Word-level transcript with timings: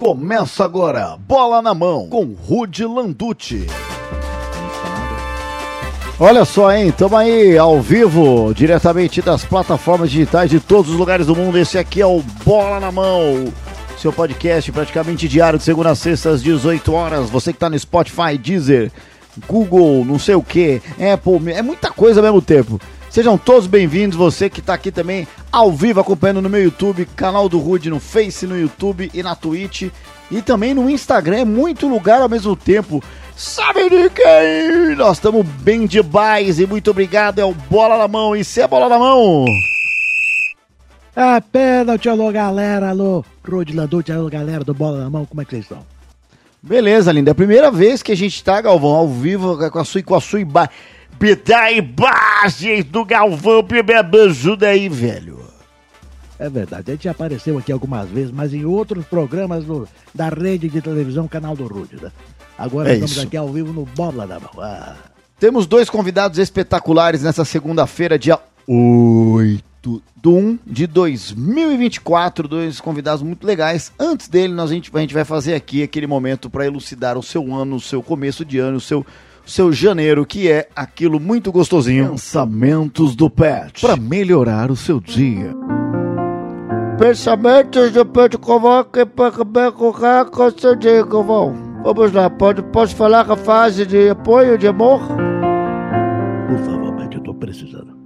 Começa 0.00 0.64
agora, 0.64 1.16
bola 1.26 1.60
na 1.60 1.74
mão, 1.74 2.06
com 2.08 2.32
Rude 2.46 2.84
Landucci. 2.84 3.66
Olha 6.20 6.44
só, 6.44 6.72
hein? 6.72 6.92
Tamo 6.92 7.16
aí 7.16 7.58
ao 7.58 7.80
vivo, 7.80 8.54
diretamente 8.54 9.20
das 9.20 9.44
plataformas 9.44 10.08
digitais 10.08 10.50
de 10.50 10.60
todos 10.60 10.92
os 10.92 10.96
lugares 10.96 11.26
do 11.26 11.34
mundo. 11.34 11.58
Esse 11.58 11.78
aqui 11.78 12.00
é 12.00 12.06
o 12.06 12.22
Bola 12.44 12.78
na 12.78 12.92
Mão, 12.92 13.52
seu 13.98 14.12
podcast 14.12 14.70
praticamente 14.70 15.26
diário 15.26 15.58
de 15.58 15.64
segunda 15.64 15.90
a 15.90 15.96
sexta 15.96 16.30
às 16.30 16.44
18 16.44 16.92
horas. 16.92 17.28
Você 17.28 17.52
que 17.52 17.58
tá 17.58 17.68
no 17.68 17.76
Spotify, 17.76 18.38
Deezer, 18.38 18.92
Google, 19.48 20.04
não 20.04 20.16
sei 20.16 20.36
o 20.36 20.42
que, 20.44 20.80
Apple, 21.12 21.52
é 21.52 21.60
muita 21.60 21.90
coisa 21.90 22.20
ao 22.20 22.24
mesmo 22.24 22.40
tempo. 22.40 22.80
Sejam 23.10 23.36
todos 23.36 23.66
bem-vindos, 23.66 24.16
você 24.16 24.48
que 24.48 24.60
está 24.60 24.74
aqui 24.74 24.92
também 24.92 25.26
ao 25.50 25.72
vivo 25.72 26.00
acompanhando 26.00 26.42
no 26.42 26.48
meu 26.48 26.62
YouTube, 26.62 27.06
canal 27.16 27.48
do 27.48 27.58
Rude 27.58 27.90
no 27.90 28.00
Face, 28.00 28.46
no 28.46 28.58
YouTube 28.58 29.10
e 29.12 29.22
na 29.22 29.34
Twitch. 29.34 29.90
E 30.30 30.42
também 30.42 30.74
no 30.74 30.88
Instagram, 30.90 31.38
é 31.38 31.44
muito 31.44 31.88
lugar 31.88 32.20
ao 32.20 32.28
mesmo 32.28 32.54
tempo. 32.54 33.02
Sabe 33.34 33.88
de 33.88 34.10
quem? 34.10 34.96
Nós 34.96 35.16
estamos 35.16 35.46
bem 35.46 35.86
demais 35.86 36.58
e 36.58 36.66
muito 36.66 36.90
obrigado. 36.90 37.38
É 37.38 37.44
o 37.44 37.54
Bola 37.54 37.96
na 37.96 38.08
Mão. 38.08 38.36
E 38.36 38.44
se 38.44 38.60
é 38.60 38.68
Bola 38.68 38.88
na 38.88 38.98
Mão? 38.98 39.46
É 41.16 41.40
pênalti, 41.40 42.08
alô 42.08 42.30
galera, 42.30 42.90
alô 42.90 43.24
Rude 43.44 43.74
Landucci, 43.74 44.12
alô 44.12 44.28
galera 44.28 44.62
do 44.62 44.72
Bola 44.72 44.98
na 44.98 45.10
Mão, 45.10 45.24
como 45.24 45.40
é 45.40 45.44
que 45.44 45.50
vocês 45.50 45.64
estão? 45.64 45.84
Beleza, 46.62 47.10
linda. 47.10 47.30
É 47.30 47.32
a 47.32 47.34
primeira 47.34 47.70
vez 47.70 48.02
que 48.02 48.12
a 48.12 48.16
gente 48.16 48.42
tá, 48.44 48.60
Galvão, 48.60 48.90
ao 48.90 49.08
vivo 49.08 49.56
com 49.70 49.78
a 49.78 49.84
sua, 49.84 50.02
com 50.02 50.14
a 50.14 50.20
sua 50.20 50.40
imagem. 50.40 50.70
Pita 51.18 51.72
imagens 51.72 52.84
do 52.84 53.04
Galvão, 53.04 53.62
me 53.62 54.18
ajuda 54.20 54.68
aí, 54.68 54.88
velho. 54.88 55.37
É 56.38 56.48
verdade, 56.48 56.90
a 56.90 56.94
gente 56.94 57.08
apareceu 57.08 57.58
aqui 57.58 57.72
algumas 57.72 58.08
vezes, 58.08 58.30
mas 58.30 58.54
em 58.54 58.64
outros 58.64 59.04
programas 59.06 59.64
do, 59.64 59.88
da 60.14 60.28
rede 60.28 60.68
de 60.68 60.80
televisão 60.80 61.26
Canal 61.26 61.56
do 61.56 61.66
Rude, 61.66 61.96
né? 62.00 62.12
Agora 62.56 62.90
É 62.90 62.94
estamos 62.94 63.12
isso. 63.12 63.22
aqui 63.26 63.36
ao 63.36 63.48
vivo 63.48 63.72
no 63.72 63.84
Bola 63.84 64.26
na 64.26 64.38
Mão. 64.38 64.50
Ah, 64.58 64.94
Temos 65.38 65.66
dois 65.66 65.90
convidados 65.90 66.38
espetaculares 66.38 67.22
nessa 67.22 67.44
segunda-feira, 67.44 68.18
dia 68.18 68.38
8 68.66 70.02
de 70.22 70.28
1 70.28 70.58
de 70.66 70.86
2024. 70.86 72.46
Dois 72.48 72.80
convidados 72.80 73.22
muito 73.22 73.46
legais. 73.46 73.92
Antes 73.98 74.28
dele, 74.28 74.52
nós, 74.52 74.70
a, 74.70 74.74
gente, 74.74 74.90
a 74.94 74.98
gente 75.00 75.14
vai 75.14 75.24
fazer 75.24 75.54
aqui 75.54 75.82
aquele 75.82 76.06
momento 76.06 76.48
para 76.50 76.66
elucidar 76.66 77.16
o 77.18 77.22
seu 77.22 77.54
ano, 77.54 77.76
o 77.76 77.80
seu 77.80 78.02
começo 78.02 78.44
de 78.44 78.58
ano, 78.58 78.76
o 78.78 78.80
seu, 78.80 79.04
seu 79.46 79.72
janeiro, 79.72 80.26
que 80.26 80.50
é 80.50 80.68
aquilo 80.74 81.18
muito 81.20 81.50
gostosinho. 81.52 82.10
Pensamentos 82.10 83.14
do 83.16 83.28
Pet. 83.30 83.80
Para 83.80 83.96
melhorar 83.96 84.70
o 84.70 84.76
seu 84.76 85.00
dia. 85.00 85.52
Pensamentos 86.98 87.92
do 87.92 88.04
Pet 88.04 88.36
convoca 88.38 89.06
para 89.06 89.70
colocar 89.70 90.24
com 90.24 90.46
o 90.46 90.50
seu 90.50 90.74
dia, 90.74 91.06
Galvão. 91.06 91.54
Vamos 91.84 92.12
lá, 92.12 92.28
pode, 92.28 92.60
posso 92.60 92.96
falar 92.96 93.24
com 93.24 93.34
a 93.34 93.36
fase 93.36 93.86
de 93.86 94.08
apoio, 94.08 94.58
de 94.58 94.66
amor? 94.66 95.00
por 96.48 96.58
favor, 96.58 96.96
Pet, 96.96 97.16
eu 97.16 97.22
tô 97.22 97.32
precisando. 97.34 97.96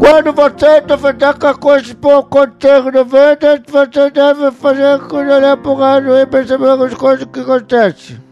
Quando 0.00 0.32
você 0.32 0.80
duvidar 0.80 1.38
que 1.38 1.46
a 1.46 1.54
coisa 1.54 1.94
por 1.94 2.24
contigo 2.24 2.90
no 2.90 3.04
venda, 3.04 3.62
você 3.68 4.10
deve 4.10 4.50
fazer 4.50 4.98
quando 5.06 5.30
olhar 5.30 5.56
pro 5.58 5.74
rádio 5.74 6.16
e 6.16 6.26
perceber 6.26 6.70
as 6.70 6.94
coisas 6.94 7.24
que 7.26 7.38
acontecem. 7.38 8.29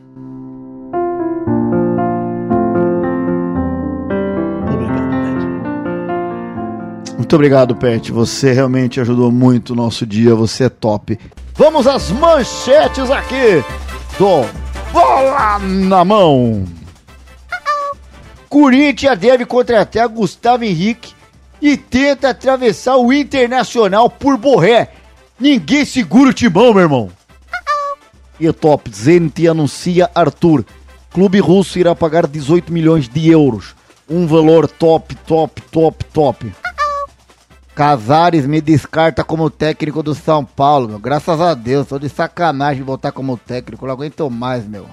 Muito 7.28 7.36
obrigado, 7.36 7.76
Pet. 7.76 8.10
Você 8.10 8.54
realmente 8.54 9.02
ajudou 9.02 9.30
muito 9.30 9.74
o 9.74 9.76
nosso 9.76 10.06
dia. 10.06 10.34
Você 10.34 10.64
é 10.64 10.68
top. 10.70 11.18
Vamos 11.52 11.86
às 11.86 12.10
manchetes 12.10 13.10
aqui 13.10 13.62
do 14.18 14.46
Bola 14.90 15.58
na 15.58 16.06
Mão. 16.06 16.64
Corinthians 18.48 19.19
deve 19.19 19.44
contratar 19.44 20.08
Gustavo 20.08 20.64
Henrique 20.64 21.12
e 21.60 21.76
tenta 21.76 22.30
atravessar 22.30 22.97
o 22.97 23.12
Internacional 23.12 24.08
por 24.08 24.38
Borré. 24.38 24.91
Ninguém 25.38 25.84
segura 25.84 26.30
o 26.30 26.32
timão, 26.32 26.72
meu 26.72 26.84
irmão. 26.84 27.10
E 28.41 28.50
top, 28.54 28.91
Zenit 28.91 29.47
anuncia 29.47 30.10
Arthur. 30.14 30.64
Clube 31.12 31.41
russo 31.41 31.78
irá 31.78 31.94
pagar 31.94 32.26
18 32.26 32.72
milhões 32.72 33.06
de 33.06 33.28
euros. 33.28 33.76
Um 34.08 34.26
valor 34.26 34.66
top, 34.66 35.14
top, 35.26 35.60
top, 35.70 36.04
top. 36.06 36.50
Casares 37.78 38.44
me 38.44 38.61
descarta 38.61 39.22
como 39.22 39.49
técnico 39.49 40.03
do 40.03 40.12
São 40.12 40.44
Paulo, 40.44 40.89
meu. 40.89 40.99
Graças 40.99 41.41
a 41.41 41.55
Deus, 41.55 41.87
tô 41.87 41.97
de 41.97 42.09
sacanagem 42.09 42.83
voltar 42.83 43.12
como 43.12 43.37
técnico, 43.37 43.87
não 43.87 43.93
aguento 43.93 44.28
mais, 44.28 44.66
meu. 44.66 44.84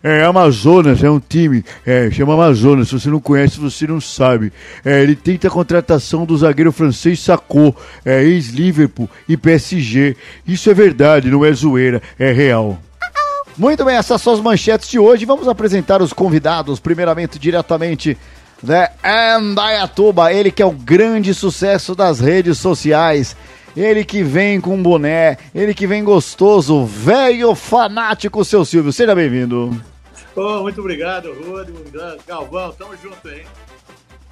É, 0.00 0.22
Amazonas 0.22 1.02
é 1.02 1.10
um 1.10 1.18
time, 1.18 1.64
é, 1.84 2.08
chama 2.08 2.34
Amazonas, 2.34 2.86
se 2.86 2.94
você 2.94 3.10
não 3.10 3.18
conhece, 3.18 3.58
você 3.58 3.84
não 3.88 4.00
sabe. 4.00 4.52
É, 4.84 5.02
ele 5.02 5.16
tenta 5.16 5.48
a 5.48 5.50
contratação 5.50 6.24
do 6.24 6.38
zagueiro 6.38 6.70
francês 6.70 7.18
Sacou, 7.18 7.74
é, 8.04 8.22
ex-Liverpool 8.22 9.10
e 9.28 9.36
PSG. 9.36 10.16
Isso 10.46 10.70
é 10.70 10.74
verdade, 10.74 11.32
não 11.32 11.44
é 11.44 11.52
zoeira, 11.52 12.00
é 12.16 12.30
real. 12.30 12.78
Muito 13.58 13.84
bem, 13.84 13.96
essas 13.96 14.22
são 14.22 14.32
as 14.32 14.40
manchetes 14.40 14.88
de 14.88 15.00
hoje. 15.00 15.24
Vamos 15.24 15.48
apresentar 15.48 16.00
os 16.00 16.12
convidados, 16.12 16.78
primeiramente, 16.78 17.40
diretamente 17.40 18.16
da 18.62 18.92
Andaiatuba, 19.02 20.32
ele 20.32 20.52
que 20.52 20.62
é 20.62 20.66
o 20.66 20.70
grande 20.70 21.34
sucesso 21.34 21.94
das 21.94 22.20
redes 22.20 22.58
sociais. 22.58 23.36
Ele 23.76 24.04
que 24.04 24.22
vem 24.22 24.60
com 24.60 24.82
boné, 24.82 25.38
ele 25.54 25.72
que 25.72 25.86
vem 25.86 26.04
gostoso, 26.04 26.84
velho 26.84 27.54
fanático, 27.54 28.44
seu 28.44 28.64
Silvio. 28.64 28.92
Seja 28.92 29.14
bem-vindo. 29.14 29.82
Ô, 30.36 30.60
muito 30.60 30.80
obrigado, 30.80 31.32
Rude, 31.32 31.72
Galvão, 32.26 32.72
tamo 32.72 32.92
junto, 33.02 33.28
hein? 33.30 33.44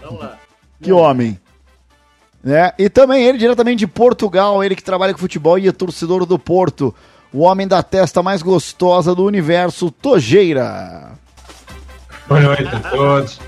Vamos 0.03 0.21
lá. 0.21 0.39
Que 0.83 0.93
homem. 0.93 1.41
Né? 2.43 2.73
E 2.79 2.89
também 2.89 3.25
ele, 3.25 3.39
diretamente 3.39 3.79
de 3.79 3.87
Portugal, 3.87 4.63
ele 4.63 4.77
que 4.77 4.83
trabalha 4.83 5.13
com 5.13 5.19
futebol 5.19 5.59
e 5.59 5.69
é 5.69 5.73
torcedor 5.73 6.25
do 6.25 6.39
Porto. 6.39 6.95
O 7.33 7.41
homem 7.41 7.69
da 7.69 7.83
testa 7.83 8.23
mais 8.23 8.43
gostosa 8.43 9.15
do 9.15 9.25
universo, 9.25 9.91
Tojeira. 9.91 11.13
Boa 12.27 12.41
noite 12.41 12.65
a 12.65 12.81
todos, 12.91 13.41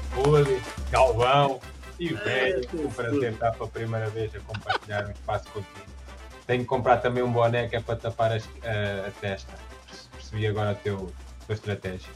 Galvão 0.92 1.58
e 1.98 2.12
o 2.12 2.16
velho. 2.19 2.69
Prazer 2.94 3.32
estar 3.32 3.50
pela 3.53 3.66
primeira 3.69 4.08
vez 4.10 4.30
a 4.36 4.41
compartilhar 4.41 5.06
um 5.06 5.10
espaço 5.10 5.44
contigo. 5.53 5.91
Tenho 6.47 6.60
que 6.60 6.66
comprar 6.66 6.98
também 6.98 7.22
um 7.22 7.32
boné 7.32 7.66
que 7.66 7.75
é 7.76 7.80
para 7.80 7.97
tapar 7.97 8.30
as- 8.32 8.48
a, 8.62 9.08
a 9.08 9.10
testa. 9.20 9.50
Percebi 10.12 10.47
agora 10.47 10.72
a 10.72 10.75
teu, 10.75 11.10
a 11.42 11.47
tua 11.47 11.54
estratégia. 11.54 12.10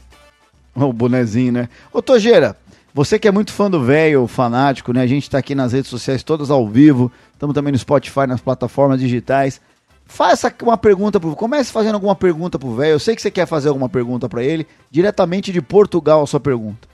O 0.75 0.93
bonezinho, 0.93 1.51
né? 1.53 1.69
Ô, 1.91 2.03
Tojeira, 2.03 2.55
você 2.93 3.17
que 3.17 3.27
é 3.27 3.31
muito 3.31 3.51
fã 3.51 3.69
do 3.69 3.83
velho, 3.83 4.27
fanático, 4.27 4.93
né? 4.93 5.01
A 5.01 5.07
gente 5.07 5.27
tá 5.27 5.39
aqui 5.39 5.55
nas 5.55 5.73
redes 5.73 5.89
sociais 5.89 6.21
todas 6.21 6.51
ao 6.51 6.67
vivo. 6.67 7.11
Estamos 7.33 7.55
também 7.55 7.71
no 7.71 7.79
Spotify, 7.79 8.27
nas 8.27 8.41
plataformas 8.41 8.99
digitais. 8.99 9.59
Faça 10.05 10.53
uma 10.61 10.77
pergunta 10.77 11.19
pro. 11.19 11.35
Comece 11.35 11.71
fazendo 11.71 11.95
alguma 11.95 12.15
pergunta 12.15 12.59
pro 12.59 12.75
velho. 12.75 12.91
Eu 12.91 12.99
sei 12.99 13.15
que 13.15 13.21
você 13.23 13.31
quer 13.31 13.47
fazer 13.47 13.69
alguma 13.69 13.89
pergunta 13.89 14.29
pra 14.29 14.43
ele. 14.43 14.67
Diretamente 14.91 15.51
de 15.51 15.61
Portugal, 15.63 16.21
a 16.21 16.27
sua 16.27 16.39
pergunta. 16.39 16.87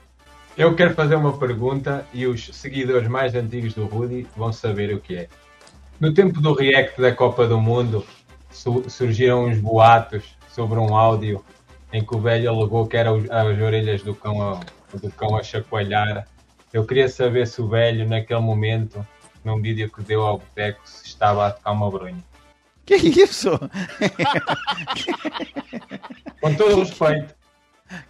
Eu 0.56 0.74
quero 0.76 0.94
fazer 0.94 1.16
uma 1.16 1.36
pergunta 1.36 2.06
e 2.12 2.26
os 2.26 2.46
seguidores 2.52 3.08
mais 3.08 3.34
antigos 3.34 3.74
do 3.74 3.86
Rudy 3.86 4.26
vão 4.36 4.52
saber 4.52 4.94
o 4.94 5.00
que 5.00 5.16
é. 5.16 5.28
No 5.98 6.12
tempo 6.14 6.40
do 6.40 6.52
react 6.54 7.00
da 7.00 7.12
Copa 7.12 7.46
do 7.46 7.60
Mundo, 7.60 8.06
su- 8.50 8.88
surgiram 8.88 9.46
uns 9.46 9.58
boatos 9.58 10.36
sobre 10.48 10.78
um 10.78 10.96
áudio 10.96 11.44
em 11.92 12.04
que 12.04 12.14
o 12.14 12.20
velho 12.20 12.48
alegou 12.50 12.86
que 12.86 12.96
eram 12.96 13.24
as 13.30 13.60
orelhas 13.60 14.02
do 14.02 14.14
cão 14.14 14.40
a, 14.42 14.60
do 14.96 15.10
cão 15.10 15.36
a 15.36 15.42
chacoalhar. 15.42 16.26
Eu 16.72 16.84
queria 16.84 17.08
saber 17.08 17.46
se 17.46 17.60
o 17.60 17.68
velho, 17.68 18.08
naquele 18.08 18.40
momento, 18.40 19.04
num 19.44 19.60
vídeo 19.60 19.90
que 19.90 20.02
deu 20.02 20.22
ao 20.22 20.38
boteco, 20.38 20.80
se 20.84 21.06
estava 21.06 21.46
a 21.46 21.50
tocar 21.50 21.72
uma 21.72 21.90
bronha. 21.90 22.22
Que 22.86 22.94
isso? 22.96 23.50
Com 26.40 26.54
todo 26.54 26.76
o 26.76 26.80
respeito. 26.80 27.34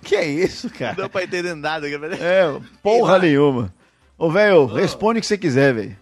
Que 0.02 0.20
isso, 0.20 0.68
Não 0.68 0.76
cara? 0.76 0.94
deu 0.94 1.10
pra 1.10 1.24
entender 1.24 1.54
nada. 1.54 1.86
É, 1.88 2.60
porra 2.82 3.18
nenhuma. 3.18 3.72
Ô, 4.16 4.30
velho, 4.30 4.66
responde 4.66 5.18
o 5.18 5.20
que 5.20 5.26
você 5.26 5.36
quiser, 5.36 5.74
velho. 5.74 5.96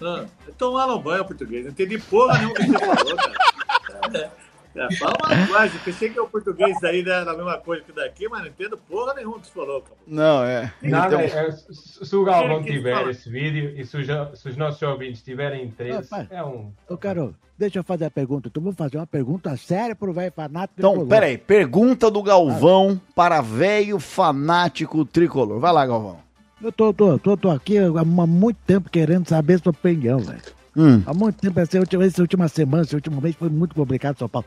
Ah, 0.00 0.24
tomaram 0.58 0.98
banho 1.00 1.24
português, 1.24 1.64
não 1.64 1.70
entendi 1.70 1.98
porra 1.98 2.38
nenhuma 2.38 2.54
que 2.54 2.66
você 2.66 2.78
falou, 2.78 3.16
cara. 3.16 4.18
É, 4.18 4.30
é, 4.74 4.94
fala 4.96 5.14
uma 5.24 5.34
linguagem, 5.34 5.78
pensei 5.84 6.10
que 6.10 6.18
o 6.20 6.26
português 6.28 6.82
aí 6.84 7.00
era 7.00 7.30
a 7.30 7.36
mesma 7.36 7.58
coisa 7.58 7.82
que 7.84 7.92
daqui, 7.92 8.28
mas 8.28 8.40
não 8.40 8.48
entendo 8.48 8.76
porra 8.76 9.14
nenhuma 9.14 9.38
que 9.40 9.46
você 9.46 9.52
falou, 9.52 9.82
cara. 9.82 9.96
Não, 10.06 10.44
é. 10.44 10.72
Nada, 10.82 11.24
Então, 11.24 11.38
é, 11.40 11.50
se 11.52 12.04
se 12.06 12.16
o 12.16 12.24
Galvão 12.24 12.60
é 12.60 12.62
tiver 12.62 13.08
esse 13.08 13.28
vídeo 13.30 13.72
e 13.76 13.84
se 13.84 13.96
os, 13.96 14.06
se 14.40 14.48
os 14.48 14.56
nossos 14.56 14.80
ouvintes 14.82 15.22
tiverem 15.22 15.64
interesse, 15.64 16.10
Rapaz. 16.10 16.28
é 16.30 16.42
um. 16.44 16.72
Eu 16.88 16.96
quero, 16.98 17.34
deixa 17.58 17.78
eu 17.78 17.84
fazer 17.84 18.06
a 18.06 18.10
pergunta. 18.10 18.48
Então 18.48 18.62
vou 18.62 18.72
fazer 18.72 18.96
uma 18.96 19.06
pergunta 19.06 19.56
séria 19.56 19.94
pro 19.94 20.12
velho 20.12 20.32
fanático. 20.32 20.74
então 20.78 20.90
tricolor. 20.92 21.08
pera 21.08 21.26
aí. 21.26 21.38
Pergunta 21.38 22.10
do 22.10 22.22
Galvão 22.22 23.00
para 23.14 23.40
velho 23.40 23.98
fanático 24.00 25.04
tricolor. 25.04 25.58
Vai 25.60 25.72
lá, 25.72 25.86
Galvão. 25.86 26.18
Eu 26.62 26.70
tô, 26.70 26.92
tô, 26.94 27.18
tô, 27.18 27.36
tô 27.36 27.50
aqui 27.50 27.76
há 27.78 28.04
mu- 28.04 28.26
muito 28.26 28.58
tempo 28.64 28.88
querendo 28.88 29.28
saber 29.28 29.58
sua 29.60 29.70
opinião, 29.70 30.18
velho. 30.20 30.40
Hum. 30.76 31.02
Há 31.06 31.12
muito 31.12 31.38
tempo, 31.40 31.60
essa 31.60 31.78
última, 31.78 32.04
essa 32.04 32.22
última 32.22 32.48
semana, 32.48 32.82
esse 32.82 32.94
último 32.94 33.20
mês 33.20 33.36
foi 33.36 33.48
muito 33.48 33.74
complicado 33.74 34.18
São 34.18 34.28
Paulo. 34.28 34.46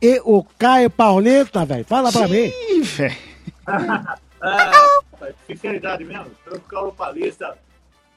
E 0.00 0.20
o 0.24 0.44
Caio 0.58 0.90
Paulista, 0.90 1.64
velho, 1.64 1.84
fala 1.84 2.12
pra 2.12 2.28
mim. 2.28 2.52
Ih, 2.70 2.82
velho. 2.82 3.16
Sinceridade 5.46 6.04
mesmo, 6.04 6.26
eu 6.46 6.60
ficar 6.60 6.82
o 6.82 6.92
palista 6.92 7.56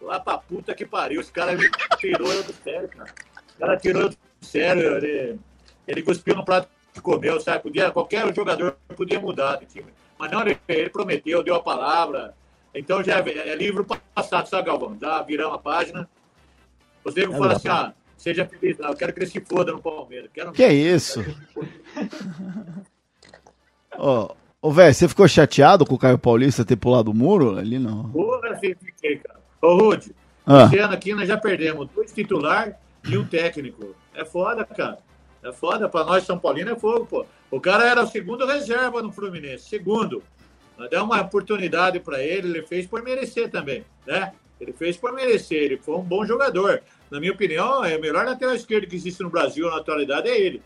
lá 0.02 0.20
pra 0.20 0.38
puta 0.38 0.74
que 0.74 0.86
pariu. 0.86 1.22
Esse 1.22 1.32
cara 1.32 1.56
me 1.56 1.70
tirou 1.98 2.32
eu 2.32 2.44
do 2.44 2.54
sério, 2.64 2.90
cara. 2.90 3.10
O 3.56 3.60
cara 3.60 3.78
tirou 3.78 4.02
eu 4.04 4.10
do 4.10 4.18
sério. 4.42 4.98
Ele, 4.98 5.40
ele 5.88 6.02
cuspiu 6.02 6.36
no 6.36 6.44
prato 6.44 6.68
que 6.94 7.02
comeu, 7.02 7.40
sabe? 7.40 7.64
Podia, 7.64 7.92
qualquer 7.92 8.34
jogador 8.34 8.76
podia 8.96 9.20
mudar 9.20 9.58
de 9.58 9.66
time. 9.66 9.94
Mas 10.18 10.32
não, 10.32 10.42
ele, 10.42 10.58
ele 10.68 10.90
prometeu, 10.90 11.44
deu 11.44 11.56
a 11.56 11.62
palavra. 11.62 12.34
Então 12.74 13.04
já 13.04 13.20
é, 13.20 13.50
é 13.50 13.56
livro 13.56 13.86
passado, 14.14 14.48
sabe, 14.48 14.68
Galvão? 14.68 14.98
Já 15.00 15.22
viramos 15.22 15.56
a 15.56 15.60
página. 15.60 16.10
Você 17.06 17.22
É 17.24 17.28
fala 17.30 17.54
assim, 17.54 17.68
ah, 17.70 17.94
seja 18.18 18.46
feliz. 18.46 18.78
Não, 18.78 18.90
eu 18.90 18.96
quero 18.96 19.14
que 19.14 19.20
ele 19.20 19.28
se 19.28 19.40
foda 19.40 19.72
no 19.72 19.82
Palmeiras. 19.82 20.30
Quero... 20.34 20.52
Que 20.52 20.64
é 20.64 20.74
isso? 20.74 21.24
Ó, 23.98 24.34
ô, 24.62 24.72
velho, 24.72 24.94
você 24.94 25.08
ficou 25.08 25.28
chateado 25.28 25.86
com 25.86 25.96
o 25.96 26.00
Caio 26.00 26.18
Paulista 26.18 26.66
ter 26.66 26.76
pulado 26.76 27.12
o 27.12 27.14
muro? 27.14 27.58
Ali 27.58 27.80
não. 27.80 28.10
Porra, 28.10 28.50
assim, 28.50 28.76
fiquei, 28.76 29.18
cara. 29.18 29.40
Ô, 29.62 29.76
Rude, 29.78 30.14
Ah. 30.46 30.66
esse 30.66 30.78
ano 30.78 30.94
aqui 30.94 31.14
nós 31.14 31.28
já 31.28 31.38
perdemos 31.38 31.88
dois 31.96 32.12
titular 32.12 32.78
e 33.08 33.18
um 33.18 33.26
técnico. 33.26 33.96
É 34.14 34.26
foda, 34.26 34.66
cara. 34.66 34.98
É 35.44 35.52
foda. 35.52 35.88
Pra 35.88 36.04
nós, 36.04 36.24
São 36.24 36.38
Paulino, 36.38 36.72
é 36.72 36.76
fogo, 36.76 37.06
pô. 37.06 37.26
O 37.52 37.60
cara 37.62 37.86
era 37.88 38.04
o 38.04 38.08
segundo 38.08 38.46
reserva 38.46 39.02
no 39.02 39.12
Fluminense. 39.12 39.70
Segundo. 39.70 40.22
Nós 40.78 40.90
demos 40.90 41.06
uma 41.06 41.22
oportunidade 41.22 42.02
pra 42.02 42.22
ele, 42.22 42.50
ele 42.50 42.62
fez 42.68 42.86
por 42.86 43.02
merecer 43.02 43.50
também, 43.50 43.86
né? 44.06 44.34
Ele 44.60 44.74
fez 44.74 44.98
por 44.98 45.14
merecer, 45.14 45.58
ele 45.64 45.78
foi 45.78 45.96
um 45.96 46.02
bom 46.02 46.26
jogador. 46.26 46.82
Na 47.16 47.22
minha 47.22 47.32
opinião, 47.32 47.82
é 47.86 47.96
o 47.96 48.02
melhor 48.02 48.26
lateral 48.26 48.54
esquerdo 48.54 48.88
que 48.88 48.96
existe 48.98 49.24
no 49.24 49.30
Brasil 49.30 49.70
na 49.70 49.78
atualidade 49.78 50.28
é 50.28 50.38
ele. 50.38 50.62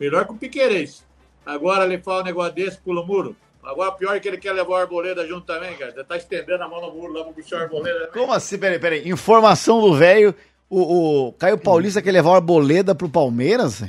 Melhor 0.00 0.26
que 0.26 0.32
o 0.32 0.36
Piquerez. 0.36 1.06
Agora 1.46 1.84
ele 1.84 2.02
fala 2.02 2.22
um 2.22 2.24
negócio 2.24 2.52
desse, 2.52 2.76
pula 2.78 3.02
o 3.02 3.06
muro. 3.06 3.36
Agora, 3.62 3.92
pior 3.92 4.16
é 4.16 4.18
que 4.18 4.26
ele 4.26 4.36
quer 4.36 4.50
levar 4.50 4.70
o 4.70 4.74
Arboleda 4.74 5.24
junto 5.28 5.46
também, 5.46 5.76
cara. 5.76 5.92
Já 5.92 6.02
tá 6.02 6.16
estendendo 6.16 6.60
a 6.60 6.68
mão 6.68 6.80
no 6.80 6.92
muro 6.92 7.12
lá 7.12 7.22
pro 7.22 7.32
puxar 7.32 7.58
o 7.58 7.62
Arboleda. 7.62 8.08
Como 8.08 8.32
assim? 8.32 8.58
Peraí, 8.58 8.80
peraí. 8.80 9.08
Informação 9.08 9.80
do 9.80 9.94
velho. 9.94 10.34
O, 10.68 11.28
o 11.28 11.32
Caio 11.34 11.56
Paulista 11.56 12.02
quer 12.02 12.10
levar 12.10 12.30
o 12.30 12.34
Arboleda 12.34 12.96
pro 12.96 13.08
Palmeiras? 13.08 13.84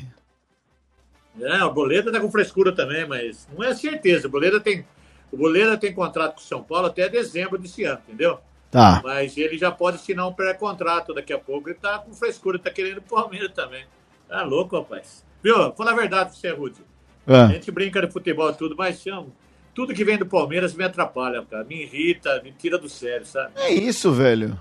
É, 1.41 1.63
o 1.63 1.73
Boleda 1.73 2.11
tá 2.11 2.19
com 2.19 2.29
frescura 2.29 2.71
também, 2.71 3.07
mas 3.07 3.47
não 3.57 3.63
é 3.63 3.73
certeza. 3.73 4.27
O 4.27 4.29
Boleda 4.29 4.59
tem, 4.59 4.85
o 5.31 5.37
Boleda 5.37 5.79
tem 5.79 5.91
contrato 5.91 6.35
com 6.35 6.41
o 6.41 6.43
São 6.43 6.61
Paulo 6.61 6.85
até 6.85 7.09
dezembro 7.09 7.57
desse 7.57 7.83
ano, 7.85 8.01
entendeu? 8.07 8.39
Tá. 8.73 9.01
Mas 9.03 9.37
ele 9.37 9.57
já 9.57 9.71
pode 9.71 9.97
assinar 9.97 10.27
um 10.27 10.33
pré-contrato 10.33 11.13
daqui 11.13 11.31
a 11.31 11.37
pouco. 11.39 11.69
Ele 11.69 11.77
tá 11.79 11.99
com 11.99 12.11
frescura, 12.13 12.57
tá 12.59 12.69
querendo 12.71 12.97
o 12.97 13.01
Palmeiras 13.03 13.51
também. 13.53 13.85
Tá 14.27 14.41
louco, 14.43 14.75
rapaz. 14.77 15.23
Viu? 15.43 15.71
Fala 15.73 15.91
a 15.91 15.95
verdade 15.95 16.31
pra 16.31 16.39
você, 16.39 16.49
Rude. 16.49 16.81
A 17.27 17.43
Ah. 17.43 17.47
gente 17.49 17.69
brinca 17.71 18.01
de 18.05 18.11
futebol 18.11 18.49
e 18.49 18.53
tudo, 18.55 18.75
mas 18.75 18.99
chama. 19.01 19.27
Tudo 19.75 19.93
que 19.93 20.03
vem 20.03 20.17
do 20.17 20.25
Palmeiras 20.25 20.73
me 20.73 20.83
atrapalha, 20.83 21.45
cara. 21.49 21.63
Me 21.63 21.83
irrita, 21.83 22.41
me 22.43 22.51
tira 22.51 22.77
do 22.77 22.89
sério, 22.89 23.25
sabe? 23.25 23.51
É 23.55 23.71
isso, 23.71 24.11
velho. 24.11 24.59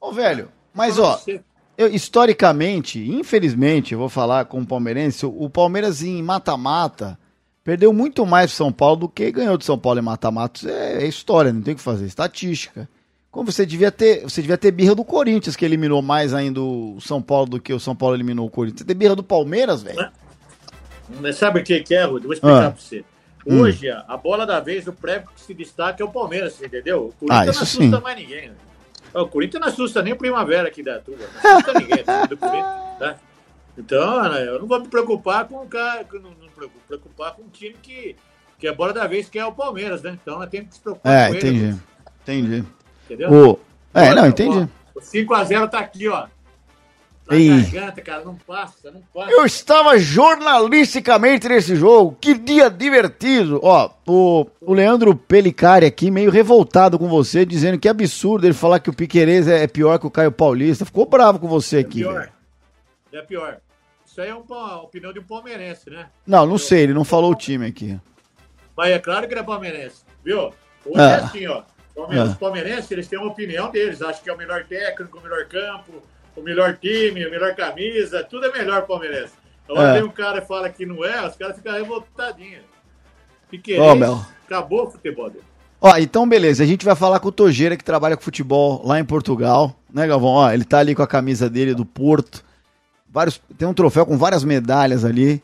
Ô, 0.00 0.12
velho, 0.12 0.48
mas 0.72 0.98
ó, 0.98 1.16
Você- 1.16 1.42
eu, 1.76 1.88
historicamente, 1.92 2.98
infelizmente, 3.10 3.92
eu 3.92 3.98
vou 3.98 4.08
falar 4.08 4.44
com 4.44 4.60
o 4.60 4.66
palmeirense, 4.66 5.26
o 5.26 5.50
Palmeiras 5.50 6.02
em 6.02 6.22
mata-mata 6.22 7.18
perdeu 7.68 7.92
muito 7.92 8.24
mais 8.24 8.50
pro 8.50 8.56
São 8.56 8.72
Paulo 8.72 8.96
do 8.96 9.08
que 9.10 9.30
ganhou 9.30 9.58
do 9.58 9.62
São 9.64 9.78
Paulo 9.78 9.98
em 9.98 10.02
mata-mata. 10.02 10.58
Isso 10.60 10.68
É, 10.70 11.02
é 11.02 11.06
história, 11.06 11.52
não 11.52 11.60
tem 11.60 11.74
o 11.74 11.76
que 11.76 11.82
fazer, 11.82 12.06
estatística. 12.06 12.88
Como 13.30 13.52
você 13.52 13.66
devia 13.66 13.92
ter, 13.92 14.22
você 14.22 14.40
devia 14.40 14.56
ter 14.56 14.70
birra 14.70 14.94
do 14.94 15.04
Corinthians, 15.04 15.54
que 15.54 15.66
eliminou 15.66 16.00
mais 16.00 16.32
ainda 16.32 16.62
o 16.62 16.98
São 16.98 17.20
Paulo 17.20 17.44
do 17.50 17.60
que 17.60 17.74
o 17.74 17.78
São 17.78 17.94
Paulo 17.94 18.16
eliminou 18.16 18.46
o 18.46 18.50
Corinthians. 18.50 18.80
Você 18.80 18.86
tem 18.86 18.96
birra 18.96 19.14
do 19.14 19.22
Palmeiras, 19.22 19.82
velho? 19.82 20.08
Mas 21.20 21.36
sabe 21.36 21.60
o 21.60 21.62
que 21.62 21.84
é, 21.94 22.04
Rude? 22.04 22.24
Vou 22.26 22.32
explicar 22.32 22.68
Ah. 22.68 22.70
pra 22.70 22.80
você. 22.80 23.04
Hum. 23.46 23.60
Hoje, 23.60 23.90
a 23.90 24.02
a 24.08 24.16
bola 24.16 24.46
da 24.46 24.60
vez, 24.60 24.86
o 24.86 24.92
prêmio 24.94 25.28
que 25.34 25.40
se 25.42 25.52
destaca 25.52 26.02
é 26.02 26.06
o 26.06 26.08
Palmeiras, 26.10 26.60
entendeu? 26.62 27.12
O 27.20 27.28
Ah, 27.30 27.44
Corinthians 27.44 27.48
isso 27.48 27.80
não 27.80 27.86
assusta 27.86 27.96
sim. 27.98 28.02
mais 28.02 28.16
ninguém. 28.18 28.48
né? 28.48 28.54
O 29.14 29.26
Corinthians 29.26 29.60
não 29.60 29.68
assusta 29.68 30.02
nem 30.02 30.14
o 30.14 30.16
Primavera 30.16 30.68
aqui 30.68 30.82
da 30.82 30.98
turma. 31.00 31.24
Não 31.44 31.50
assusta 31.52 31.72
ninguém 31.80 32.04
do 32.30 32.36
Corinthians, 32.36 32.98
tá? 32.98 33.16
Então, 33.76 34.22
né, 34.32 34.48
eu 34.48 34.58
não 34.58 34.66
vou 34.66 34.80
me 34.80 34.88
preocupar 34.88 35.46
com 35.46 35.56
o 35.62 35.66
cara, 35.66 36.04
preocupar 36.86 37.34
com 37.34 37.42
um 37.42 37.48
time 37.48 37.74
que, 37.82 38.16
que 38.58 38.66
é 38.66 38.72
bola 38.74 38.92
da 38.92 39.06
vez, 39.06 39.28
que 39.28 39.38
é 39.38 39.44
o 39.46 39.52
Palmeiras, 39.52 40.02
né? 40.02 40.18
Então, 40.20 40.38
nós 40.38 40.48
temos 40.50 40.68
que 40.68 40.74
se 40.74 40.80
preocupar 40.80 41.12
É, 41.12 41.28
com 41.28 41.34
ele. 41.34 41.48
entendi. 41.48 41.78
Entendi. 42.22 42.64
Entendeu? 43.06 43.30
O... 43.32 43.60
É, 43.94 44.02
Olha, 44.10 44.14
não, 44.22 44.26
entendi. 44.28 44.68
ó, 44.94 44.98
O 44.98 45.00
5x0 45.00 45.68
tá 45.70 45.78
aqui, 45.78 46.08
ó. 46.08 46.26
Na 47.30 47.36
garganta, 47.36 48.00
cara, 48.00 48.24
não 48.24 48.36
passa, 48.36 48.90
não 48.90 49.02
passa. 49.12 49.30
Eu 49.30 49.44
estava 49.44 49.98
jornalisticamente 49.98 51.46
nesse 51.46 51.76
jogo. 51.76 52.16
Que 52.18 52.32
dia 52.32 52.70
divertido. 52.70 53.60
Ó, 53.62 53.90
o, 54.06 54.46
o 54.62 54.72
Leandro 54.72 55.14
Pelicari 55.14 55.84
aqui, 55.84 56.10
meio 56.10 56.30
revoltado 56.30 56.98
com 56.98 57.06
você, 57.06 57.44
dizendo 57.44 57.78
que 57.78 57.86
é 57.86 57.90
absurdo 57.90 58.46
ele 58.46 58.54
falar 58.54 58.80
que 58.80 58.88
o 58.88 58.94
Piquerez 58.94 59.46
é, 59.46 59.62
é 59.62 59.66
pior 59.66 59.98
que 59.98 60.06
o 60.06 60.10
Caio 60.10 60.32
Paulista. 60.32 60.86
Ficou 60.86 61.04
bravo 61.04 61.38
com 61.38 61.46
você 61.48 61.76
É 61.76 61.80
aqui, 61.80 61.98
pior. 61.98 62.14
velho. 62.18 62.32
É 63.12 63.22
pior. 63.22 63.58
Isso 64.18 64.22
aí 64.24 64.30
é 64.30 64.34
uma 64.34 64.82
opinião 64.82 65.12
de 65.12 65.20
um 65.20 65.22
palmeirense, 65.22 65.88
né? 65.90 66.08
Não, 66.26 66.44
não 66.44 66.58
sei, 66.58 66.80
ele 66.82 66.92
não 66.92 67.04
falou 67.04 67.30
o 67.30 67.36
time 67.36 67.64
aqui. 67.66 67.96
Mas 68.76 68.90
é 68.90 68.98
claro 68.98 69.28
que 69.28 69.32
ele 69.32 69.38
é 69.40 69.44
palmeirense, 69.44 70.02
viu? 70.24 70.52
Hoje 70.84 70.96
Ah. 71.00 71.10
é 71.10 71.14
assim, 71.14 71.46
ó. 71.46 71.62
Ah. 71.96 72.24
Os 72.24 72.34
palmeirenses, 72.34 72.90
eles 72.90 73.06
têm 73.06 73.16
uma 73.16 73.30
opinião 73.30 73.70
deles. 73.70 74.02
Acham 74.02 74.20
que 74.24 74.28
é 74.28 74.32
o 74.32 74.36
melhor 74.36 74.64
técnico, 74.64 75.18
o 75.18 75.22
melhor 75.22 75.44
campo, 75.46 76.02
o 76.34 76.42
melhor 76.42 76.76
time, 76.78 77.24
a 77.24 77.30
melhor 77.30 77.54
camisa. 77.54 78.24
Tudo 78.24 78.46
é 78.46 78.52
melhor 78.52 78.86
palmeirense. 78.88 79.34
Agora 79.68 79.90
É. 79.90 79.92
vem 79.94 80.02
um 80.02 80.10
cara 80.10 80.38
e 80.38 80.46
fala 80.46 80.68
que 80.68 80.84
não 80.84 81.04
é, 81.04 81.24
os 81.24 81.36
caras 81.36 81.54
ficam 81.56 81.74
revoltadinhos. 81.74 82.64
Piqueires, 83.48 83.84
Ó, 83.84 83.94
Mel. 83.94 84.20
acabou 84.46 84.88
o 84.88 84.90
futebol 84.90 85.30
dele. 85.30 85.44
Ó, 85.80 85.96
então 85.96 86.28
beleza, 86.28 86.64
a 86.64 86.66
gente 86.66 86.84
vai 86.84 86.96
falar 86.96 87.20
com 87.20 87.28
o 87.28 87.32
Tojeira, 87.32 87.76
que 87.76 87.84
trabalha 87.84 88.16
com 88.16 88.22
futebol 88.24 88.82
lá 88.84 88.98
em 88.98 89.04
Portugal, 89.04 89.76
né, 89.94 90.08
Galvão? 90.08 90.30
Ó, 90.30 90.50
ele 90.50 90.64
tá 90.64 90.80
ali 90.80 90.92
com 90.92 91.02
a 91.04 91.06
camisa 91.06 91.48
dele 91.48 91.72
do 91.72 91.84
Porto. 91.86 92.47
Vários, 93.10 93.40
tem 93.56 93.66
um 93.66 93.74
troféu 93.74 94.04
com 94.04 94.16
várias 94.16 94.44
medalhas 94.44 95.04
ali. 95.04 95.42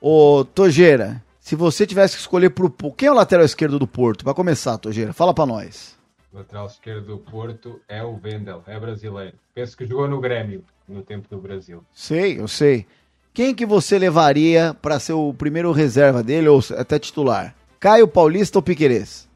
Ô, 0.00 0.44
Tojeira, 0.44 1.22
se 1.40 1.56
você 1.56 1.86
tivesse 1.86 2.14
que 2.14 2.20
escolher 2.20 2.50
pro 2.50 2.70
quem 2.92 3.08
é 3.08 3.12
o 3.12 3.14
lateral 3.14 3.44
esquerdo 3.44 3.78
do 3.78 3.86
Porto? 3.86 4.24
Pra 4.24 4.34
começar, 4.34 4.76
Tojeira, 4.78 5.12
fala 5.12 5.32
pra 5.32 5.46
nós. 5.46 5.96
O 6.32 6.38
lateral 6.38 6.66
esquerdo 6.66 7.06
do 7.06 7.18
Porto 7.18 7.80
é 7.88 8.02
o 8.02 8.18
Wendel, 8.22 8.62
é 8.66 8.78
brasileiro. 8.78 9.34
Penso 9.54 9.76
que 9.76 9.86
jogou 9.86 10.08
no 10.08 10.20
Grêmio 10.20 10.64
no 10.88 11.02
tempo 11.02 11.28
do 11.28 11.38
Brasil. 11.38 11.82
Sei, 11.92 12.40
eu 12.40 12.48
sei. 12.48 12.86
Quem 13.32 13.54
que 13.54 13.66
você 13.66 13.98
levaria 13.98 14.76
pra 14.80 15.00
ser 15.00 15.12
o 15.12 15.32
primeiro 15.34 15.72
reserva 15.72 16.22
dele 16.22 16.48
ou 16.48 16.60
até 16.76 16.98
titular? 16.98 17.54
Caio 17.80 18.06
Paulista 18.06 18.58
ou 18.58 18.62
Piquerez? 18.62 19.28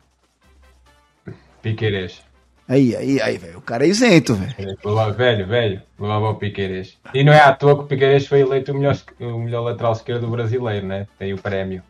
Piquerez. 1.60 2.22
Aí, 2.68 2.94
aí, 2.94 3.20
aí, 3.22 3.38
velho. 3.38 3.58
O 3.58 3.62
cara 3.62 3.86
é 3.86 3.88
isento, 3.88 4.34
velho. 4.34 4.76
Velho, 5.16 5.46
velho, 5.46 5.82
levava 5.98 6.30
o 6.30 6.34
Piquerez. 6.34 6.98
E 7.14 7.24
não 7.24 7.32
é 7.32 7.40
à 7.40 7.54
toa 7.54 7.76
que 7.76 7.84
o 7.84 7.86
Piquerez 7.86 8.26
foi 8.26 8.40
eleito 8.40 8.72
o 8.72 8.74
melhor, 8.74 8.96
o 9.20 9.38
melhor 9.38 9.62
lateral 9.62 9.92
esquerdo 9.92 10.26
brasileiro, 10.28 10.86
né? 10.86 11.06
Tem 11.18 11.32
o 11.32 11.38
prémio. 11.38 11.82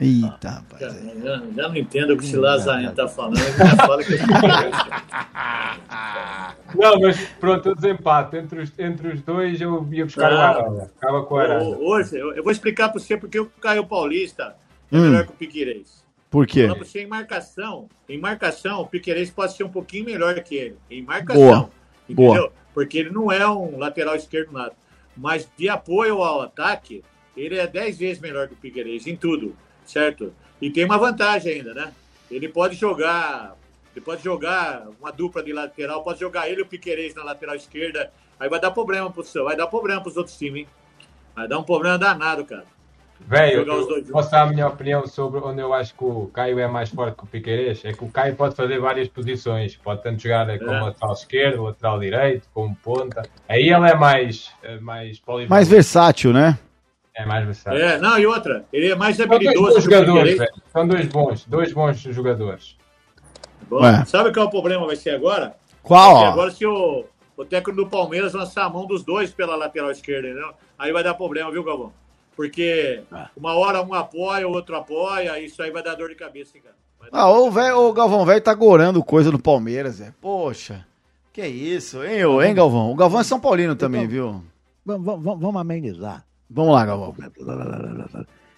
Eita, 0.00 0.48
rapaz. 0.50 0.80
Cara, 0.80 0.94
eu 0.94 1.20
já, 1.22 1.42
já 1.54 1.68
não 1.68 1.76
entendo 1.76 2.14
o 2.14 2.16
que 2.16 2.24
esse 2.24 2.36
Lazarento 2.36 2.94
tá 2.94 3.06
falando. 3.06 3.36
Já 3.36 3.76
fala 3.76 4.02
que 4.02 4.14
eu 4.14 4.18
Não, 6.74 7.00
mas 7.00 7.20
pronto, 7.38 7.70
o 7.70 7.74
desempate. 7.74 8.36
Entre 8.38 8.60
os, 8.62 8.72
entre 8.78 9.08
os 9.08 9.20
dois 9.22 9.60
eu 9.60 9.86
ia 9.92 10.04
buscar 10.04 10.32
o 10.32 10.36
Ah. 10.36 10.48
Arana. 10.48 10.86
Ficava 10.94 11.22
com 11.24 11.34
o 11.34 11.38
Arana. 11.38 11.76
Hoje, 11.78 12.16
eu, 12.18 12.32
eu 12.34 12.42
vou 12.42 12.50
explicar 12.52 12.88
para 12.88 12.98
você 12.98 13.16
porque 13.16 13.38
o 13.38 13.46
Caio 13.60 13.86
Paulista 13.86 14.54
é 14.90 14.96
Hum. 14.96 15.02
melhor 15.10 15.26
que 15.26 15.32
o 15.32 15.36
Piqueires. 15.36 16.00
Por 16.30 16.46
quê? 16.46 16.62
Falar 16.62 16.76
pra 16.76 16.84
você 16.84 17.02
em 17.02 17.06
marcação. 17.06 17.88
Em 18.08 18.18
marcação, 18.18 18.82
o 18.82 18.86
Piqueires 18.86 19.30
pode 19.30 19.56
ser 19.56 19.64
um 19.64 19.68
pouquinho 19.68 20.04
melhor 20.04 20.34
que 20.40 20.54
ele. 20.54 20.76
Em 20.88 21.02
marcação. 21.02 21.42
Boa. 21.42 21.70
Entendeu? 22.08 22.42
Boa. 22.42 22.52
Porque 22.72 22.98
ele 22.98 23.10
não 23.10 23.32
é 23.32 23.48
um 23.48 23.76
lateral 23.76 24.14
esquerdo 24.14 24.52
nada. 24.52 24.72
Mas 25.16 25.48
de 25.58 25.68
apoio 25.68 26.22
ao 26.22 26.40
ataque, 26.40 27.02
ele 27.36 27.58
é 27.58 27.66
10 27.66 27.98
vezes 27.98 28.22
melhor 28.22 28.46
que 28.46 28.54
o 28.54 28.56
Piqueires 28.56 29.08
em 29.08 29.16
tudo, 29.16 29.56
certo? 29.84 30.32
E 30.62 30.70
tem 30.70 30.84
uma 30.84 30.98
vantagem 30.98 31.54
ainda, 31.54 31.74
né? 31.74 31.92
Ele 32.30 32.48
pode 32.48 32.76
jogar, 32.76 33.56
ele 33.94 34.04
pode 34.04 34.22
jogar 34.22 34.86
uma 35.00 35.10
dupla 35.10 35.42
de 35.42 35.52
lateral, 35.52 36.04
pode 36.04 36.20
jogar 36.20 36.48
ele 36.48 36.60
e 36.60 36.62
o 36.62 36.66
Piqueires 36.66 37.12
na 37.12 37.24
lateral 37.24 37.56
esquerda. 37.56 38.12
Aí 38.38 38.48
vai 38.48 38.60
dar 38.60 38.70
problema 38.70 39.10
pro 39.10 39.24
seu, 39.24 39.44
vai 39.44 39.56
dar 39.56 39.66
problema 39.66 40.00
pros 40.00 40.16
outros 40.16 40.38
times, 40.38 40.60
hein? 40.60 40.68
Vai 41.34 41.48
dar 41.48 41.58
um 41.58 41.64
problema 41.64 41.98
danado, 41.98 42.44
cara. 42.44 42.66
Velho, 43.26 43.64
dois 43.64 44.10
posso 44.10 44.30
dar 44.30 44.42
a 44.42 44.46
minha 44.46 44.66
opinião 44.66 45.06
sobre 45.06 45.38
onde 45.40 45.60
eu 45.60 45.72
acho 45.72 45.94
que 45.94 46.02
o 46.02 46.26
Caio 46.34 46.58
é 46.58 46.66
mais 46.66 46.88
forte 46.88 47.16
que 47.16 47.22
o 47.24 47.26
Piquerez? 47.26 47.84
É 47.84 47.92
que 47.92 48.02
o 48.04 48.08
Caio 48.08 48.34
pode 48.34 48.56
fazer 48.56 48.80
várias 48.80 49.06
posições. 49.08 49.76
Pode 49.76 50.02
tanto 50.02 50.20
jogar 50.20 50.46
como 50.58 50.70
É. 50.72 50.80
lateral 50.80 51.12
esquerdo, 51.14 51.62
lateral 51.62 52.00
direito, 52.00 52.48
como 52.52 52.74
ponta. 52.76 53.22
Aí 53.48 53.68
ele 53.68 53.88
é 53.88 53.94
mais, 53.94 54.50
é 54.62 54.78
mais 54.80 55.18
polivalente. 55.20 55.50
Mais 55.50 55.68
versátil, 55.68 56.32
né? 56.32 56.58
É 57.14 57.24
mais 57.24 57.44
versátil. 57.44 57.80
É, 57.80 57.98
não, 57.98 58.18
e 58.18 58.26
outra, 58.26 58.64
ele 58.72 58.90
é 58.90 58.94
mais 58.96 59.16
São 59.16 59.26
dois 59.28 59.36
habilidoso 59.36 59.66
bons 59.66 59.72
que 59.74 59.78
o 59.78 59.82
jogadores, 59.82 60.32
Piqueires. 60.32 60.38
velho. 60.38 60.62
São 60.72 60.88
dois 60.88 61.06
bons, 61.06 61.44
dois 61.46 61.72
bons 61.72 61.98
jogadores. 62.00 62.76
Bom, 63.68 63.82
Ué. 63.82 64.04
Sabe 64.06 64.32
qual 64.32 64.46
é 64.46 64.48
o 64.48 64.50
problema 64.50 64.86
vai 64.86 64.96
ser 64.96 65.10
agora? 65.10 65.54
Qual? 65.82 66.24
Agora 66.26 66.50
se 66.50 66.66
o, 66.66 67.04
o 67.36 67.44
técnico 67.44 67.84
do 67.84 67.88
Palmeiras 67.88 68.32
lançar 68.34 68.64
a 68.64 68.70
mão 68.70 68.86
dos 68.86 69.04
dois 69.04 69.30
pela 69.30 69.54
lateral 69.54 69.90
esquerda, 69.90 70.28
entendeu? 70.28 70.50
Aí 70.78 70.92
vai 70.92 71.04
dar 71.04 71.14
problema, 71.14 71.50
viu, 71.52 71.62
Galvão? 71.62 71.92
Porque 72.40 73.02
uma 73.36 73.52
hora 73.52 73.82
um 73.82 73.92
apoia, 73.92 74.48
o 74.48 74.52
outro 74.52 74.74
apoia, 74.74 75.38
isso 75.38 75.62
aí 75.62 75.70
vai 75.70 75.82
dar 75.82 75.94
dor 75.94 76.08
de 76.08 76.14
cabeça, 76.14 76.56
hein, 76.56 76.62
cara. 76.64 76.74
Ah, 77.12 77.30
o, 77.30 77.50
véio, 77.50 77.76
o 77.80 77.92
Galvão 77.92 78.24
velho 78.24 78.40
tá 78.40 78.54
gorando 78.54 79.04
coisa 79.04 79.30
no 79.30 79.38
Palmeiras, 79.38 79.96
Zé. 79.96 80.14
Poxa, 80.22 80.86
que 81.34 81.46
isso, 81.46 82.02
hein, 82.02 82.24
ô, 82.24 82.40
hein, 82.40 82.54
Galvão? 82.54 82.90
O 82.90 82.94
Galvão 82.94 83.20
é 83.20 83.24
São 83.24 83.38
Paulino 83.38 83.76
também, 83.76 84.06
viu? 84.06 84.42
Vamos, 84.86 85.04
vamos, 85.04 85.38
vamos 85.38 85.60
amenizar. 85.60 86.24
Vamos 86.48 86.72
lá, 86.72 86.86
Galvão. 86.86 87.14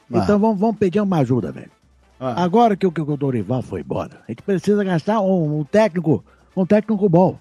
Então 0.09 0.39
vamos, 0.39 0.61
vamos 0.61 0.77
pedir 0.77 1.01
uma 1.01 1.19
ajuda, 1.19 1.51
velho. 1.51 1.73
Ah. 2.21 2.41
Agora 2.41 2.77
que 2.77 2.87
o, 2.87 2.93
que 2.93 3.01
o 3.01 3.17
Dorival 3.17 3.63
foi 3.63 3.81
embora, 3.81 4.21
a 4.29 4.31
gente 4.31 4.43
precisa 4.43 4.85
gastar 4.85 5.21
um, 5.21 5.59
um 5.59 5.65
técnico, 5.65 6.25
um 6.57 6.65
técnico 6.65 7.09
bom. 7.09 7.37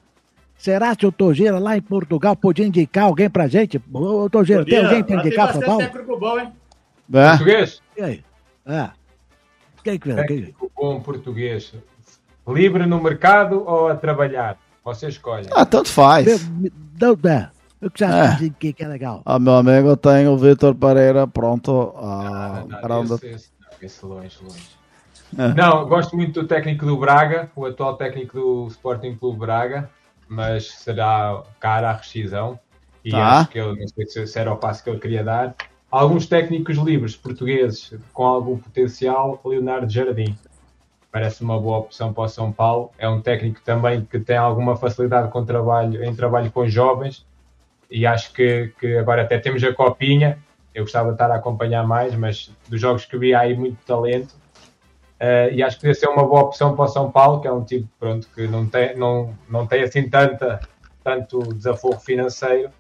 Será 0.61 0.95
que 0.95 1.07
o 1.07 1.11
Togeira 1.11 1.57
lá 1.57 1.75
em 1.75 1.81
Portugal 1.81 2.35
podia 2.35 2.67
indicar 2.67 3.05
alguém 3.05 3.27
pra 3.27 3.47
gente? 3.47 3.81
Ô, 3.91 4.29
Togeira, 4.29 4.63
tem 4.63 4.77
alguém 4.77 5.03
pra 5.03 5.07
tem 5.17 5.25
indicar 5.27 5.45
bastante 5.47 5.65
Paulo? 5.65 5.81
técnico 5.81 6.19
bom, 6.19 6.39
hein? 6.39 6.51
É. 7.13 7.29
Português? 7.29 7.81
E 7.97 8.01
aí? 8.03 8.23
É. 8.67 8.89
Quem 9.83 9.97
que 9.97 10.07
quem- 10.13 10.15
Técnico 10.15 10.71
bom 10.75 10.99
português. 11.01 11.73
Livre 12.47 12.85
no 12.85 13.01
mercado 13.01 13.63
ou 13.67 13.87
a 13.87 13.95
trabalhar? 13.95 14.55
Você 14.85 15.07
escolhe. 15.07 15.47
Ah, 15.51 15.65
tanto 15.65 15.89
faz. 15.89 16.47
Não, 16.99 17.17
é. 17.27 17.49
O 17.83 17.89
que 17.89 17.97
você 17.97 18.05
É. 18.05 18.49
que, 18.59 18.71
que 18.73 18.83
é 18.83 18.87
legal? 18.87 19.23
Ah, 19.25 19.39
meu 19.39 19.55
amigo, 19.55 19.97
tem 19.97 20.27
o 20.27 20.37
Vitor 20.37 20.75
Pereira 20.75 21.25
pronto. 21.25 21.91
Ah, 21.97 22.63
não, 22.67 22.79
para 22.81 22.99
onde- 22.99 23.13
esse, 23.15 23.27
esse, 23.27 23.49
não, 23.59 23.67
esse 23.81 24.05
longe, 24.05 24.37
longe. 24.43 25.55
Não, 25.55 25.87
gosto 25.87 26.15
muito 26.15 26.39
do 26.41 26.47
técnico 26.47 26.85
do 26.85 26.95
Braga, 26.97 27.49
o 27.55 27.65
atual 27.65 27.95
técnico 27.95 28.37
do 28.37 28.67
Sporting 28.67 29.15
Clube 29.15 29.39
Braga, 29.39 29.89
mas 30.31 30.71
será 30.71 31.43
cara 31.59 31.89
a 31.89 31.93
rescisão. 31.93 32.57
E 33.03 33.11
Tá. 33.11 33.39
acho 33.41 33.49
que 33.49 33.59
ele, 33.59 33.79
não 33.81 33.87
sei 33.87 34.05
se- 34.27 34.39
era 34.39 34.53
o 34.53 34.57
passo 34.57 34.81
que 34.83 34.89
ele 34.89 34.99
queria 34.99 35.23
dar. 35.23 35.53
Alguns 35.91 36.25
técnicos 36.25 36.77
livres 36.77 37.17
portugueses 37.17 37.93
com 38.13 38.25
algum 38.25 38.57
potencial, 38.57 39.41
Leonardo 39.43 39.91
Jardim. 39.91 40.37
Parece 41.11 41.43
uma 41.43 41.59
boa 41.59 41.79
opção 41.79 42.13
para 42.13 42.23
o 42.23 42.29
São 42.29 42.49
Paulo. 42.53 42.91
É 42.97 43.09
um 43.09 43.19
técnico 43.21 43.59
também 43.65 44.05
que 44.05 44.17
tem 44.19 44.37
alguma 44.37 44.77
facilidade 44.77 45.29
com 45.29 45.43
trabalho, 45.43 46.01
em 46.01 46.15
trabalho 46.15 46.49
com 46.49 46.65
jovens 46.65 47.25
e 47.89 48.05
acho 48.05 48.31
que, 48.31 48.71
que 48.79 48.95
agora 48.97 49.23
até 49.23 49.37
temos 49.37 49.61
a 49.65 49.73
copinha. 49.73 50.37
Eu 50.73 50.83
gostava 50.85 51.09
de 51.09 51.15
estar 51.15 51.29
a 51.29 51.35
acompanhar 51.35 51.85
mais, 51.85 52.15
mas 52.15 52.49
dos 52.69 52.79
jogos 52.79 53.03
que 53.03 53.17
vi 53.17 53.33
há 53.33 53.41
aí 53.41 53.53
muito 53.57 53.75
talento. 53.85 54.33
Eh, 55.23 55.51
e 55.53 55.63
acho 55.63 55.77
que 55.77 55.81
podia 55.83 55.93
ser 55.93 56.07
uma 56.07 56.25
boa 56.25 56.41
opção 56.41 56.75
para 56.75 56.85
o 56.85 56.87
São 56.87 57.11
Paulo, 57.11 57.41
que 57.41 57.47
é 57.47 57.51
um 57.51 57.63
tipo 57.63 57.87
pronto, 57.99 58.27
que 58.33 58.47
não 58.47 58.65
tem, 58.65 58.97
não, 58.97 59.37
não 59.47 59.67
tem 59.67 59.83
assim 59.83 60.09
tanta, 60.09 60.59
tanto 61.03 61.53
desafogo 61.53 61.99
financeiro 61.99 62.71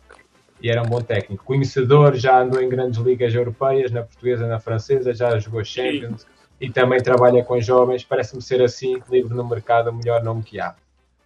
e 0.59 0.67
era 0.67 0.81
um 0.81 0.87
bom 0.87 1.01
técnico. 1.01 1.45
Conhecedor, 1.45 2.15
já 2.15 2.41
andou 2.41 2.59
em 2.59 2.67
grandes 2.67 2.99
ligas 2.99 3.31
europeias, 3.35 3.91
na 3.91 4.01
portuguesa, 4.01 4.47
na 4.47 4.59
francesa, 4.59 5.13
já 5.13 5.37
jogou 5.37 5.63
Champions 5.63 6.25
e 6.59 6.67
também 6.67 6.99
trabalha 6.99 7.43
com 7.43 7.61
jovens. 7.61 8.03
Parece-me 8.03 8.41
ser 8.41 8.59
assim, 8.63 8.99
livre 9.07 9.35
no 9.35 9.47
mercado, 9.47 9.91
o 9.91 9.93
melhor 9.93 10.23
nome 10.23 10.41
que 10.41 10.59
há. 10.59 10.73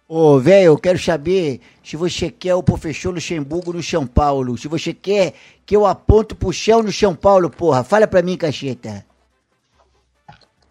Ô, 0.06 0.38
velho, 0.38 0.66
eu 0.66 0.78
quero 0.78 0.98
saber 0.98 1.62
se 1.82 1.96
você 1.96 2.30
quer 2.30 2.54
o 2.54 2.62
professor 2.62 3.14
Luxemburgo 3.14 3.72
no 3.72 3.82
São 3.82 4.06
Paulo. 4.06 4.58
Se 4.58 4.68
você 4.68 4.92
quer 4.92 5.32
que 5.64 5.74
eu 5.74 5.86
aponto 5.86 6.36
pro 6.36 6.52
chão 6.52 6.82
no 6.82 6.92
São 6.92 7.14
Paulo, 7.14 7.48
porra. 7.48 7.82
Fala 7.82 8.06
pra 8.06 8.20
mim, 8.20 8.36
cacheta. 8.36 9.15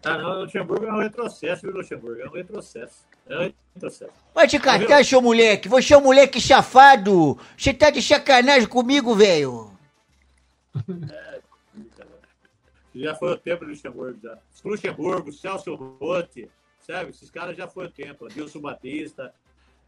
Ah, 0.04 0.18
não, 0.18 0.30
o 0.30 0.40
Luxemburgo 0.42 0.86
é 0.86 0.92
um 0.92 1.00
retrocesso, 1.00 1.62
viu, 1.62 1.72
Luxemburgo? 1.76 2.20
É 2.20 2.28
um 2.28 2.32
retrocesso. 2.32 3.04
É 3.28 3.38
um 3.38 3.52
retrocesso. 3.74 4.12
Vai 4.34 4.46
te 4.46 4.58
catar, 4.58 5.04
seu 5.04 5.20
moleque. 5.20 5.68
Você 5.68 5.94
é 5.94 5.98
um 5.98 6.02
moleque 6.02 6.40
safado. 6.40 7.36
Você 7.56 7.74
tá 7.74 7.90
de 7.90 8.00
sacanagem 8.00 8.68
comigo, 8.68 9.14
velho. 9.14 9.72
Já 12.94 13.14
foi 13.14 13.32
o 13.32 13.36
tempo 13.36 13.64
do 13.64 13.70
Luxemburgo, 13.70 14.18
já. 14.22 14.38
Luxemburgo, 14.64 15.32
Celso 15.32 15.74
Rotti, 15.74 16.48
sabe? 16.86 17.10
Esses 17.10 17.30
caras 17.30 17.56
já 17.56 17.68
foi 17.68 17.86
o 17.86 17.90
tempo. 17.90 18.26
Adilson 18.26 18.60
Batista. 18.60 19.32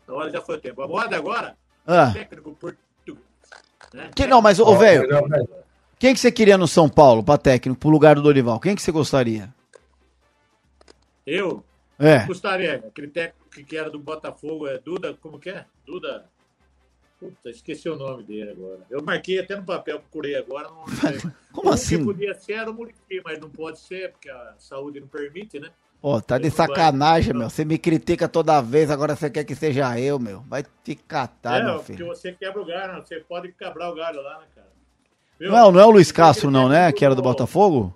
Agora 0.06 0.30
já 0.30 0.40
foi 0.40 0.56
o 0.56 0.60
tempo. 0.60 0.82
A 0.82 0.88
moda 0.88 1.16
agora, 1.16 1.56
Ah. 1.86 2.10
técnico 2.12 2.52
português. 2.52 3.18
Né? 3.94 4.10
Que, 4.14 4.26
não, 4.26 4.42
mas, 4.42 4.58
ô, 4.60 4.76
velho, 4.76 5.08
quem 5.98 6.12
que 6.12 6.20
você 6.20 6.30
queria 6.30 6.58
no 6.58 6.68
São 6.68 6.88
Paulo 6.88 7.22
pra 7.22 7.38
técnico, 7.38 7.80
pro 7.80 7.88
lugar 7.88 8.14
do 8.16 8.22
Dorival? 8.22 8.60
Quem 8.60 8.74
que 8.74 8.82
você 8.82 8.92
gostaria? 8.92 9.52
Eu 11.28 11.62
É. 11.98 12.24
gostaria, 12.26 12.76
aquele 12.76 13.08
técnico 13.08 13.48
que 13.66 13.76
era 13.76 13.90
do 13.90 13.98
Botafogo, 13.98 14.66
é 14.66 14.78
Duda, 14.78 15.14
como 15.20 15.38
que 15.38 15.50
é? 15.50 15.64
Duda. 15.86 16.24
Puta, 17.20 17.50
esqueci 17.50 17.88
o 17.88 17.96
nome 17.96 18.22
dele 18.22 18.50
agora. 18.52 18.78
Eu 18.88 19.02
marquei 19.02 19.40
até 19.40 19.56
no 19.56 19.64
papel, 19.64 19.98
procurei 19.98 20.36
agora. 20.36 20.68
Não. 20.68 20.84
Como 21.52 21.68
Um 21.68 21.72
assim? 21.72 21.98
que 21.98 22.04
podia 22.04 22.32
ser 22.34 22.52
era 22.52 22.70
o 22.70 22.74
Muriqui, 22.74 23.20
mas 23.24 23.40
não 23.40 23.50
pode 23.50 23.80
ser, 23.80 24.12
porque 24.12 24.30
a 24.30 24.54
saúde 24.58 25.00
não 25.00 25.08
permite, 25.08 25.58
né? 25.58 25.70
Ó, 26.00 26.20
tá 26.20 26.38
de 26.38 26.48
vai- 26.48 26.68
sacanagem, 26.68 27.34
meu. 27.34 27.50
Você 27.50 27.64
me 27.64 27.76
critica 27.76 28.28
toda 28.28 28.60
vez, 28.62 28.88
agora 28.88 29.16
você 29.16 29.28
quer 29.28 29.42
que 29.42 29.56
seja 29.56 29.98
eu, 29.98 30.20
meu. 30.20 30.42
Vai 30.42 30.64
te 30.84 30.94
catar, 30.94 31.60
é, 31.60 31.64
meu 31.64 31.74
porque 31.78 31.92
filho. 31.94 32.06
você 32.06 32.30
quebra 32.30 32.62
o 32.62 32.64
galho, 32.64 33.02
você 33.04 33.18
pode 33.18 33.50
quebrar 33.50 33.90
o 33.90 33.96
galho 33.96 34.22
lá, 34.22 34.38
né, 34.38 34.44
cara? 34.54 34.68
Viu? 35.40 35.50
Não 35.50 35.58
é, 35.58 35.72
não 35.72 35.80
é 35.80 35.84
o 35.86 35.90
Luiz 35.90 36.12
Castro, 36.12 36.48
Aquele 36.48 36.62
não, 36.62 36.68
né? 36.68 36.92
Que 36.92 37.04
era 37.04 37.16
do 37.16 37.22
Botafogo? 37.22 37.92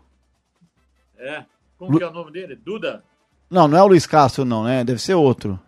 É. 1.16 1.44
Como 1.78 1.92
Lu- 1.92 1.98
que 1.98 2.04
é 2.04 2.08
o 2.08 2.12
nome 2.12 2.32
dele? 2.32 2.56
Duda? 2.56 3.04
Não, 3.52 3.68
não 3.68 3.76
é 3.78 3.82
o 3.82 3.86
Luiz 3.86 4.06
Castro, 4.06 4.46
não, 4.46 4.64
né? 4.64 4.82
Deve 4.82 4.98
ser 4.98 5.12
outro. 5.14 5.60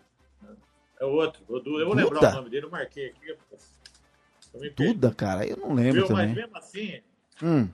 É 0.98 1.04
o 1.04 1.10
outro. 1.10 1.42
O 1.46 1.60
Duda. 1.60 1.82
Eu 1.82 1.86
vou 1.86 1.94
Duda? 1.94 2.04
lembrar 2.14 2.32
o 2.32 2.36
nome 2.36 2.48
dele, 2.50 2.64
eu 2.64 2.70
marquei 2.70 3.08
aqui. 3.08 3.28
Eu. 3.28 4.72
Duda, 4.74 5.12
cara, 5.14 5.46
eu 5.46 5.56
não 5.58 5.74
lembro 5.74 6.06
Viu? 6.06 6.16
Mas 6.16 6.28
também. 6.28 6.34
mesmo 6.34 6.56
assim, 6.56 7.00
Hum. 7.42 7.68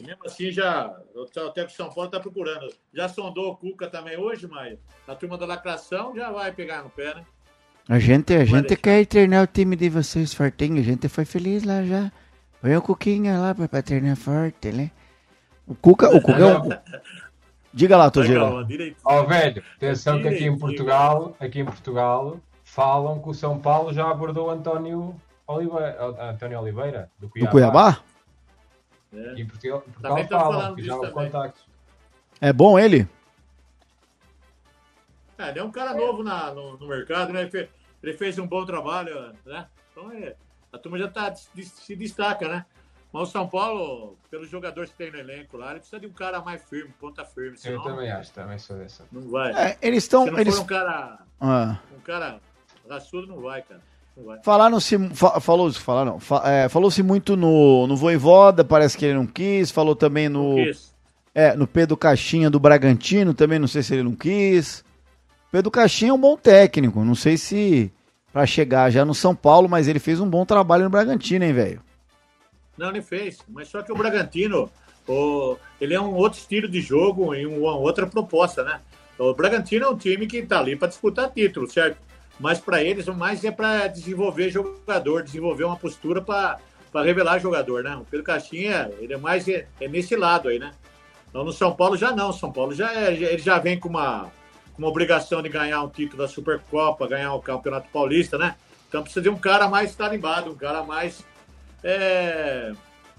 mesmo 0.00 0.22
assim 0.26 0.50
já. 0.50 0.92
O 1.14 1.26
técnico 1.26 1.68
de 1.68 1.76
São 1.76 1.90
Paulo 1.92 2.10
tá 2.10 2.18
procurando. 2.18 2.72
Já 2.92 3.08
sondou 3.08 3.52
o 3.52 3.56
Cuca 3.56 3.86
também 3.88 4.18
hoje, 4.18 4.48
mas 4.48 4.78
a 5.06 5.14
turma 5.14 5.38
da 5.38 5.46
lacração 5.46 6.12
já 6.16 6.32
vai 6.32 6.50
pegar 6.52 6.82
no 6.82 6.90
pé, 6.90 7.14
né? 7.14 7.24
A 7.88 7.98
gente, 8.00 8.34
a 8.34 8.44
gente 8.44 8.76
quer 8.76 9.04
treinar 9.06 9.44
o 9.44 9.46
time 9.46 9.76
de 9.76 9.88
vocês 9.88 10.34
fortinho. 10.34 10.80
A 10.80 10.84
gente 10.84 11.08
foi 11.08 11.24
feliz 11.24 11.62
lá 11.62 11.84
já. 11.84 12.10
Põe 12.60 12.76
o 12.76 12.82
Cuquinha 12.82 13.38
lá 13.38 13.54
pra 13.54 13.80
treinar 13.82 14.16
forte, 14.16 14.72
né? 14.72 14.90
O 15.66 15.74
Cuca, 15.74 16.08
o 16.08 16.20
Cuca 16.20 16.38
é 16.38 16.56
um... 16.58 16.68
Diga 17.72 17.96
lá, 17.96 18.10
Togeira. 18.10 18.64
direitinho. 18.64 19.00
Ó, 19.04 19.24
velho, 19.24 19.62
atenção 19.76 20.20
que 20.20 20.28
aqui 20.28 20.44
em. 20.44 20.58
Portugal, 20.58 21.36
aqui 21.38 21.60
em 21.60 21.64
Portugal, 21.64 22.40
falam 22.64 23.20
que 23.20 23.28
o 23.28 23.34
São 23.34 23.58
Paulo 23.58 23.92
já 23.92 24.10
abordou 24.10 24.50
António 24.50 25.14
Oliveira, 25.46 26.30
António 26.30 26.60
Oliveira 26.60 27.10
do 27.18 27.26
Do 27.26 27.30
Cuiabá. 27.30 27.50
Cuiabá? 27.50 28.00
É. 29.12 29.34
E 29.34 29.42
em 29.42 29.46
Portugal, 29.46 29.80
Portugal 29.82 30.52
falam 30.52 30.74
que 30.74 30.82
já 30.82 30.96
houve 30.96 31.10
contactos. 31.10 31.64
É 32.40 32.52
bom 32.52 32.78
ele? 32.78 33.08
É, 35.38 35.50
ele 35.50 35.58
é 35.58 35.64
um 35.64 35.70
cara 35.70 35.94
novo 35.94 36.22
na, 36.22 36.52
no, 36.52 36.76
no 36.76 36.88
mercado, 36.88 37.32
né? 37.32 37.42
Ele 37.42 37.50
fez, 37.50 37.68
ele 38.02 38.12
fez 38.14 38.38
um 38.38 38.46
bom 38.46 38.64
trabalho, 38.64 39.32
né? 39.46 39.66
Então 39.90 40.12
é, 40.12 40.34
a 40.72 40.78
turma 40.78 40.98
já 40.98 41.08
tá, 41.08 41.34
se 41.34 41.96
destaca, 41.96 42.48
né? 42.48 42.66
Mas 43.12 43.28
o 43.28 43.32
São 43.32 43.48
Paulo, 43.48 44.16
pelos 44.30 44.48
jogadores 44.48 44.90
que 44.90 44.96
tem 44.96 45.10
no 45.10 45.18
elenco 45.18 45.56
lá, 45.56 45.70
ele 45.72 45.80
precisa 45.80 45.98
de 46.00 46.06
um 46.06 46.12
cara 46.12 46.40
mais 46.40 46.62
firme, 46.62 46.92
ponta 47.00 47.24
firme, 47.24 47.52
Eu 47.52 47.56
senão 47.56 47.82
também 47.82 48.10
acho, 48.10 48.30
também 48.32 48.58
sou 48.58 48.76
dessa. 48.76 49.04
não 49.10 49.22
vai. 49.28 49.52
É, 49.52 49.78
eles 49.82 50.04
estão. 50.04 50.24
Se 50.26 50.30
não 50.30 50.38
Eles... 50.38 50.54
for 50.56 50.62
um 50.62 50.66
cara, 50.66 51.18
Ah. 51.40 51.78
um 51.96 52.00
cara 52.00 52.40
raçudo, 52.88 53.26
não 53.26 53.40
vai, 53.40 53.62
cara. 53.62 53.80
Não 54.16 54.24
vai. 54.26 54.40
Falaram-se. 54.44 54.96
Fa, 55.14 55.40
falou, 55.40 55.72
falaram, 55.72 56.20
fa, 56.20 56.42
é, 56.48 56.68
falou-se 56.68 57.02
muito 57.02 57.36
no, 57.36 57.86
no 57.88 57.96
Voivoda, 57.96 58.64
parece 58.64 58.96
que 58.96 59.04
ele 59.04 59.14
não 59.14 59.26
quis. 59.26 59.70
Falou 59.72 59.96
também 59.96 60.28
no. 60.28 60.56
É, 61.34 61.54
no 61.56 61.66
Pedro 61.66 61.96
Caixinha 61.96 62.48
do 62.50 62.58
Bragantino, 62.60 63.34
também 63.34 63.58
não 63.58 63.68
sei 63.68 63.82
se 63.82 63.94
ele 63.94 64.02
não 64.04 64.14
quis. 64.14 64.84
Pedro 65.50 65.70
Caixinha 65.70 66.10
é 66.10 66.14
um 66.14 66.18
bom 66.20 66.36
técnico, 66.36 67.04
não 67.04 67.14
sei 67.16 67.36
se 67.36 67.92
pra 68.32 68.46
chegar 68.46 68.88
já 68.90 69.04
no 69.04 69.14
São 69.14 69.34
Paulo, 69.34 69.68
mas 69.68 69.88
ele 69.88 69.98
fez 69.98 70.20
um 70.20 70.28
bom 70.28 70.44
trabalho 70.44 70.84
no 70.84 70.90
Bragantino, 70.90 71.44
hein, 71.44 71.52
velho? 71.52 71.80
Não, 72.80 72.88
ele 72.88 73.02
fez. 73.02 73.40
Mas 73.46 73.68
só 73.68 73.82
que 73.82 73.92
o 73.92 73.94
Bragantino, 73.94 74.70
o, 75.06 75.58
ele 75.78 75.92
é 75.92 76.00
um 76.00 76.14
outro 76.14 76.38
estilo 76.38 76.66
de 76.66 76.80
jogo 76.80 77.34
e 77.34 77.44
uma 77.44 77.76
outra 77.76 78.06
proposta, 78.06 78.64
né? 78.64 78.80
O 79.18 79.34
Bragantino 79.34 79.84
é 79.84 79.88
um 79.90 79.98
time 79.98 80.26
que 80.26 80.38
está 80.38 80.60
ali 80.60 80.74
para 80.74 80.88
disputar 80.88 81.30
título, 81.30 81.70
certo? 81.70 81.98
Mas 82.38 82.58
para 82.58 82.82
eles, 82.82 83.06
o 83.06 83.14
mais 83.14 83.44
é 83.44 83.50
para 83.50 83.86
desenvolver 83.86 84.48
jogador, 84.48 85.22
desenvolver 85.22 85.64
uma 85.64 85.76
postura 85.76 86.22
para 86.22 86.58
revelar 87.04 87.38
jogador, 87.38 87.84
né? 87.84 87.94
O 87.96 88.04
Pedro 88.06 88.24
Caixinha, 88.24 88.90
ele 88.98 89.12
é 89.12 89.18
mais 89.18 89.46
é, 89.46 89.68
é 89.78 89.86
nesse 89.86 90.16
lado 90.16 90.48
aí, 90.48 90.58
né? 90.58 90.72
Então 91.28 91.44
no 91.44 91.52
São 91.52 91.76
Paulo 91.76 91.98
já 91.98 92.12
não. 92.12 92.32
São 92.32 92.50
Paulo 92.50 92.74
já 92.74 92.94
é, 92.94 93.12
ele 93.12 93.42
já 93.42 93.58
vem 93.58 93.78
com 93.78 93.90
uma, 93.90 94.32
com 94.72 94.78
uma 94.78 94.88
obrigação 94.88 95.42
de 95.42 95.50
ganhar 95.50 95.82
um 95.82 95.88
título 95.90 96.22
da 96.22 96.28
Supercopa, 96.28 97.06
ganhar 97.06 97.34
o 97.34 97.42
Campeonato 97.42 97.90
Paulista, 97.92 98.38
né? 98.38 98.54
Então 98.88 99.02
precisa 99.02 99.20
de 99.20 99.28
um 99.28 99.36
cara 99.36 99.68
mais 99.68 99.94
tarimbado, 99.94 100.50
um 100.50 100.56
cara 100.56 100.82
mais 100.82 101.22
é, 101.82 102.72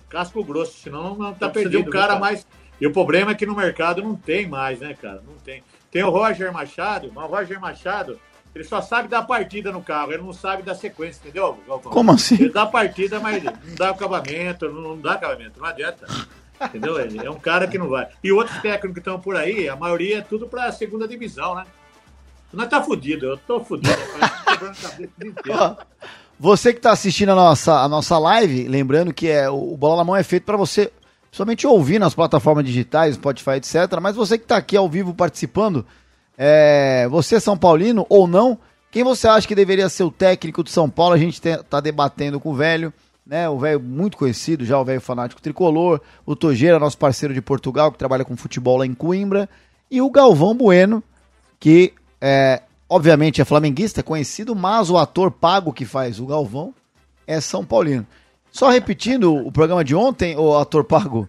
casco 0.10 0.44
grosso, 0.44 0.78
senão 0.80 1.16
não 1.16 1.34
tá 1.34 1.50
perdido. 1.50 1.88
Um 1.88 1.92
cara 1.92 2.20
mais. 2.20 2.46
E 2.80 2.88
o 2.88 2.92
problema 2.92 3.32
é 3.32 3.36
que 3.36 3.46
no 3.46 3.56
mercado 3.56 4.02
não 4.02 4.16
tem 4.16 4.48
mais, 4.48 4.80
né, 4.80 4.96
cara? 5.00 5.22
Não 5.28 5.36
tem. 5.36 5.64
Tem 5.92 6.04
o 6.04 6.10
Roger 6.10 6.52
Machado, 6.52 7.12
mas 7.14 7.26
o 7.26 7.28
Roger 7.28 7.60
Machado 7.60 8.20
Ele 8.56 8.64
só 8.64 8.82
sabe 8.82 9.08
dar 9.08 9.24
partida 9.24 9.72
no 9.72 9.82
carro, 9.82 10.14
ele 10.14 10.24
não 10.24 10.34
sabe 10.34 10.64
dar 10.64 10.76
sequência, 10.76 11.20
entendeu, 11.20 11.58
Galvão? 11.68 11.92
Como 11.92 12.12
assim? 12.12 12.36
Ele 12.36 12.50
dá 12.50 12.66
partida, 12.66 13.20
mas 13.20 13.44
não 13.44 13.76
dá 13.78 13.90
acabamento, 13.90 14.70
não, 14.70 14.98
dá 14.98 15.14
acabamento, 15.14 15.60
não 15.60 15.68
adianta. 15.68 16.06
Entendeu? 16.62 17.00
Ele 17.00 17.26
é 17.26 17.30
um 17.30 17.40
cara 17.40 17.68
que 17.68 17.78
não 17.78 17.90
vai. 17.90 18.08
E 18.24 18.32
outros 18.32 18.62
técnicos 18.62 18.94
que 18.94 19.00
estão 19.00 19.20
por 19.20 19.36
aí, 19.36 19.68
a 19.68 19.76
maioria 19.76 20.20
é 20.20 20.22
tudo 20.22 20.48
pra 20.48 20.72
segunda 20.72 21.08
divisão, 21.08 21.56
né? 21.56 21.66
Nós 22.54 22.68
tá 22.68 22.82
fudido, 22.82 23.26
eu 23.26 23.38
tô 23.38 23.64
fudido. 23.64 23.96
rapaz. 24.20 24.98
Tô 25.44 25.78
Você 26.42 26.74
que 26.74 26.80
está 26.80 26.92
assistindo 26.92 27.34
a 27.34 27.36
nossa, 27.36 27.84
a 27.84 27.88
nossa 27.88 28.18
live, 28.18 28.68
lembrando 28.68 29.14
que 29.14 29.28
é, 29.28 29.48
o 29.48 29.78
Bola 29.78 29.98
na 29.98 30.04
Mão 30.04 30.16
é 30.16 30.24
feito 30.24 30.42
para 30.42 30.58
você 30.58 30.92
somente 31.32 31.68
ouvir 31.68 32.00
nas 32.00 32.16
plataformas 32.16 32.66
digitais, 32.66 33.14
Spotify, 33.14 33.58
etc. 33.58 33.76
Mas 34.02 34.16
você 34.16 34.40
que 34.40 34.46
está 34.46 34.58
aqui 34.58 34.76
ao 34.76 34.90
vivo 34.90 35.14
participando, 35.14 35.86
é, 36.36 37.08
você 37.12 37.36
é 37.36 37.40
São 37.40 37.56
Paulino 37.56 38.08
ou 38.10 38.26
não, 38.26 38.58
quem 38.90 39.04
você 39.04 39.28
acha 39.28 39.48
que 39.48 39.54
deveria 39.54 39.88
ser 39.88 40.02
o 40.02 40.10
técnico 40.10 40.64
do 40.64 40.70
São 40.72 40.90
Paulo? 40.90 41.14
A 41.14 41.18
gente 41.20 41.40
está 41.48 41.80
debatendo 41.80 42.40
com 42.40 42.50
o 42.50 42.56
velho, 42.56 42.92
né? 43.24 43.48
O 43.48 43.60
velho 43.60 43.80
muito 43.80 44.18
conhecido, 44.18 44.66
já 44.66 44.80
o 44.80 44.84
velho 44.84 45.00
fanático 45.00 45.44
tricolor, 45.44 46.02
o 46.26 46.36
Togeira, 46.36 46.80
nosso 46.80 46.98
parceiro 46.98 47.36
de 47.36 47.42
Portugal, 47.44 47.92
que 47.92 48.00
trabalha 48.00 48.26
com 48.26 48.36
futebol 48.36 48.78
lá 48.78 48.86
em 48.88 48.96
Coimbra, 48.96 49.48
e 49.92 50.02
o 50.02 50.10
Galvão 50.10 50.56
Bueno, 50.56 51.04
que 51.60 51.94
é, 52.20 52.64
obviamente 52.92 53.42
é 53.42 53.46
flamenguista, 53.46 54.04
conhecido, 54.04 54.54
mas 54.54 54.90
o 54.90 54.98
ator 54.98 55.32
pago 55.32 55.72
que 55.72 55.86
faz 55.86 56.20
o 56.20 56.26
Galvão 56.26 56.74
é 57.26 57.40
São 57.40 57.64
Paulino. 57.64 58.06
Só 58.52 58.70
repetindo 58.70 59.34
o 59.34 59.50
programa 59.50 59.82
de 59.82 59.96
ontem, 59.96 60.38
o 60.38 60.58
ator 60.58 60.84
pago, 60.84 61.28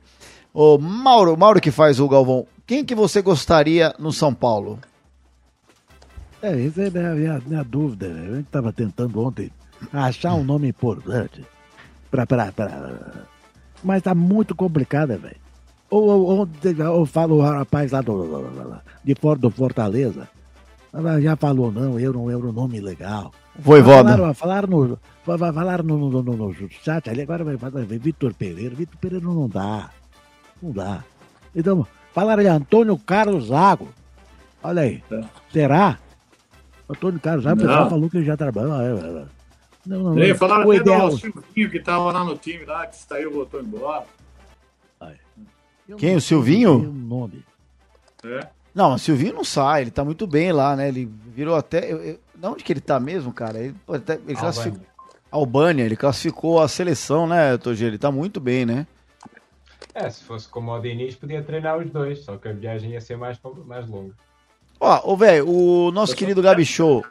o 0.52 0.76
Mauro, 0.76 1.38
Mauro 1.38 1.60
que 1.60 1.70
faz 1.70 2.00
o 2.00 2.08
Galvão, 2.08 2.48
quem 2.66 2.84
que 2.84 2.96
você 2.96 3.22
gostaria 3.22 3.94
no 3.96 4.12
São 4.12 4.34
Paulo? 4.34 4.80
É, 6.42 6.56
isso 6.56 6.80
é 6.80 6.88
a 6.88 7.14
minha, 7.14 7.40
minha 7.46 7.62
dúvida. 7.62 8.08
né? 8.08 8.32
A 8.32 8.36
gente 8.38 8.46
tava 8.46 8.72
tentando 8.72 9.24
ontem 9.24 9.48
achar 9.92 10.34
um 10.34 10.42
nome 10.42 10.68
importante 10.68 11.46
pra. 12.10 12.26
pra, 12.26 12.50
pra... 12.50 13.24
Mas 13.84 14.02
tá 14.02 14.16
muito 14.16 14.52
complicado, 14.52 15.16
velho. 15.16 15.36
Ou, 15.88 16.02
ou, 16.08 16.38
ou, 16.38 16.48
ou 16.92 17.06
fala 17.06 17.32
o 17.32 17.40
rapaz 17.40 17.92
lá 17.92 18.00
do, 18.00 18.80
de 19.04 19.14
fora 19.14 19.38
do 19.38 19.50
Fortaleza. 19.50 20.28
Ela 20.92 21.20
Já 21.20 21.36
falou, 21.36 21.72
não, 21.72 21.98
eu 21.98 22.12
não 22.12 22.30
era 22.30 22.38
um 22.38 22.52
nome 22.52 22.80
legal. 22.80 23.32
Voivoda. 23.58 24.10
Falaram, 24.10 24.34
falaram, 24.34 24.68
no, 24.68 24.98
fa- 25.24 25.38
fa- 25.38 25.52
falaram 25.52 25.84
no, 25.84 25.98
no, 26.10 26.22
no, 26.22 26.32
no 26.36 26.70
chat 26.70 27.08
ali, 27.08 27.22
agora 27.22 27.44
vai 27.44 27.56
falar 27.56 27.84
Vitor 27.84 28.34
Pereira. 28.34 28.74
Vitor 28.74 28.96
Pereira 28.98 29.24
não 29.24 29.48
dá. 29.48 29.90
Não 30.62 30.70
dá. 30.70 31.02
Então, 31.54 31.86
falaram 32.12 32.42
de 32.42 32.48
Antônio 32.48 32.98
Carlos 32.98 33.46
Zago. 33.46 33.88
Olha 34.62 34.82
aí. 34.82 35.02
É. 35.10 35.24
Será? 35.50 35.98
Antônio 36.88 37.20
Carlos 37.20 37.44
Zago, 37.44 37.56
o 37.60 37.66
pessoal 37.66 37.90
falou 37.90 38.10
que 38.10 38.16
ele 38.18 38.26
já 38.26 38.36
trabalhou. 38.36 38.80
é, 38.80 38.86
é, 38.86 39.22
é. 39.22 39.24
Não, 39.84 39.98
não, 40.04 40.14
não. 40.14 40.34
falaram 40.36 40.66
O 40.66 40.70
até 40.70 40.80
ideal. 40.80 41.08
do 41.08 41.18
Silvinho, 41.18 41.70
que 41.70 41.80
tava 41.80 42.12
lá 42.12 42.22
no 42.24 42.36
time, 42.36 42.64
lá, 42.64 42.86
que 42.86 42.96
saiu 42.96 43.30
e 43.30 43.34
voltou 43.34 43.60
embora. 43.60 44.04
Quem, 45.98 46.16
o 46.16 46.20
Silvinho? 46.20 46.78
o 46.78 46.92
nome. 46.92 47.44
É. 48.24 48.46
Não, 48.74 48.94
o 48.94 48.98
Silvinho 48.98 49.34
não 49.34 49.44
sai, 49.44 49.82
ele 49.82 49.90
tá 49.90 50.04
muito 50.04 50.26
bem 50.26 50.50
lá, 50.52 50.74
né? 50.74 50.88
Ele 50.88 51.10
virou 51.26 51.54
até. 51.56 51.92
Eu, 51.92 52.02
eu, 52.02 52.18
de 52.34 52.46
onde 52.46 52.64
que 52.64 52.72
ele 52.72 52.80
tá 52.80 52.98
mesmo, 52.98 53.32
cara? 53.32 53.58
Ele, 53.58 53.74
pô, 53.86 53.94
até- 53.94 54.18
ele 54.26 54.34
classificou. 54.36 54.80
Albânia, 55.30 55.84
ele 55.84 55.96
classificou 55.96 56.60
a 56.60 56.68
seleção, 56.68 57.26
né, 57.26 57.56
Togeira? 57.56 57.90
Ele 57.92 57.98
tá 57.98 58.10
muito 58.10 58.38
bem, 58.40 58.66
né? 58.66 58.86
É, 59.94 60.08
se 60.08 60.24
fosse 60.24 60.48
como 60.48 60.72
o 60.72 60.80
Diniz, 60.80 61.14
podia 61.14 61.42
treinar 61.42 61.78
os 61.78 61.90
dois, 61.90 62.24
só 62.24 62.36
que 62.36 62.48
a 62.48 62.52
viagem 62.52 62.90
ia 62.92 63.00
ser 63.00 63.16
mais, 63.16 63.38
mais 63.66 63.86
longa. 63.88 64.14
Ó, 64.80 65.12
ô, 65.12 65.16
velho, 65.16 65.48
o 65.48 65.90
nosso 65.90 66.16
querido 66.16 66.42
Gabi 66.42 66.64
Show. 66.64 67.04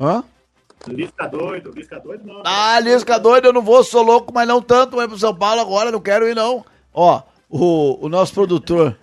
Hã? 0.00 0.24
Lisca 0.86 1.28
doido, 1.28 1.70
Lisca 1.70 2.00
doido 2.00 2.26
não. 2.26 2.42
Ah, 2.44 2.80
Lisca 2.80 3.18
doido, 3.18 3.46
eu 3.46 3.52
não 3.52 3.62
vou, 3.62 3.84
sou 3.84 4.02
louco, 4.02 4.32
mas 4.32 4.48
não 4.48 4.60
tanto. 4.60 4.96
Vai 4.96 5.06
pro 5.06 5.18
São 5.18 5.34
Paulo 5.34 5.60
agora, 5.60 5.90
não 5.92 6.00
quero 6.00 6.26
ir, 6.28 6.34
não. 6.34 6.64
Ó, 6.92 7.22
o, 7.48 8.06
o 8.06 8.08
nosso 8.08 8.32
produtor. 8.34 8.96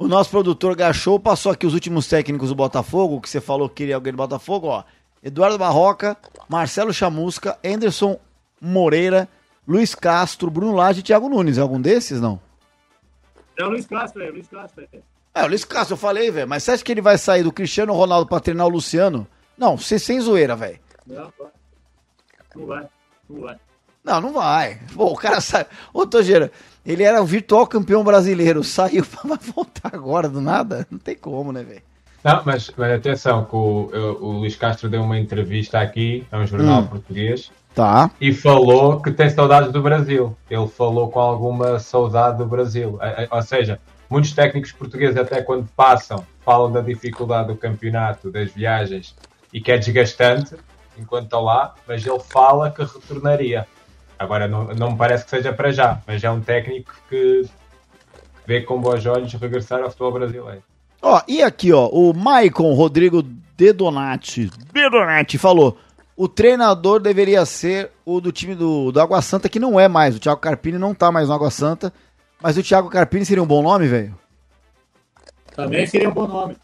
O 0.00 0.08
nosso 0.08 0.30
produtor 0.30 0.74
Gachou 0.74 1.20
passou 1.20 1.52
aqui 1.52 1.66
os 1.66 1.74
últimos 1.74 2.08
técnicos 2.08 2.48
do 2.48 2.54
Botafogo, 2.54 3.20
que 3.20 3.28
você 3.28 3.38
falou 3.38 3.68
que 3.68 3.74
queria 3.74 3.96
alguém 3.96 4.14
do 4.14 4.16
Botafogo, 4.16 4.68
ó. 4.68 4.82
Eduardo 5.22 5.58
Barroca, 5.58 6.16
Marcelo 6.48 6.90
Chamusca, 6.90 7.58
Anderson 7.62 8.18
Moreira, 8.58 9.28
Luiz 9.68 9.94
Castro, 9.94 10.50
Bruno 10.50 10.74
Lage 10.74 11.00
e 11.00 11.02
Thiago 11.02 11.28
Nunes. 11.28 11.58
É 11.58 11.60
algum 11.60 11.78
desses, 11.78 12.18
não? 12.18 12.40
É 13.58 13.62
o 13.62 13.68
Luiz 13.68 13.84
Castro, 13.84 14.22
é 14.22 14.30
o 14.30 14.32
Luiz 14.32 14.48
Castro. 14.48 14.88
É. 14.90 15.00
É, 15.34 15.44
o 15.44 15.48
Luiz 15.48 15.66
Castro, 15.66 15.92
eu 15.92 15.98
falei, 15.98 16.30
velho. 16.30 16.48
Mas 16.48 16.62
você 16.62 16.70
acha 16.70 16.82
que 16.82 16.92
ele 16.92 17.02
vai 17.02 17.18
sair 17.18 17.42
do 17.42 17.52
Cristiano 17.52 17.92
Ronaldo 17.92 18.26
pra 18.26 18.40
treinar 18.40 18.66
o 18.66 18.70
Luciano? 18.70 19.26
Não, 19.58 19.76
você 19.76 19.98
sem 19.98 20.18
zoeira, 20.18 20.56
velho. 20.56 20.80
Não. 21.06 21.30
Não 22.56 22.66
vai, 22.66 22.88
não 23.28 23.40
vai. 23.42 23.56
Não, 24.04 24.20
não 24.20 24.32
vai. 24.32 24.78
O 24.96 25.14
cara 25.14 25.40
sai. 25.40 25.66
Ô, 25.92 26.06
Togeira, 26.06 26.50
ele 26.84 27.02
era 27.02 27.20
o 27.22 27.26
virtual 27.26 27.66
campeão 27.66 28.02
brasileiro. 28.02 28.64
Saiu 28.64 29.04
pra 29.06 29.36
voltar 29.54 29.90
agora 29.94 30.28
do 30.28 30.40
nada? 30.40 30.86
Não 30.90 30.98
tem 30.98 31.14
como, 31.14 31.52
né, 31.52 31.62
velho? 31.62 31.82
Não, 32.22 32.42
mas, 32.44 32.70
mas 32.76 32.92
atenção, 32.92 33.44
que 33.44 33.56
o, 33.56 33.90
o 34.20 34.32
Luís 34.40 34.54
Castro 34.56 34.88
deu 34.90 35.02
uma 35.02 35.18
entrevista 35.18 35.80
aqui 35.80 36.26
a 36.30 36.38
um 36.38 36.46
jornal 36.46 36.82
Hum. 36.82 36.86
português 36.86 37.50
Tá. 37.74 38.10
e 38.20 38.32
falou 38.32 39.00
que 39.00 39.10
tem 39.12 39.30
saudades 39.30 39.72
do 39.72 39.80
Brasil. 39.80 40.36
Ele 40.50 40.66
falou 40.66 41.08
com 41.08 41.20
alguma 41.20 41.78
saudade 41.78 42.38
do 42.38 42.44
Brasil. 42.44 42.98
Ou 43.30 43.42
seja, 43.42 43.80
muitos 44.10 44.32
técnicos 44.32 44.72
portugueses, 44.72 45.16
até 45.16 45.40
quando 45.40 45.68
passam, 45.76 46.26
falam 46.44 46.70
da 46.72 46.80
dificuldade 46.80 47.48
do 47.48 47.56
campeonato, 47.56 48.30
das 48.30 48.50
viagens 48.50 49.14
e 49.52 49.60
que 49.60 49.70
é 49.72 49.78
desgastante 49.78 50.56
enquanto 50.98 51.24
estão 51.24 51.42
lá, 51.42 51.74
mas 51.86 52.04
ele 52.04 52.18
fala 52.18 52.70
que 52.70 52.82
retornaria. 52.82 53.66
Agora, 54.20 54.46
não, 54.46 54.66
não 54.74 54.90
me 54.90 54.98
parece 54.98 55.24
que 55.24 55.30
seja 55.30 55.50
para 55.50 55.72
já, 55.72 55.98
mas 56.06 56.22
é 56.22 56.30
um 56.30 56.42
técnico 56.42 56.94
que 57.08 57.42
vê 58.46 58.60
com 58.60 58.78
bons 58.78 59.06
olhos 59.06 59.32
regressar 59.32 59.80
ao 59.80 59.88
futebol 59.88 60.12
brasileiro. 60.12 60.62
Ó, 61.00 61.22
e 61.26 61.42
aqui, 61.42 61.72
ó, 61.72 61.88
o 61.88 62.12
Maicon 62.12 62.74
Rodrigo 62.74 63.22
Dedonati, 63.56 64.50
Dedonati 64.74 65.38
falou: 65.38 65.78
o 66.14 66.28
treinador 66.28 67.00
deveria 67.00 67.46
ser 67.46 67.92
o 68.04 68.20
do 68.20 68.30
time 68.30 68.54
do, 68.54 68.92
do 68.92 69.00
Água 69.00 69.22
Santa, 69.22 69.48
que 69.48 69.58
não 69.58 69.80
é 69.80 69.88
mais. 69.88 70.14
O 70.16 70.20
Thiago 70.20 70.38
Carpini 70.38 70.76
não 70.76 70.94
tá 70.94 71.10
mais 71.10 71.28
no 71.28 71.34
Água 71.34 71.50
Santa. 71.50 71.90
Mas 72.42 72.58
o 72.58 72.62
Thiago 72.62 72.90
Carpini 72.90 73.24
seria 73.24 73.42
um 73.42 73.46
bom 73.46 73.62
nome, 73.62 73.88
velho? 73.88 74.14
Também 75.56 75.86
seria 75.86 76.10
um 76.10 76.12
bom 76.12 76.26
nome. 76.26 76.58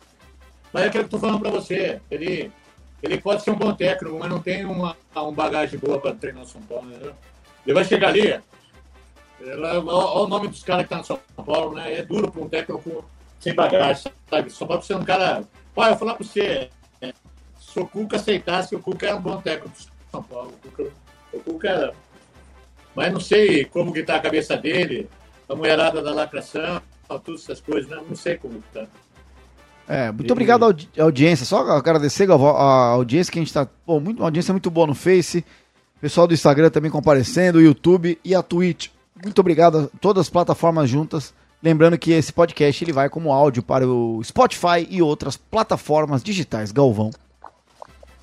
Mas 0.75 0.85
é 0.85 0.87
aquilo 0.89 1.05
que 1.05 1.15
eu 1.15 1.19
tô 1.19 1.27
falando 1.27 1.41
pra 1.41 1.51
você. 1.51 2.03
Ele, 2.11 2.53
ele 3.03 3.19
pode 3.19 3.43
ser 3.43 3.51
um 3.51 3.57
bom 3.57 3.73
técnico, 3.73 4.19
mas 4.19 4.29
não 4.29 4.41
tem 4.41 4.67
uma, 4.67 4.95
uma 5.15 5.33
bagagem 5.33 5.79
boa 5.79 5.99
pra 5.99 6.13
treinar 6.13 6.43
o 6.43 6.47
São 6.47 6.61
Paulo, 6.61 6.91
entendeu? 6.91 7.15
Ele 7.67 7.75
vai 7.75 7.85
chegar 7.85 8.09
ali. 8.09 8.41
Olha 9.43 9.81
o 9.81 10.27
nome 10.27 10.49
dos 10.49 10.63
caras 10.63 10.85
que 10.85 10.89
tá 10.91 10.99
no 10.99 11.05
São 11.05 11.19
Paulo, 11.45 11.75
né? 11.75 11.95
É 11.99 12.03
duro 12.03 12.31
pra 12.31 12.43
um 12.43 12.49
técnico 12.49 13.05
sem 13.39 13.55
bagagem, 13.55 14.11
sabe? 14.31 14.51
Só 14.51 14.65
pra 14.67 14.77
você 14.77 14.95
um 14.95 15.05
cara. 15.05 15.45
Olha, 15.75 15.91
eu 15.93 15.97
falar 15.97 16.15
pra 16.15 16.25
você. 16.27 16.71
é, 17.03 17.13
Se 17.61 17.79
o 17.79 17.87
Cuca 17.87 18.17
aceitasse, 18.17 18.75
o 18.75 18.81
Cuca 18.81 19.07
era 19.07 19.17
um 19.17 19.21
bom 19.21 19.41
técnico 19.41 19.69
do 19.77 19.87
São 20.11 20.23
Paulo. 20.23 20.53
O 20.65 20.69
Cuca, 20.71 20.91
o 21.35 21.41
Cuca. 21.41 21.95
Mas 22.95 23.13
não 23.13 23.21
sei 23.21 23.67
como 23.67 23.93
que 23.93 24.03
tá 24.03 24.17
a 24.17 24.21
cabeça 24.21 24.57
dele, 24.57 25.09
a 25.49 25.55
mulherada 25.55 26.01
da 26.03 26.15
lacração, 26.15 26.81
todas 27.23 27.43
essas 27.43 27.61
coisas, 27.61 27.91
né? 27.91 27.99
Não 28.09 28.17
sei 28.17 28.39
como 28.39 28.55
que 28.63 28.69
tá. 28.73 28.87
É, 29.87 30.11
muito 30.11 30.33
obrigado 30.33 30.63
à 30.65 30.67
audi- 30.67 30.89
audiência. 30.99 31.45
Só 31.45 31.59
agradecer 31.71 32.27
Galvão, 32.27 32.57
a 32.57 32.89
audiência 32.89 33.31
que 33.31 33.39
a 33.39 33.43
gente 33.43 33.53
tá. 33.53 33.69
Pô, 33.85 34.01
muito, 34.01 34.19
uma 34.19 34.27
audiência 34.29 34.53
muito 34.53 34.71
boa 34.71 34.87
no 34.87 34.95
Face. 34.95 35.45
Pessoal 36.01 36.27
do 36.27 36.35
Instagram 36.35 36.69
também 36.69 36.91
comparecendo, 36.91 37.59
o 37.59 37.63
YouTube 37.63 38.19
e 38.23 38.35
a 38.35 38.43
Twitch. 38.43 38.89
Muito 39.23 39.39
obrigado 39.39 39.79
a 39.79 39.99
todas 39.99 40.23
as 40.23 40.31
plataformas 40.31 40.91
juntas. 40.91 41.33
Lembrando 41.63 41.97
que 41.97 42.13
esse 42.13 42.33
podcast 42.33 42.85
ele 42.85 42.93
vai 42.93 43.09
como 43.09 43.33
áudio 43.33 43.63
para 43.63 43.89
o 43.89 44.23
Spotify 44.23 44.87
e 44.91 45.01
outras 45.01 45.37
plataformas 45.37 46.23
digitais. 46.23 46.71
Galvão. 46.71 47.11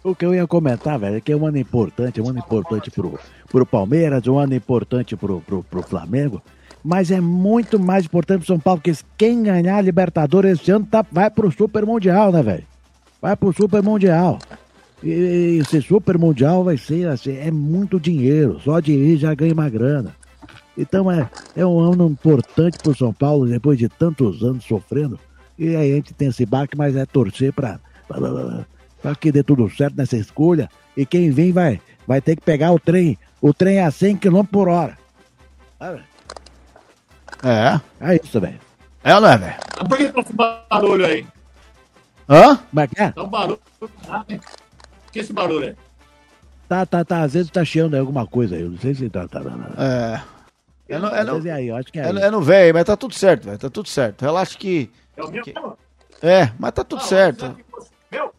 O 0.04 0.14
que 0.14 0.26
eu 0.26 0.36
ia 0.36 0.46
comentar, 0.46 1.00
velho, 1.00 1.16
é 1.16 1.22
que 1.22 1.32
é 1.32 1.36
um 1.36 1.48
ano 1.48 1.58
importante, 1.58 2.20
é 2.20 2.24
um 2.24 2.30
ano 2.30 2.40
importante 2.40 2.92
pro, 2.92 3.18
pro 3.50 3.66
Palmeiras, 3.66 4.28
um 4.28 4.38
ano 4.38 4.54
importante 4.54 5.16
pro, 5.16 5.42
pro, 5.42 5.64
pro 5.64 5.82
Flamengo, 5.82 6.42
mas 6.84 7.10
é 7.10 7.22
muito 7.22 7.80
mais 7.80 8.06
importante 8.06 8.40
pro 8.40 8.48
São 8.48 8.60
Paulo, 8.60 8.82
porque 8.82 9.00
quem 9.18 9.42
ganhar 9.42 9.78
a 9.78 9.82
Libertadores 9.82 10.60
esse 10.60 10.72
ano 10.72 10.86
tá, 10.86 11.06
vai 11.10 11.30
pro 11.30 11.50
Super 11.52 11.86
Mundial, 11.86 12.34
né, 12.34 12.44
velho? 12.44 12.66
Vai 13.22 13.36
pro 13.38 13.54
Super 13.54 13.82
Mundial. 13.82 14.40
E 15.04 15.60
esse 15.60 15.82
Super 15.82 16.18
Mundial 16.18 16.64
vai 16.64 16.78
ser, 16.78 17.10
assim, 17.10 17.36
é 17.36 17.52
muito 17.52 18.00
dinheiro, 18.00 18.60
só 18.64 18.80
de 18.80 18.94
ir 18.94 19.18
já 19.18 19.34
ganha 19.34 19.54
uma 19.54 19.70
grana. 19.70 20.16
Então 20.78 21.12
é, 21.12 21.30
é 21.56 21.66
um 21.66 21.78
ano 21.78 22.08
importante 22.08 22.78
pro 22.80 22.96
São 22.96 23.14
Paulo, 23.14 23.46
depois 23.46 23.78
de 23.78 23.90
tantos 23.90 24.42
anos 24.42 24.64
sofrendo, 24.64 25.20
e 25.60 25.76
aí 25.76 25.92
a 25.92 25.96
gente 25.96 26.14
tem 26.14 26.30
esse 26.30 26.46
baque, 26.46 26.78
mas 26.78 26.96
é 26.96 27.06
torcer 27.06 27.52
pra 27.54 27.80
que 29.20 29.32
dê 29.32 29.44
tudo 29.44 29.70
certo 29.70 29.98
nessa 29.98 30.16
escolha. 30.18 30.70
E 30.96 31.06
quem 31.06 31.30
vem 31.32 31.52
vai, 31.52 31.82
vai 32.08 32.22
ter 32.22 32.36
que 32.36 32.42
pegar 32.42 32.72
o 32.72 32.80
trem. 32.80 33.18
O 33.42 33.54
trem 33.54 33.78
é 33.78 33.84
a 33.84 33.92
100 33.92 34.18
km 34.18 34.44
por 34.44 34.70
hora. 34.70 34.98
É. 37.44 37.82
É 38.00 38.16
isso, 38.24 38.40
velho. 38.40 38.60
É 39.04 39.14
ou 39.14 39.22
não 39.22 39.30
é, 39.30 39.38
velho? 39.38 39.56
Por 39.90 39.98
que 39.98 40.08
tá 40.10 40.22
esse 40.22 40.34
barulho 40.34 41.06
aí? 41.06 41.28
Hã? 42.30 42.56
Como 42.56 42.80
é 42.80 42.88
que 42.88 43.02
é? 43.02 43.12
Tá 43.12 43.24
um 43.24 43.28
barulho. 43.28 43.60
Ah, 44.08 44.26
que 45.14 45.20
esse 45.20 45.32
barulho 45.32 45.68
é? 45.70 45.76
Tá, 46.68 46.86
tá, 46.86 47.06
tá. 47.06 47.22
Às 47.22 47.34
vezes 47.34 47.52
tá 47.52 47.64
chiando 47.64 47.94
aí 47.94 48.00
alguma 48.00 48.26
coisa 48.26 48.56
aí. 48.56 48.62
Eu 48.64 48.72
não 48.72 48.78
sei 48.80 48.94
se 48.96 49.10
tá. 49.10 49.28
tá, 49.28 49.40
tá, 49.42 49.50
tá. 49.50 49.84
É. 49.84 50.34
É 50.90 50.98
no, 50.98 51.08
é 51.08 51.48
é 51.50 51.52
aí, 51.52 51.68
eu 51.70 51.76
acho 51.76 51.92
que 51.92 52.00
é 52.00 52.04
é 52.04 52.06
aí. 52.08 52.14
no, 52.14 52.20
é 52.20 52.30
no 52.32 52.42
velho, 52.42 52.74
mas 52.74 52.84
tá 52.84 52.98
tudo 52.98 53.14
certo, 53.14 53.46
velho. 53.46 53.58
Tá 53.58 53.70
tudo 53.70 53.88
certo. 53.88 54.22
Relaxa 54.24 54.58
que. 54.58 54.92
É 55.16 55.24
o 55.24 55.32
meu? 55.32 55.44
Que- 55.44 55.54
Não, 55.54 55.78
É, 56.22 56.52
mas 56.60 56.72
tá 56.74 56.84
tudo 56.84 57.02
certo. 57.04 57.56
Meu? 58.12 58.34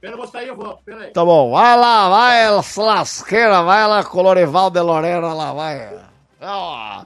Pera, 0.00 0.12
eu 0.14 0.18
vou 0.18 0.26
sair, 0.26 0.48
eu 0.48 0.56
volto. 0.56 0.82
Pera 0.84 1.04
aí. 1.04 1.10
Tá 1.10 1.24
bom, 1.24 1.50
vai 1.50 1.76
lá, 1.76 2.08
vai, 2.08 2.50
lasqueira, 2.50 3.62
vai 3.62 3.86
lá, 3.86 4.04
Colorival 4.04 4.70
de 4.70 4.80
Lorena, 4.80 5.32
lá, 5.34 5.52
vai. 5.52 5.98
Ó. 6.40 7.04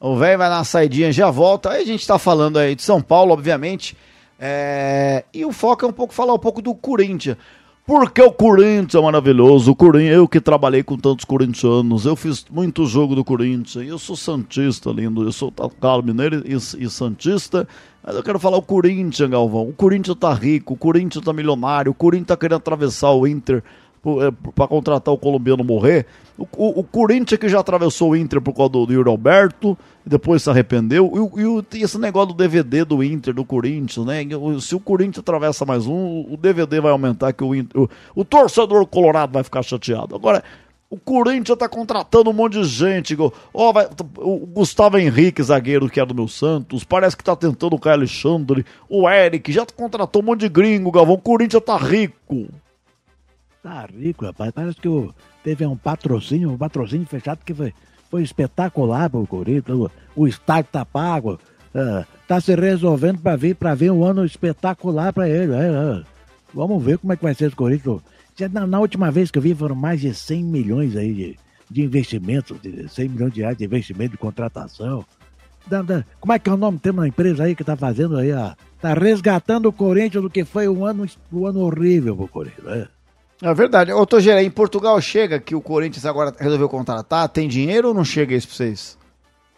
O 0.00 0.16
velho 0.16 0.38
vai 0.38 0.48
na 0.50 0.64
saidinha, 0.64 1.10
já 1.12 1.30
volta. 1.30 1.70
Aí 1.70 1.82
a 1.82 1.86
gente 1.86 2.06
tá 2.06 2.18
falando 2.18 2.58
aí 2.58 2.74
de 2.74 2.82
São 2.82 3.00
Paulo, 3.00 3.32
obviamente. 3.32 3.96
É, 4.38 5.24
E 5.32 5.44
o 5.44 5.52
foco 5.52 5.84
é 5.84 5.88
um 5.88 5.92
pouco 5.92 6.12
falar 6.12 6.34
um 6.34 6.38
pouco 6.38 6.60
do 6.60 6.74
Corinthians. 6.74 7.36
Porque 7.86 8.22
o 8.22 8.32
Corinthians 8.32 8.94
é 8.94 9.00
maravilhoso. 9.00 9.72
O 9.72 9.76
Corinthians, 9.76 10.16
eu 10.16 10.26
que 10.26 10.40
trabalhei 10.40 10.82
com 10.82 10.96
tantos 10.96 11.26
corintianos, 11.26 12.06
eu 12.06 12.16
fiz 12.16 12.42
muito 12.50 12.86
jogo 12.86 13.14
do 13.14 13.22
Corinthians. 13.22 13.86
Eu 13.86 13.98
sou 13.98 14.16
santista, 14.16 14.90
lindo. 14.90 15.22
Eu 15.22 15.32
sou 15.32 15.52
Carlos 15.80 16.06
Mineiro 16.06 16.42
e, 16.46 16.54
e 16.54 16.88
santista. 16.88 17.68
Mas 18.02 18.16
eu 18.16 18.22
quero 18.22 18.38
falar 18.38 18.56
o 18.56 18.62
Corinthians, 18.62 19.28
Galvão. 19.28 19.68
O 19.68 19.72
Corinthians 19.74 20.16
tá 20.18 20.32
rico, 20.32 20.72
o 20.72 20.76
Corinthians 20.78 21.22
tá 21.22 21.32
milionário, 21.32 21.92
o 21.92 21.94
Corinthians 21.94 22.28
tá 22.28 22.36
querendo 22.38 22.56
atravessar 22.56 23.10
o 23.10 23.26
Inter 23.26 23.62
para 24.54 24.68
contratar 24.68 25.12
o 25.14 25.18
colombiano 25.18 25.64
morrer. 25.64 26.06
O, 26.36 26.46
o, 26.56 26.80
o 26.80 26.84
Corinthians 26.84 27.38
que 27.38 27.48
já 27.48 27.60
atravessou 27.60 28.10
o 28.10 28.16
Inter 28.16 28.40
por 28.40 28.52
causa 28.54 28.70
do, 28.72 28.86
do 28.86 28.92
Yuri 28.92 29.08
Alberto, 29.08 29.78
depois 30.04 30.42
se 30.42 30.50
arrependeu. 30.50 31.10
E, 31.36 31.40
e, 31.40 31.46
o- 31.46 31.64
e 31.74 31.82
esse 31.82 31.98
negócio 31.98 32.28
do 32.28 32.34
DVD 32.34 32.84
do 32.84 33.02
Inter, 33.04 33.32
do 33.34 33.44
Corinthians, 33.44 34.04
né? 34.06 34.16
Se 34.60 34.74
o 34.74 34.80
Corinthians 34.80 35.18
atravessa 35.20 35.64
mais 35.64 35.86
um, 35.86 36.26
o 36.30 36.36
DVD 36.36 36.80
vai 36.80 36.90
aumentar, 36.92 37.32
que 37.32 37.44
o, 37.44 37.54
Inter- 37.54 37.80
o, 37.82 37.88
o 38.16 38.24
torcedor 38.24 38.84
colorado 38.86 39.32
vai 39.32 39.44
ficar 39.44 39.62
chateado. 39.62 40.14
Agora, 40.16 40.42
o 40.90 40.98
Corinthians 40.98 41.56
tá 41.58 41.68
contratando 41.68 42.30
um 42.30 42.32
monte 42.32 42.54
de 42.54 42.64
gente. 42.64 43.16
Ó, 43.52 43.72
vai- 43.72 43.88
o 44.18 44.38
Gustavo 44.46 44.98
Henrique, 44.98 45.42
zagueiro 45.42 45.88
que 45.88 46.00
é 46.00 46.04
do 46.06 46.14
meu 46.16 46.26
Santos, 46.28 46.82
parece 46.84 47.16
que 47.16 47.22
tá 47.24 47.34
tentando 47.36 47.74
o 47.76 47.78
Caio 47.78 47.94
Alexandre. 47.96 48.64
O 48.88 49.08
Eric 49.08 49.52
já 49.52 49.64
contratou 49.66 50.20
um 50.20 50.24
monte 50.26 50.40
de 50.40 50.48
gringo, 50.48 50.90
Galvão. 50.90 51.14
O 51.14 51.18
Corinthians 51.18 51.62
tá 51.64 51.76
rico. 51.76 52.46
Tá 53.64 53.86
rico, 53.86 54.26
rapaz. 54.26 54.52
Parece 54.52 54.78
que 54.78 54.86
o- 54.88 55.14
teve 55.42 55.64
um 55.64 55.74
patrocínio, 55.76 56.50
um 56.52 56.58
patrocínio 56.58 57.06
fechado 57.06 57.40
que 57.44 57.54
foi, 57.54 57.72
foi 58.10 58.22
espetacular 58.22 59.08
pro 59.08 59.26
Corinthians. 59.26 59.78
O, 59.78 59.90
o 60.14 60.28
estádio 60.28 60.68
tá 60.70 60.84
pago. 60.84 61.40
ah, 61.74 62.04
tá 62.28 62.38
se 62.42 62.54
resolvendo 62.54 63.18
pra 63.20 63.36
vir, 63.36 63.56
pra 63.56 63.74
vir 63.74 63.90
um 63.90 64.04
ano 64.04 64.22
espetacular 64.24 65.12
pra 65.14 65.28
ele. 65.28 65.54
é. 65.54 66.02
Vamos 66.52 66.84
ver 66.84 66.98
como 66.98 67.12
é 67.14 67.16
que 67.16 67.22
vai 67.22 67.34
ser 67.34 67.46
esse 67.46 67.56
Corinthians. 67.56 68.00
Na, 68.52 68.66
na 68.66 68.80
última 68.80 69.10
vez 69.10 69.30
que 69.30 69.38
eu 69.38 69.42
vi 69.42 69.54
foram 69.54 69.74
mais 69.74 70.00
de 70.00 70.12
100 70.14 70.44
milhões 70.44 70.94
aí 70.94 71.12
de, 71.14 71.36
de 71.70 71.82
investimento, 71.82 72.54
de 72.62 72.86
100 72.88 73.08
milhões 73.08 73.32
de 73.32 73.40
reais 73.40 73.56
de 73.56 73.64
investimento 73.64 74.10
de 74.12 74.18
contratação. 74.18 75.04
Da- 75.66 75.80
da- 75.82 76.04
como 76.20 76.34
é 76.34 76.38
que 76.38 76.50
é 76.50 76.52
o 76.52 76.56
nome? 76.58 76.78
Tem 76.78 76.92
uma 76.92 77.08
empresa 77.08 77.44
aí 77.44 77.56
que 77.56 77.64
tá 77.64 77.74
fazendo 77.76 78.18
aí. 78.18 78.28
Tá 78.80 78.92
resgatando 78.92 79.66
o 79.66 79.72
Corinthians 79.72 80.22
do 80.22 80.28
que 80.28 80.44
foi 80.44 80.68
um 80.68 80.84
ano, 80.84 81.06
um 81.32 81.46
ano 81.46 81.60
horrível 81.60 82.14
pro 82.14 82.28
Corinthians. 82.28 82.66
É. 82.68 82.93
É 83.42 83.52
verdade. 83.52 83.92
Ô, 83.92 84.06
Togera, 84.06 84.42
em 84.42 84.50
Portugal 84.50 85.00
chega 85.00 85.40
que 85.40 85.54
o 85.54 85.60
Corinthians 85.60 86.06
agora 86.06 86.34
resolveu 86.38 86.68
contratar? 86.68 87.28
Tem 87.28 87.48
dinheiro 87.48 87.88
ou 87.88 87.94
não 87.94 88.04
chega 88.04 88.34
isso 88.34 88.46
pra 88.46 88.56
vocês? 88.56 88.98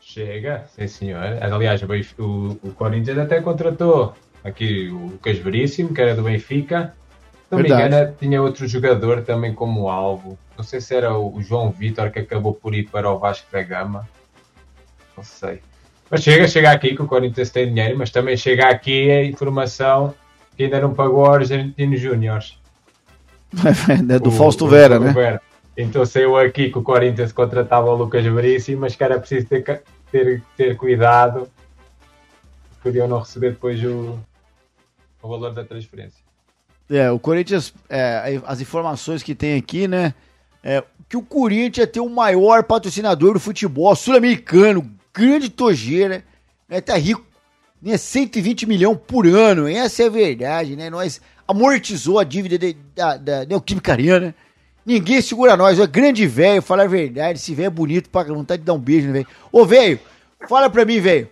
Chega, 0.01 0.65
sim 0.75 0.89
senhor. 0.89 1.23
Aliás, 1.41 1.83
o, 1.83 2.59
o, 2.63 2.71
Corinthians 2.75 3.19
até 3.19 3.41
contratou 3.41 4.15
aqui 4.43 4.89
o 4.89 5.09
Lucas 5.09 5.39
Veríssimo, 5.39 5.93
que 5.93 6.01
era 6.01 6.15
do 6.15 6.23
Benfica. 6.23 6.95
Se 7.49 7.53
não 7.53 7.59
me 7.59 7.69
Verdade. 7.69 7.95
engano, 7.95 8.17
tinha 8.19 8.43
outro 8.43 8.67
jogador 8.67 9.23
também 9.23 9.53
como 9.55 9.89
alvo. 9.89 10.39
Não 10.57 10.65
sei 10.65 10.81
se 10.81 10.95
era 10.95 11.17
o 11.17 11.37
o 11.37 11.43
João 11.43 11.71
Vitor 11.71 12.11
que 12.11 12.21
acabou 12.21 12.55
por 12.55 12.75
ir 12.75 12.89
para 12.89 13.11
o 13.11 13.19
Vasco 13.19 13.47
da 13.53 13.63
Gama. 13.63 14.09
Não 15.17 15.23
sei. 15.23 15.61
Mas 16.11 16.23
chega, 16.23 16.47
chega 16.47 16.71
aqui 16.71 16.95
que 16.95 17.03
o 17.03 17.07
Corinthians 17.07 17.51
tem 17.51 17.67
dinheiro, 17.67 17.99
mas 17.99 18.11
também 18.11 18.37
chega 18.37 18.69
aqui 18.69 19.11
a 19.11 19.25
informação 19.25 20.15
que 20.57 20.65
ainda 20.65 20.81
não 20.81 20.95
pagou 20.95 21.27
aos 21.27 21.51
Argentinos 21.51 22.01
Júniores. 22.01 22.59
É 24.11 24.19
do 24.19 24.29
O- 24.29 24.33
Fausto 24.33 24.67
Vera, 24.67 24.99
o 24.99 25.05
né? 25.05 25.13
Vera. 25.13 25.43
Então 25.77 26.05
saiu 26.07 26.37
aqui 26.37 26.71
que 26.71 26.79
o 26.79 26.83
Corinthians 26.83 27.33
contratava 27.33 27.91
o 27.91 27.95
Lucas 27.97 28.25
Veríssimo, 28.25 28.81
mas 28.81 28.97
que 28.97 29.05
era 29.05 29.19
preciso 29.19 29.47
ter, 29.47 29.83
ter, 30.11 30.43
ter 30.57 30.77
cuidado. 30.77 31.49
Podiam 32.83 33.07
não 33.09 33.19
receber 33.19 33.51
depois 33.51 33.83
o, 33.85 34.19
o 35.23 35.29
valor 35.29 35.53
da 35.53 35.65
transferência. 35.65 36.25
É, 36.89 37.11
o 37.11 37.19
Corinthians, 37.19 37.75
é, 37.91 38.41
as 38.47 38.61
informações 38.61 39.23
que 39.23 39.35
tem 39.35 39.57
aqui, 39.59 39.89
né? 39.89 40.15
É, 40.63 40.83
que 41.09 41.17
o 41.17 41.23
Corinthians 41.23 41.87
é 41.87 41.91
ter 41.91 42.01
o 42.01 42.09
maior 42.09 42.63
patrocinador 42.65 43.35
do 43.35 43.41
futebol 43.41 43.95
sul-americano, 43.95 44.89
grande 45.13 45.51
tojeira, 45.51 46.25
né? 46.69 46.81
Tá 46.81 46.97
rico, 46.97 47.25
né? 47.83 47.97
120 47.97 48.67
milhões 48.67 48.99
por 49.07 49.27
ano, 49.27 49.69
essa 49.69 50.05
é 50.05 50.07
a 50.07 50.11
verdade, 50.11 50.75
né? 50.77 50.89
Nós 50.89 51.21
amortizou 51.47 52.19
a 52.19 52.25
dívida 52.25 52.59
de- 52.59 52.77
da, 52.95 53.17
da 53.17 53.45
Neoquímica 53.45 53.93
Arena, 53.93 54.35
ninguém 54.85 55.21
segura 55.21 55.57
nós, 55.57 55.79
é 55.79 55.87
grande 55.87 56.27
velho, 56.27 56.61
fala 56.63 56.85
a 56.85 56.89
verdade, 56.89 57.39
esse 57.39 57.55
velho 57.55 57.67
é 57.67 57.71
bonito 57.71 58.11
pra 58.11 58.25
vontade 58.25 58.61
de 58.63 58.67
dar 58.67 58.75
um 58.75 58.79
beijo, 58.79 59.07
né, 59.09 59.13
velho? 59.15 59.27
Ô, 59.53 59.65
velho, 59.65 59.99
fala 60.49 60.69
pra 60.71 60.85
mim, 60.85 61.01
velho, 61.01 61.29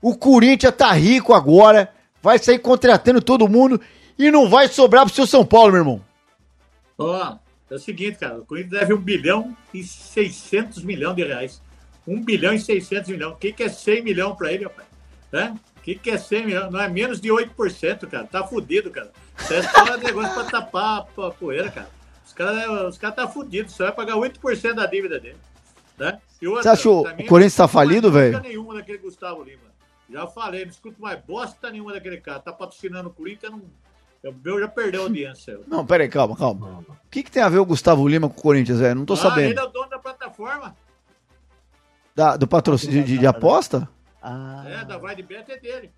o 0.00 0.14
Corinthians 0.16 0.74
tá 0.76 0.92
rico 0.92 1.32
agora, 1.34 1.92
vai 2.22 2.38
sair 2.38 2.58
contratando 2.58 3.20
todo 3.20 3.48
mundo 3.48 3.80
e 4.18 4.30
não 4.30 4.48
vai 4.48 4.68
sobrar 4.68 5.04
pro 5.04 5.14
seu 5.14 5.26
São 5.26 5.44
Paulo, 5.44 5.72
meu 5.72 5.80
irmão. 5.80 6.04
Ó, 6.98 7.36
é 7.70 7.74
o 7.74 7.78
seguinte, 7.78 8.18
cara. 8.18 8.38
O 8.38 8.44
Corinthians 8.44 8.80
deve 8.80 8.92
1 8.94 8.96
bilhão 8.98 9.56
e 9.72 9.84
600 9.84 10.82
milhões 10.82 11.14
de 11.14 11.22
reais. 11.24 11.60
1 12.06 12.22
bilhão 12.24 12.52
e 12.52 12.58
600 12.60 13.08
milhões. 13.10 13.34
O 13.34 13.36
que, 13.36 13.52
que 13.52 13.62
é 13.62 13.68
100 13.68 14.02
milhões 14.02 14.36
pra 14.36 14.52
ele, 14.52 14.64
rapaz? 14.64 14.88
Né? 15.30 15.54
O 15.88 15.90
que, 15.90 15.98
que 16.00 16.10
é 16.10 16.18
100 16.18 16.44
milhões? 16.46 16.70
Não 16.70 16.78
é 16.78 16.86
menos 16.86 17.18
de 17.18 17.30
8%, 17.30 18.06
cara. 18.10 18.26
Tá 18.26 18.46
fudido, 18.46 18.90
cara. 18.90 19.10
Isso 19.38 19.54
é 19.54 19.62
só 19.62 19.96
negócio 19.96 20.34
pra 20.34 20.44
tapar 20.44 20.98
a 21.16 21.30
poeira, 21.30 21.70
cara. 21.70 21.88
Os 22.26 22.34
caras 22.34 22.68
os 22.90 22.98
cara 22.98 23.14
tá 23.14 23.26
fudidos. 23.26 23.72
Você 23.72 23.84
vai 23.84 23.92
pagar 23.92 24.16
8% 24.16 24.74
da 24.74 24.84
dívida 24.84 25.18
dele. 25.18 25.38
Né? 25.96 26.20
Outra, 26.44 26.62
Você 26.62 26.68
achou 26.68 27.06
o 27.08 27.26
Corinthians 27.26 27.56
tá 27.56 27.62
não 27.62 27.68
falido, 27.68 28.12
velho? 28.12 28.38
nenhuma 28.40 28.74
daquele 28.74 28.98
Gustavo 28.98 29.42
Lima. 29.42 29.62
Já 30.10 30.26
falei, 30.26 30.64
não 30.66 30.70
escuto 30.70 31.00
mais 31.00 31.18
bosta 31.24 31.70
nenhuma 31.70 31.94
daquele 31.94 32.18
cara. 32.18 32.38
Tá 32.38 32.52
patrocinando 32.52 33.08
o 33.08 33.12
Corinthians, 33.12 33.50
não... 33.50 33.62
o 34.30 34.34
meu 34.44 34.60
já 34.60 34.68
perdeu 34.68 35.00
a 35.00 35.04
audiência. 35.04 35.58
Não, 35.66 35.86
pera 35.86 36.02
aí, 36.04 36.08
calma, 36.10 36.36
calma. 36.36 36.84
O 36.86 36.96
que, 37.10 37.22
que 37.22 37.30
tem 37.30 37.42
a 37.42 37.48
ver 37.48 37.60
o 37.60 37.64
Gustavo 37.64 38.06
Lima 38.06 38.28
com 38.28 38.38
o 38.38 38.42
Corinthians, 38.42 38.78
velho? 38.78 38.94
Não 38.94 39.06
tô 39.06 39.14
Ah, 39.14 39.16
sabendo. 39.16 39.52
ele 39.52 39.58
é 39.58 39.64
o 39.64 39.68
dono 39.68 39.88
da 39.88 39.98
plataforma. 39.98 40.76
Da- 42.14 42.36
do 42.36 42.46
patrocínio 42.46 43.02
de, 43.04 43.16
de 43.16 43.26
aposta? 43.26 43.88
Ah, 44.22 44.62
É, 44.66 44.84
da 44.84 44.98
Vai 44.98 45.16
de 45.16 45.22
Bet 45.22 45.50
é 45.50 45.58
dele. 45.58 45.90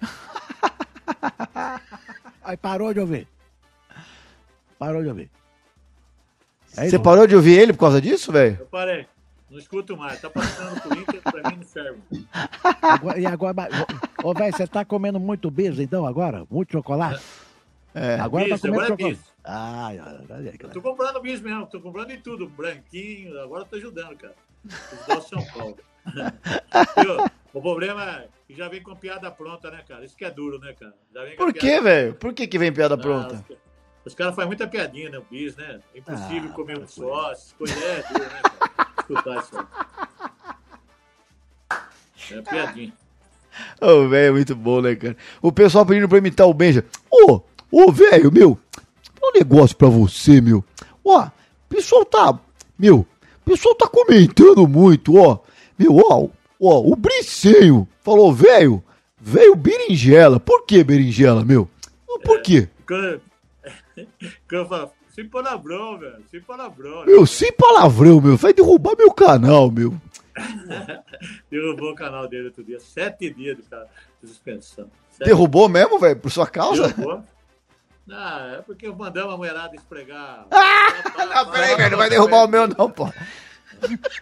aí 2.42 2.56
parou 2.56 2.92
de 2.94 3.00
ouvir. 3.00 3.28
Parou 4.78 5.02
de 5.02 5.08
ouvir. 5.08 5.30
Aí, 6.76 6.88
Você 6.90 6.98
parou 6.98 7.26
de 7.26 7.34
ouvir 7.34 7.58
ele 7.58 7.72
por 7.72 7.80
causa 7.80 8.00
disso, 8.00 8.30
velho? 8.30 8.56
Eu 8.60 8.66
parei. 8.66 9.06
Não 9.50 9.58
escuto 9.58 9.96
mais. 9.96 10.20
Tá 10.20 10.30
passando 10.30 10.76
o 10.76 10.80
Corinthians, 10.82 11.22
pra 11.22 11.50
mim 11.50 11.56
não 11.56 11.62
serve. 11.64 12.00
agora- 12.82 13.18
e 13.18 13.26
agora, 13.26 13.54
ô, 14.22 14.34
velho, 14.34 14.54
você 14.56 14.66
tá 14.66 14.84
comendo 14.84 15.18
muito 15.18 15.50
bis 15.50 15.78
então 15.78 16.06
agora? 16.06 16.46
Muito 16.50 16.72
chocolate? 16.72 17.22
É. 17.94 18.20
Agora 18.20 18.44
bis, 18.44 18.60
tá 18.60 18.68
comendo 18.68 18.80
agora 18.84 18.94
é 18.94 18.96
chocolate. 18.96 19.18
bis. 19.20 19.28
Ah, 19.42 19.94
Eu 19.94 20.58
cara. 20.58 20.74
tô 20.74 20.82
comprando 20.82 21.20
bis 21.22 21.40
mesmo, 21.40 21.66
tô 21.66 21.80
comprando 21.80 22.10
em 22.10 22.20
tudo. 22.20 22.46
Branquinho, 22.48 23.40
agora 23.40 23.62
eu 23.62 23.66
tô 23.66 23.76
ajudando, 23.76 24.16
cara. 24.16 24.34
Ajudar 24.92 25.18
o 25.18 25.22
São 25.22 25.44
Paulo. 25.46 25.76
O 27.54 27.60
problema 27.62 28.02
é 28.04 28.28
que 28.46 28.54
já 28.54 28.68
vem 28.68 28.82
com 28.82 28.94
piada 28.94 29.30
pronta, 29.30 29.70
né, 29.70 29.82
cara? 29.88 30.04
Isso 30.04 30.16
que 30.16 30.24
é 30.24 30.30
duro, 30.30 30.58
né, 30.58 30.74
cara? 30.78 30.94
Por 31.36 31.52
que, 31.52 31.80
velho? 31.80 32.14
Por 32.14 32.32
que, 32.32 32.46
que 32.46 32.58
vem 32.58 32.72
piada 32.72 32.94
Ah, 32.94 32.98
pronta? 32.98 33.44
os, 33.50 33.56
os 34.06 34.14
caras 34.14 34.34
fazem 34.34 34.48
muita 34.48 34.66
piadinha, 34.66 35.08
né? 35.10 35.18
O 35.18 35.22
bis, 35.22 35.56
né? 35.56 35.80
É 35.94 35.98
impossível 35.98 36.50
Ah, 36.50 36.54
comer 36.54 36.78
um 36.78 36.86
só, 36.86 37.32
essas 37.32 37.52
coisas 37.54 37.76
é 37.82 38.02
duro, 38.12 38.24
né, 38.24 38.40
cara? 38.42 38.90
Escutar 39.00 39.38
isso 39.38 39.58
aí. 39.58 39.66
É 42.38 42.42
piadinha. 42.42 42.92
Ô, 43.80 44.08
velho, 44.08 44.28
é 44.28 44.30
muito 44.32 44.54
bom, 44.54 44.80
né, 44.80 44.94
cara? 44.94 45.16
O 45.42 45.50
pessoal 45.50 45.84
pedindo 45.86 46.08
pra 46.08 46.18
imitar 46.18 46.46
o 46.46 46.54
Benja. 46.54 46.84
Ô, 47.10 47.40
ô, 47.72 47.90
velho, 47.90 48.30
meu, 48.30 48.58
um 49.22 49.32
negócio 49.32 49.76
pra 49.76 49.88
você, 49.88 50.40
meu. 50.40 50.64
Ó, 51.04 51.24
o 51.24 51.30
pessoal 51.68 52.04
tá, 52.04 52.38
meu, 52.78 52.98
o 53.00 53.06
pessoal 53.50 53.74
tá 53.74 53.88
comentando 53.88 54.66
muito, 54.68 55.16
ó. 55.16 55.40
Meu, 55.78 55.96
ó, 55.96 56.28
ó, 56.60 56.80
o 56.80 56.96
Bricenho 56.96 57.86
falou, 58.00 58.32
velho, 58.32 58.82
velho 59.20 59.54
berinjela. 59.54 60.38
Por 60.40 60.64
que 60.64 60.82
berinjela, 60.82 61.44
meu? 61.44 61.68
Por 62.24 62.42
quê? 62.42 62.68
Quando, 62.86 63.20
quando 64.48 64.62
eu 64.62 64.66
falo, 64.66 64.90
sem 65.14 65.28
palavrão, 65.28 65.98
velho. 65.98 66.24
Sem 66.30 66.40
palavrão. 66.40 67.00
né? 67.00 67.06
Meu, 67.06 67.26
sem 67.26 67.52
palavrão, 67.52 68.20
meu, 68.20 68.36
vai 68.36 68.52
derrubar 68.52 68.94
meu 68.96 69.12
canal, 69.12 69.70
meu. 69.70 69.94
Derrubou 71.50 71.90
o 71.90 71.94
canal 71.94 72.28
dele 72.28 72.46
outro 72.46 72.62
dia. 72.62 72.78
Sete 72.80 73.30
dias 73.30 73.56
de, 73.56 74.28
suspensão. 74.28 74.88
Sete 75.10 75.26
Derrubou 75.26 75.68
mesmo, 75.68 75.98
velho? 75.98 76.18
Por 76.18 76.30
sua 76.30 76.46
causa? 76.46 76.88
Derrubou. 76.88 77.24
Ah, 78.10 78.56
é 78.58 78.62
porque 78.62 78.88
mandamos 78.88 79.34
a 79.34 79.36
mulherada 79.36 79.74
esfregar. 79.74 80.46
Ah, 81.30 81.44
peraí, 81.46 81.76
velho, 81.76 81.90
não 81.90 81.98
vai 81.98 82.08
derrubar 82.08 82.44
o 82.44 82.48
meu, 82.48 82.66
não, 82.66 82.90
pô. 82.90 83.12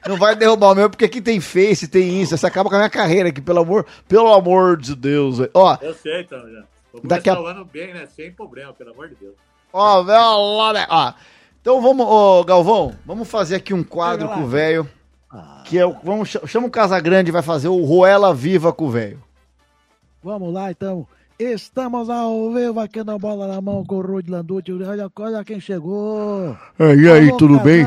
Não 0.07 0.17
vai 0.17 0.35
derrubar 0.37 0.73
o 0.73 0.75
meu, 0.75 0.91
porque 0.91 1.05
aqui 1.05 1.21
tem 1.21 1.41
Face, 1.41 1.89
tem 1.89 2.21
isso. 2.23 2.37
Você 2.37 2.47
acaba 2.47 2.69
com 2.69 2.75
a 2.77 2.79
minha 2.79 2.91
carreira 2.91 3.29
aqui, 3.31 3.41
pelo 3.41 3.61
amor, 3.61 3.87
pelo 4.09 4.33
amor 4.33 4.77
de 4.77 4.95
Deus. 4.95 5.39
Ó, 5.55 5.79
Eu 5.81 5.95
sei, 5.95 6.21
então, 6.23 6.39
já. 6.51 6.63
Vou 6.93 7.03
Daqui 7.05 7.29
a- 7.29 7.41
o 7.41 7.47
ano 7.47 7.65
bem, 7.65 7.93
né? 7.93 8.07
Sem 8.07 8.33
problema, 8.33 8.73
pelo 8.73 8.93
amor 8.93 9.09
de 9.09 9.15
Deus. 9.17 9.35
ó, 9.73 10.03
velho, 10.03 10.19
ó, 10.21 10.73
né? 10.73 10.87
ó. 10.89 11.13
Então 11.61 11.81
vamos, 11.83 12.07
ô, 12.07 12.45
Galvão, 12.45 12.95
vamos 13.05 13.29
fazer 13.29 13.57
aqui 13.57 13.75
um 13.75 13.83
quadro 13.83 14.29
com 14.29 14.43
o 14.43 14.47
velho. 14.47 14.89
Ah, 15.31 15.63
Que 15.67 15.79
é 15.79 15.85
o. 15.85 15.97
Vamos, 16.03 16.29
ch- 16.31 16.47
chama 16.47 16.69
o 16.69 16.71
Casagrande, 16.71 17.33
vai 17.33 17.43
fazer 17.43 17.69
o 17.69 17.85
Ruela 17.85 18.33
Viva 18.33 18.73
com 18.73 18.85
o 18.87 18.91
velho. 18.91 19.21
vamos 20.23 20.53
lá, 20.55 20.71
então. 20.71 21.07
Estamos 21.39 22.09
ao 22.09 22.51
vivo 22.51 22.81
aqui 22.81 23.05
na 23.05 23.19
Bola 23.19 23.47
na 23.47 23.61
Mão 23.61 23.85
com 23.85 23.97
o 23.97 24.01
Rudy 24.01 24.31
Landucci. 24.31 24.73
Olha, 24.73 25.11
olha 25.21 25.45
quem 25.45 25.61
chegou. 25.61 26.57
É, 26.79 26.95
e 26.95 27.11
aí, 27.11 27.29
Alô, 27.29 27.37
tudo 27.37 27.61
bem? 27.61 27.85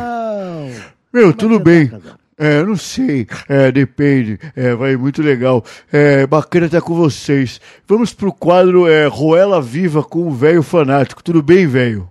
Meu, 1.12 1.24
Como 1.24 1.34
é 1.34 1.38
tudo 1.38 1.60
bem. 1.60 1.88
tá? 1.90 2.18
É, 2.38 2.64
não 2.64 2.78
sei. 2.78 3.28
É, 3.50 3.72
depende. 3.72 4.40
É, 4.56 4.74
vai 4.74 4.96
muito 4.96 5.22
legal. 5.22 5.64
É, 5.92 6.26
bacana 6.26 6.68
estar 6.68 6.82
com 6.82 6.96
vocês. 6.96 7.60
Vamos 7.88 8.14
pro 8.14 8.32
quadro 8.32 8.88
é, 8.88 9.08
Ruela 9.08 9.62
Viva 9.62 10.04
com 10.04 10.28
o 10.28 10.32
velho 10.32 10.64
fanático. 10.64 11.22
Tudo 11.24 11.42
bem, 11.44 11.68
velho? 11.68 12.10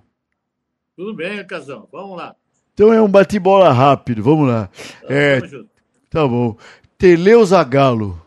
Tudo 0.97 1.15
bem, 1.15 1.45
Casão. 1.47 1.89
Vamos 1.91 2.17
lá. 2.19 2.35
Então 2.75 2.93
é 2.93 3.01
um 3.01 3.09
bate-bola 3.09 3.73
rápido. 3.73 4.23
Vamos 4.23 4.49
lá. 4.49 4.69
É, 5.09 5.37
Tamo 5.41 5.51
junto. 5.51 5.71
tá 6.11 6.29
bom. 6.29 6.57
Teleuza 6.99 7.63
Galo. 7.65 8.21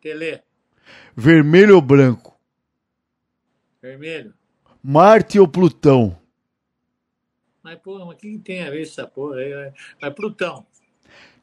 Tele, 0.00 0.40
Vermelho 1.14 1.74
ou 1.74 1.82
branco? 1.82 2.30
vermelho. 3.82 4.32
Marte 4.82 5.38
ou 5.38 5.46
Plutão? 5.46 6.16
Mas, 7.70 7.78
porra, 7.78 8.04
mas 8.04 8.16
o 8.16 8.18
que 8.18 8.32
que 8.32 8.38
tem 8.40 8.64
a 8.64 8.70
ver 8.70 8.82
essa 8.82 9.06
porra 9.06 9.36
aí? 9.36 9.48
né? 9.54 9.72
Mas 10.02 10.12
Plutão. 10.12 10.66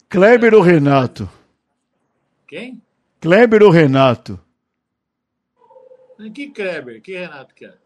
Kleber 0.09 0.53
ou 0.53 0.61
Renato? 0.61 1.29
Quem? 2.45 2.81
Kleber 3.21 3.63
ou 3.63 3.69
Renato? 3.69 4.37
Que 6.33 6.49
Kleber? 6.51 7.01
Que 7.01 7.13
Renato 7.17 7.55
quer? 7.55 7.77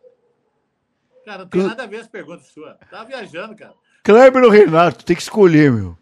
Cara, 1.23 1.43
não 1.43 1.49
tem 1.49 1.61
Cle- 1.61 1.69
nada 1.69 1.83
a 1.83 1.85
ver 1.85 1.97
as 2.01 2.07
perguntas 2.07 2.47
suas. 2.47 2.75
Tá 2.89 3.03
viajando, 3.03 3.55
cara. 3.55 3.75
Kleber 4.03 4.43
ou 4.43 4.49
Renato? 4.49 5.05
Tem 5.05 5.15
que 5.15 5.21
escolher, 5.21 5.71
meu. 5.71 5.95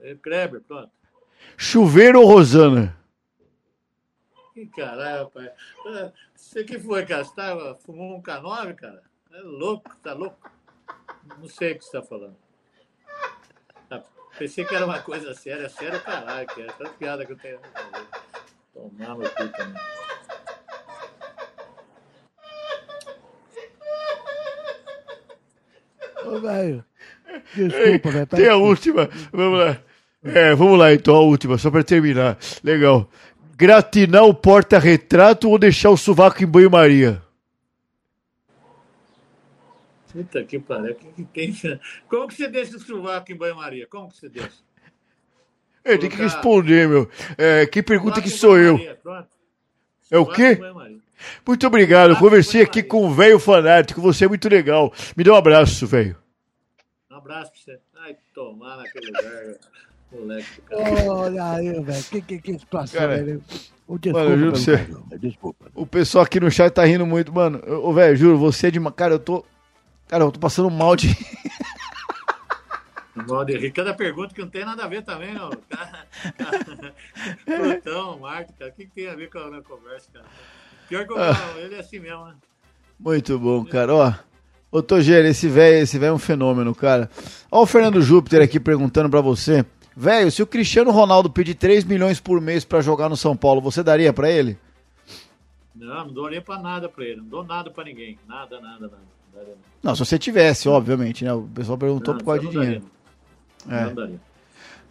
É 0.00 0.16
Kleber, 0.16 0.62
pronto. 0.62 0.90
Chuveiro 1.56 2.20
ou 2.22 2.26
Rosana? 2.26 2.98
Que 4.52 4.66
caralho, 4.66 5.24
rapaz. 5.26 5.50
Ah, 5.86 6.12
Você 6.34 6.64
que 6.64 6.76
foi, 6.76 7.06
cara? 7.06 7.24
Você 7.24 7.32
tá, 7.36 7.74
fumou 7.76 8.16
um 8.16 8.20
K9, 8.22 8.74
cara? 8.74 9.02
É 9.32 9.40
louco, 9.42 9.94
tá 10.02 10.12
louco? 10.12 10.50
Não 11.38 11.48
sei 11.48 11.72
o 11.72 11.78
que 11.78 11.84
você 11.84 11.92
tá 11.92 12.02
falando. 12.02 12.36
Ah, 13.90 14.02
Pensei 14.38 14.64
que 14.64 14.74
era 14.74 14.84
uma 14.86 15.00
coisa 15.00 15.34
séria, 15.34 15.68
sério, 15.68 16.00
caralho, 16.02 16.46
que 16.48 16.62
é 16.62 16.66
tanta 16.66 16.90
piada 16.90 17.24
que 17.26 17.32
eu 17.32 17.38
tenho. 17.38 17.58
Tomar 18.72 19.14
no 19.16 19.28
cu 19.30 19.48
também. 19.48 19.82
Ô, 26.24 26.38
velho. 26.40 26.84
Desculpa, 27.54 28.10
velho. 28.10 28.26
tá 28.26 28.36
Tem 28.36 28.48
a 28.48 28.52
aqui. 28.54 28.62
última. 28.62 29.08
Vamos 29.32 29.58
lá. 29.58 29.78
É, 30.24 30.54
vamos 30.54 30.78
lá 30.78 30.92
então, 30.92 31.16
a 31.16 31.20
última, 31.20 31.58
só 31.58 31.70
pra 31.70 31.82
terminar. 31.82 32.38
Legal. 32.62 33.08
Gratinar 33.56 34.24
o 34.24 34.32
porta-retrato 34.34 35.48
ou 35.50 35.58
deixar 35.58 35.90
o 35.90 35.96
sovaco 35.96 36.42
em 36.42 36.46
banho-maria? 36.46 37.20
Puta 40.12 40.44
que 40.44 40.58
pariu, 40.58 40.92
o 40.92 40.94
que, 40.94 41.06
que 41.12 41.24
tem? 41.24 41.80
Como 42.08 42.28
que 42.28 42.34
você 42.34 42.48
deixa 42.48 42.76
o 42.76 42.80
sovaco 42.80 43.32
em 43.32 43.36
banho-maria? 43.36 43.86
Como 43.86 44.08
que 44.10 44.16
você 44.18 44.28
deixa? 44.28 44.50
É, 45.84 45.96
tem 45.96 46.08
que 46.08 46.16
responder, 46.16 46.88
meu. 46.88 47.08
É, 47.36 47.66
quem 47.66 47.82
pergunta 47.82 48.20
que 48.22 48.30
sou 48.30 48.56
eu. 48.58 48.78
É 50.10 50.18
o 50.18 50.26
quê? 50.26 50.58
Muito 51.46 51.66
obrigado. 51.66 52.10
Eu 52.10 52.16
conversei 52.16 52.62
aqui 52.62 52.82
com 52.82 53.06
o 53.06 53.10
velho 53.14 53.38
fanático. 53.38 54.00
Você 54.00 54.24
é 54.26 54.28
muito 54.28 54.48
legal. 54.48 54.92
Me 55.16 55.24
dá 55.24 55.32
um 55.32 55.36
abraço, 55.36 55.86
velho. 55.86 56.16
Um 57.10 57.16
abraço 57.16 57.50
pra 57.52 57.60
você. 57.74 57.80
Ai, 57.96 58.16
tomar 58.34 58.76
naquele 58.78 59.06
lugar, 59.06 59.54
moleque 60.12 60.60
cara. 60.62 61.10
Olha 61.12 61.50
aí, 61.52 61.80
velho. 61.80 62.04
Que, 62.10 62.20
que, 62.22 62.38
que 62.40 62.58
situação, 62.58 63.00
velho. 63.08 63.42
Ô, 63.86 63.98
Desculpa, 63.98 64.28
mano, 64.28 64.34
eu 64.34 64.38
juro 64.38 64.52
pra 64.52 64.60
você. 64.60 65.18
Desculpa. 65.18 65.66
O 65.74 65.86
pessoal 65.86 66.24
aqui 66.24 66.38
no 66.40 66.50
chat 66.50 66.72
tá 66.72 66.84
rindo 66.84 67.06
muito, 67.06 67.32
mano. 67.32 67.60
Ô, 67.82 67.92
velho, 67.92 68.16
juro, 68.16 68.38
você 68.38 68.68
é 68.68 68.70
de. 68.70 68.78
uma- 68.78 68.92
Cara, 68.92 69.14
eu 69.14 69.18
tô. 69.18 69.44
Cara, 70.12 70.24
eu 70.24 70.30
tô 70.30 70.38
passando 70.38 70.70
mal 70.70 70.94
de. 70.94 71.08
Mal 73.26 73.46
de 73.46 73.56
rir. 73.56 73.70
Cada 73.72 73.94
pergunta 73.94 74.34
que 74.34 74.42
não 74.42 74.48
tem 74.50 74.62
nada 74.62 74.84
a 74.84 74.86
ver 74.86 75.02
também, 75.02 75.32
não. 75.32 75.48
Plutão, 77.46 78.18
Marte, 78.18 78.52
cara. 78.52 78.70
O 78.70 78.74
que, 78.74 78.84
que 78.84 78.90
tem 78.92 79.08
a 79.08 79.14
ver 79.14 79.30
com 79.30 79.38
a, 79.38 79.62
conversa, 79.62 80.10
cara? 80.12 80.26
Pior 80.86 81.06
que 81.06 81.14
o 81.14 81.16
Ah. 81.16 81.34
Ele 81.56 81.76
é 81.76 81.78
assim 81.78 81.98
mesmo, 81.98 82.26
né? 82.26 82.34
Muito 83.00 83.38
bom, 83.38 83.64
cara. 83.64 83.94
Ó, 83.94 84.12
ô 84.70 84.82
Togério, 84.82 85.30
esse 85.30 85.48
velho 85.48 85.78
esse 85.82 86.04
é 86.04 86.12
um 86.12 86.18
fenômeno, 86.18 86.74
cara. 86.74 87.08
Ó 87.50 87.62
o 87.62 87.66
Fernando 87.66 88.02
Júpiter 88.02 88.42
aqui 88.42 88.60
perguntando 88.60 89.08
pra 89.08 89.22
você. 89.22 89.64
Velho, 89.96 90.30
se 90.30 90.42
o 90.42 90.46
Cristiano 90.46 90.90
Ronaldo 90.90 91.30
pedir 91.30 91.54
3 91.54 91.84
milhões 91.84 92.20
por 92.20 92.38
mês 92.38 92.66
pra 92.66 92.82
jogar 92.82 93.08
no 93.08 93.16
São 93.16 93.34
Paulo, 93.34 93.62
você 93.62 93.82
daria 93.82 94.12
pra 94.12 94.30
ele? 94.30 94.58
Não, 95.74 96.04
não 96.04 96.12
dou 96.12 96.28
nem 96.28 96.42
pra 96.42 96.58
nada 96.58 96.86
pra 96.86 97.02
ele. 97.02 97.16
Não 97.16 97.28
dou 97.28 97.44
nada 97.44 97.70
pra 97.70 97.82
ninguém. 97.82 98.18
Nada, 98.28 98.60
nada, 98.60 98.88
nada. 98.88 99.21
Não, 99.82 99.94
se 99.94 100.04
você 100.04 100.18
tivesse, 100.18 100.68
obviamente, 100.68 101.24
né? 101.24 101.32
O 101.32 101.42
pessoal 101.42 101.76
perguntou 101.76 102.14
Não, 102.14 102.18
por 102.20 102.26
causa 102.26 102.40
de 102.40 102.46
daria, 102.46 102.60
dinheiro. 102.60 102.84
É. 103.68 103.84
Não 103.84 103.94
daria. 103.94 104.20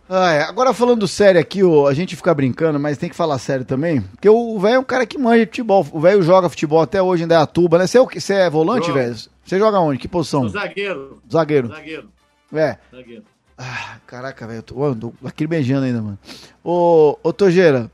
Ah, 0.10 0.34
é. 0.34 0.41
Agora 0.43 0.73
falando 0.73 1.08
sério 1.08 1.39
aqui, 1.39 1.63
ô, 1.63 1.88
a 1.88 1.93
gente 1.93 2.17
fica 2.17 2.34
brincando, 2.34 2.77
mas 2.77 2.97
tem 2.97 3.10
que 3.10 3.15
falar 3.15 3.39
sério 3.39 3.63
também. 3.63 4.01
Porque 4.01 4.27
o 4.27 4.60
velho 4.60 4.75
é 4.75 4.80
um 4.80 4.84
cara 4.84 5.06
que 5.06 5.17
manja 5.17 5.45
de 5.45 5.51
futebol. 5.51 5.88
O 5.93 6.01
velho 6.01 6.21
joga 6.21 6.49
futebol 6.49 6.82
até 6.82 7.01
hoje 7.01 7.23
em 7.23 7.27
Dayatuba, 7.27 7.77
né? 7.77 7.88
Você 7.88 7.97
é, 7.97 8.01
o? 8.01 8.10
Você 8.10 8.34
é 8.34 8.49
volante, 8.49 8.91
velho? 8.91 9.15
Você 9.45 9.58
joga 9.58 9.80
onde? 9.80 9.99
Que 9.99 10.10
posição? 10.10 10.49
Zagueiro. 10.49 11.21
Zagueiro. 11.32 11.69
Zagueiro. 11.69 12.10
É. 12.54 12.77
Zagueiro. 12.93 13.23
Ah, 13.58 13.97
caraca, 14.08 14.47
velho, 14.47 14.60
eu 14.60 14.63
tô, 14.63 14.86
eu 14.88 14.95
tô 14.95 15.13
aqui 15.23 15.45
beijando 15.47 15.86
ainda, 15.86 16.01
mano. 16.01 16.19
Ô, 16.63 17.17
ô 17.23 17.32
Togeira, 17.32 17.91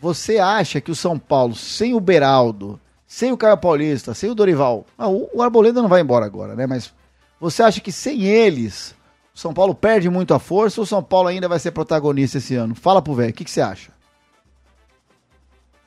você 0.00 0.38
acha 0.38 0.80
que 0.80 0.90
o 0.90 0.94
São 0.94 1.18
Paulo, 1.18 1.54
sem 1.54 1.92
o 1.92 2.00
Beraldo, 2.00 2.80
sem 3.12 3.30
o 3.30 3.36
Caio 3.36 3.58
Paulista, 3.58 4.14
sem 4.14 4.30
o 4.30 4.34
Dorival, 4.34 4.86
ah, 4.96 5.06
o, 5.06 5.42
Arboleda 5.42 5.82
não 5.82 5.88
vai 5.88 6.00
embora 6.00 6.24
agora, 6.24 6.54
né? 6.54 6.66
Mas 6.66 6.94
você 7.38 7.62
acha 7.62 7.78
que 7.78 7.92
sem 7.92 8.22
eles, 8.22 8.96
o 9.34 9.38
São 9.38 9.52
Paulo 9.52 9.74
perde 9.74 10.08
muito 10.08 10.32
a 10.32 10.38
força 10.38 10.80
ou 10.80 10.84
o 10.84 10.86
São 10.86 11.02
Paulo 11.02 11.28
ainda 11.28 11.46
vai 11.46 11.58
ser 11.58 11.72
protagonista 11.72 12.38
esse 12.38 12.54
ano? 12.54 12.74
Fala 12.74 13.02
pro 13.02 13.12
velho, 13.12 13.28
o 13.28 13.34
que, 13.34 13.44
que 13.44 13.50
você 13.50 13.60
acha? 13.60 13.92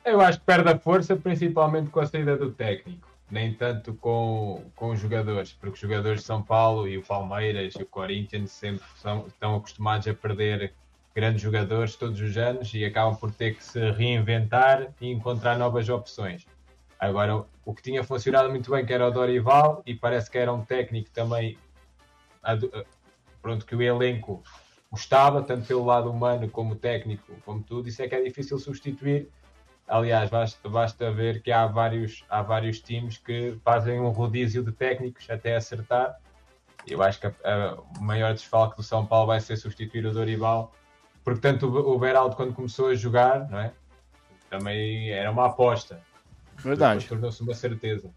Eu 0.04 0.20
acho 0.20 0.38
que 0.38 0.46
perde 0.46 0.70
a 0.70 0.78
força 0.78 1.16
principalmente 1.16 1.90
com 1.90 1.98
a 1.98 2.06
saída 2.06 2.36
do 2.36 2.52
técnico, 2.52 3.08
nem 3.28 3.52
tanto 3.52 3.92
com, 3.94 4.62
com 4.76 4.90
os 4.90 5.00
jogadores, 5.00 5.52
porque 5.52 5.74
os 5.74 5.80
jogadores 5.80 6.20
de 6.20 6.26
São 6.26 6.40
Paulo 6.40 6.86
e 6.86 6.96
o 6.96 7.02
Palmeiras 7.02 7.74
e 7.74 7.82
o 7.82 7.86
Corinthians 7.86 8.52
sempre 8.52 8.86
são, 9.02 9.26
estão 9.26 9.56
acostumados 9.56 10.06
a 10.06 10.14
perder 10.14 10.72
grandes 11.12 11.42
jogadores 11.42 11.96
todos 11.96 12.20
os 12.20 12.36
anos 12.36 12.72
e 12.72 12.84
acabam 12.84 13.16
por 13.16 13.32
ter 13.32 13.56
que 13.56 13.64
se 13.64 13.90
reinventar 13.90 14.92
e 15.00 15.10
encontrar 15.10 15.58
novas 15.58 15.88
opções. 15.88 16.46
Agora, 16.98 17.44
o 17.64 17.74
que 17.74 17.82
tinha 17.82 18.02
funcionado 18.02 18.48
muito 18.48 18.70
bem, 18.70 18.84
que 18.84 18.92
era 18.92 19.06
o 19.06 19.10
Dorival, 19.10 19.82
e 19.86 19.94
parece 19.94 20.30
que 20.30 20.38
era 20.38 20.52
um 20.52 20.64
técnico 20.64 21.10
também, 21.10 21.58
pronto, 23.42 23.66
que 23.66 23.74
o 23.76 23.82
elenco 23.82 24.42
gostava, 24.90 25.42
tanto 25.42 25.66
pelo 25.66 25.84
lado 25.84 26.10
humano 26.10 26.48
como 26.48 26.74
técnico, 26.74 27.34
como 27.44 27.62
tudo, 27.62 27.88
isso 27.88 28.02
é 28.02 28.08
que 28.08 28.14
é 28.14 28.22
difícil 28.22 28.58
substituir. 28.58 29.28
Aliás, 29.86 30.30
basta, 30.30 30.68
basta 30.68 31.12
ver 31.12 31.42
que 31.42 31.52
há 31.52 31.66
vários, 31.66 32.24
há 32.28 32.42
vários 32.42 32.80
times 32.80 33.18
que 33.18 33.56
fazem 33.64 34.00
um 34.00 34.08
rodízio 34.08 34.64
de 34.64 34.72
técnicos 34.72 35.28
até 35.30 35.54
acertar. 35.54 36.16
Eu 36.86 37.02
acho 37.02 37.20
que 37.20 37.26
a- 37.26 37.34
a- 37.44 37.74
o 37.98 38.02
maior 38.02 38.32
desfalque 38.32 38.76
do 38.76 38.82
São 38.82 39.06
Paulo 39.06 39.26
vai 39.28 39.40
ser 39.40 39.56
substituir 39.56 40.06
o 40.06 40.12
Dorival, 40.12 40.72
porque 41.22 41.40
tanto 41.40 41.66
o 41.68 41.94
o 41.94 41.98
Beraldo, 41.98 42.34
quando 42.36 42.54
começou 42.54 42.88
a 42.88 42.94
jogar, 42.94 43.48
não 43.50 43.58
é? 43.60 43.72
também 44.48 45.10
era 45.10 45.30
uma 45.30 45.46
aposta. 45.46 46.00
Depois 46.56 47.04
Tornou-se 47.04 47.42
uma 47.42 47.54
certeza. 47.54 48.10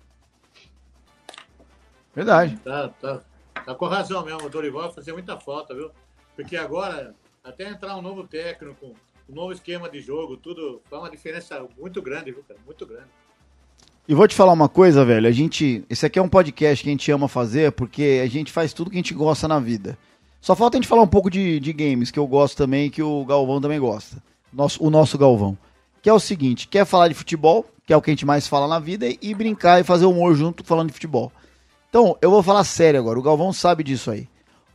Verdade. 2.15 2.57
Tá, 2.57 2.89
tá. 2.89 3.21
Tá 3.65 3.75
com 3.75 3.85
razão 3.85 4.25
mesmo. 4.25 4.45
O 4.45 4.49
Dorival 4.49 4.83
vai 4.83 4.93
fazer 4.93 5.13
muita 5.13 5.37
falta, 5.37 5.73
viu? 5.75 5.91
Porque 6.35 6.55
agora, 6.55 7.13
até 7.43 7.69
entrar 7.69 7.95
um 7.97 8.01
novo 8.01 8.23
técnico, 8.23 8.95
um 9.29 9.33
novo 9.33 9.51
esquema 9.51 9.89
de 9.89 10.01
jogo, 10.01 10.37
tudo, 10.37 10.81
faz 10.89 11.01
uma 11.01 11.11
diferença 11.11 11.65
muito 11.77 12.01
grande, 12.01 12.31
viu, 12.31 12.43
cara? 12.47 12.59
Muito 12.65 12.85
grande. 12.85 13.07
E 14.07 14.15
vou 14.15 14.27
te 14.27 14.33
falar 14.33 14.53
uma 14.53 14.67
coisa, 14.67 15.05
velho. 15.05 15.27
A 15.27 15.31
gente. 15.31 15.85
Esse 15.89 16.05
aqui 16.05 16.17
é 16.17 16.21
um 16.21 16.29
podcast 16.29 16.83
que 16.83 16.89
a 16.89 16.91
gente 16.91 17.11
ama 17.11 17.27
fazer 17.27 17.71
porque 17.73 18.21
a 18.23 18.27
gente 18.27 18.51
faz 18.51 18.73
tudo 18.73 18.89
que 18.89 18.95
a 18.95 18.99
gente 18.99 19.13
gosta 19.13 19.47
na 19.47 19.59
vida. 19.59 19.97
Só 20.41 20.55
falta 20.55 20.77
a 20.77 20.79
gente 20.79 20.87
falar 20.87 21.03
um 21.03 21.07
pouco 21.07 21.29
de, 21.29 21.59
de 21.59 21.73
games, 21.73 22.09
que 22.09 22.17
eu 22.17 22.25
gosto 22.25 22.57
também, 22.57 22.89
que 22.89 23.03
o 23.03 23.23
Galvão 23.25 23.61
também 23.61 23.79
gosta. 23.79 24.17
Nosso, 24.51 24.83
o 24.83 24.89
nosso 24.89 25.17
Galvão. 25.17 25.57
Que 26.01 26.09
é 26.09 26.13
o 26.13 26.19
seguinte, 26.19 26.67
quer 26.67 26.85
falar 26.85 27.09
de 27.09 27.13
futebol, 27.13 27.65
que 27.89 27.93
é 27.93 27.97
o 27.97 28.01
que 28.03 28.11
a 28.11 28.13
gente 28.13 28.23
mais 28.23 28.47
fala 28.47 28.67
na 28.67 28.77
vida, 28.77 29.07
e 29.19 29.33
brincar 29.33 29.81
e 29.81 29.83
fazer 29.83 30.05
humor 30.05 30.35
junto 30.35 30.63
falando 30.63 30.89
de 30.89 30.93
futebol. 30.93 31.31
Então, 31.89 32.15
eu 32.21 32.29
vou 32.29 32.43
falar 32.43 32.63
sério 32.63 32.99
agora, 32.99 33.17
o 33.17 33.21
Galvão 33.23 33.51
sabe 33.51 33.83
disso 33.83 34.11
aí. 34.11 34.29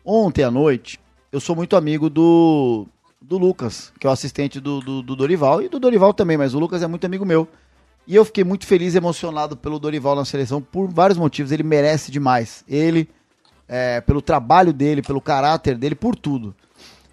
Ontem 0.04 0.42
à 0.42 0.50
noite, 0.50 0.98
eu 1.30 1.38
sou 1.38 1.54
muito 1.54 1.76
amigo 1.76 2.10
do, 2.10 2.88
do 3.22 3.38
Lucas, 3.38 3.92
que 4.00 4.06
é 4.08 4.10
o 4.10 4.12
assistente 4.12 4.58
do, 4.58 4.80
do, 4.80 5.00
do 5.00 5.14
Dorival, 5.14 5.62
e 5.62 5.68
do 5.68 5.78
Dorival 5.78 6.12
também, 6.12 6.36
mas 6.36 6.54
o 6.54 6.58
Lucas 6.58 6.82
é 6.82 6.88
muito 6.88 7.04
amigo 7.04 7.24
meu. 7.24 7.46
E 8.04 8.16
eu 8.16 8.24
fiquei 8.24 8.42
muito 8.42 8.66
feliz 8.66 8.94
e 8.94 8.96
emocionado 8.96 9.56
pelo 9.56 9.78
Dorival 9.78 10.16
na 10.16 10.24
seleção 10.24 10.60
por 10.60 10.88
vários 10.88 11.16
motivos. 11.16 11.52
Ele 11.52 11.62
merece 11.62 12.10
demais. 12.10 12.64
Ele, 12.66 13.08
é, 13.68 14.00
pelo 14.00 14.20
trabalho 14.20 14.72
dele, 14.72 15.02
pelo 15.02 15.20
caráter 15.20 15.78
dele, 15.78 15.94
por 15.94 16.16
tudo. 16.16 16.52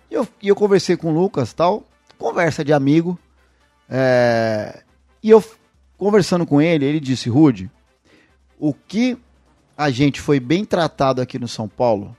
E 0.10 0.16
eu, 0.16 0.28
eu 0.42 0.56
conversei 0.56 0.98
com 0.98 1.12
o 1.12 1.22
Lucas 1.22 1.54
tal, 1.54 1.84
conversa 2.18 2.66
de 2.66 2.74
amigo. 2.74 3.20
É, 3.88 4.82
e 5.22 5.30
eu, 5.30 5.44
conversando 6.02 6.48
com 6.48 6.60
ele, 6.60 6.84
ele 6.84 7.00
disse: 7.00 7.30
Rude, 7.30 7.70
o 8.58 8.74
que 8.74 9.16
a 9.78 9.92
gente 9.92 10.20
foi 10.20 10.40
bem 10.40 10.66
tratado 10.66 11.22
aqui 11.22 11.38
no 11.38 11.48
São 11.48 11.68
Paulo, 11.68 12.18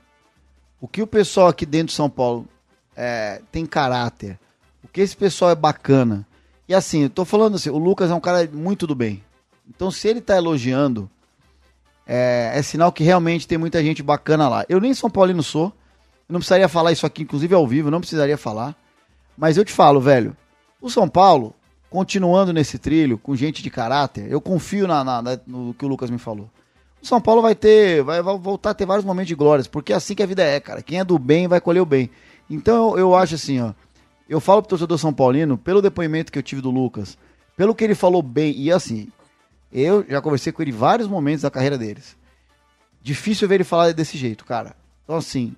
o 0.79 0.87
que 0.87 1.01
o 1.01 1.07
pessoal 1.07 1.49
aqui 1.49 1.65
dentro 1.65 1.87
de 1.87 1.93
São 1.93 2.09
Paulo 2.09 2.47
é, 2.95 3.41
tem 3.51 3.65
caráter, 3.65 4.39
o 4.81 4.87
que 4.87 5.01
esse 5.01 5.17
pessoal 5.17 5.51
é 5.51 5.55
bacana. 5.55 6.25
E 6.65 6.73
assim, 6.73 7.03
eu 7.03 7.09
tô 7.09 7.25
falando 7.25 7.55
assim, 7.55 7.69
o 7.69 7.77
Lucas 7.77 8.09
é 8.09 8.15
um 8.15 8.21
cara 8.21 8.49
muito 8.53 8.87
do 8.87 8.95
bem. 8.95 9.21
Então, 9.67 9.91
se 9.91 10.07
ele 10.07 10.21
tá 10.21 10.37
elogiando, 10.37 11.11
é, 12.07 12.53
é 12.55 12.61
sinal 12.61 12.89
que 12.89 13.03
realmente 13.03 13.45
tem 13.45 13.57
muita 13.57 13.83
gente 13.83 14.01
bacana 14.01 14.47
lá. 14.47 14.65
Eu 14.69 14.79
nem 14.79 14.93
São 14.93 15.09
Paulino 15.09 15.43
sou, 15.43 15.73
não 16.29 16.39
precisaria 16.39 16.69
falar 16.69 16.93
isso 16.93 17.05
aqui, 17.05 17.23
inclusive 17.23 17.53
ao 17.53 17.67
vivo, 17.67 17.91
não 17.91 17.99
precisaria 17.99 18.37
falar. 18.37 18.77
Mas 19.37 19.57
eu 19.57 19.65
te 19.65 19.73
falo, 19.73 19.99
velho, 19.99 20.37
o 20.79 20.89
São 20.89 21.09
Paulo, 21.09 21.53
continuando 21.93 22.51
nesse 22.51 22.79
trilho, 22.79 23.19
com 23.19 23.35
gente 23.35 23.61
de 23.61 23.69
caráter, 23.69 24.25
eu 24.27 24.41
confio 24.41 24.87
na, 24.87 25.03
na- 25.03 25.21
na- 25.21 25.39
no 25.45 25.75
que 25.75 25.85
o 25.85 25.87
Lucas 25.87 26.09
me 26.09 26.17
falou. 26.17 26.49
O 26.99 27.05
São 27.05 27.21
Paulo 27.21 27.39
vai 27.39 27.53
ter, 27.53 28.01
vai, 28.01 28.19
vai 28.19 28.35
voltar 28.35 28.71
a 28.71 28.73
ter 28.73 28.83
vários 28.87 29.05
momentos 29.05 29.27
de 29.27 29.35
glórias, 29.35 29.67
porque 29.67 29.93
é 29.93 29.95
assim 29.95 30.15
que 30.15 30.23
a 30.23 30.25
vida 30.25 30.41
é, 30.43 30.59
cara. 30.59 30.81
Quem 30.81 30.97
é 30.99 31.03
do 31.05 31.19
bem 31.19 31.47
vai 31.47 31.61
colher 31.61 31.81
o 31.81 31.85
bem. 31.85 32.09
Então 32.49 32.93
eu, 32.93 32.97
eu 32.99 33.15
acho 33.15 33.35
assim, 33.35 33.61
ó. 33.61 33.73
Eu 34.27 34.39
falo 34.39 34.63
pro 34.63 34.69
torcedor 34.69 34.97
São 34.97 35.13
Paulino, 35.13 35.55
pelo 35.55 35.83
depoimento 35.83 36.31
que 36.31 36.39
eu 36.39 36.43
tive 36.43 36.61
do 36.61 36.71
Lucas, 36.71 37.15
pelo 37.55 37.75
que 37.75 37.83
ele 37.83 37.93
falou 37.93 38.23
bem, 38.23 38.55
e 38.57 38.71
assim, 38.71 39.09
eu 39.71 40.03
já 40.09 40.19
conversei 40.19 40.51
com 40.51 40.63
ele 40.63 40.71
vários 40.71 41.07
momentos 41.07 41.43
da 41.43 41.51
carreira 41.51 41.77
deles. 41.77 42.17
Difícil 43.03 43.47
ver 43.47 43.55
ele 43.55 43.63
falar 43.63 43.93
desse 43.93 44.17
jeito, 44.17 44.43
cara. 44.45 44.75
Então, 45.03 45.15
assim, 45.15 45.53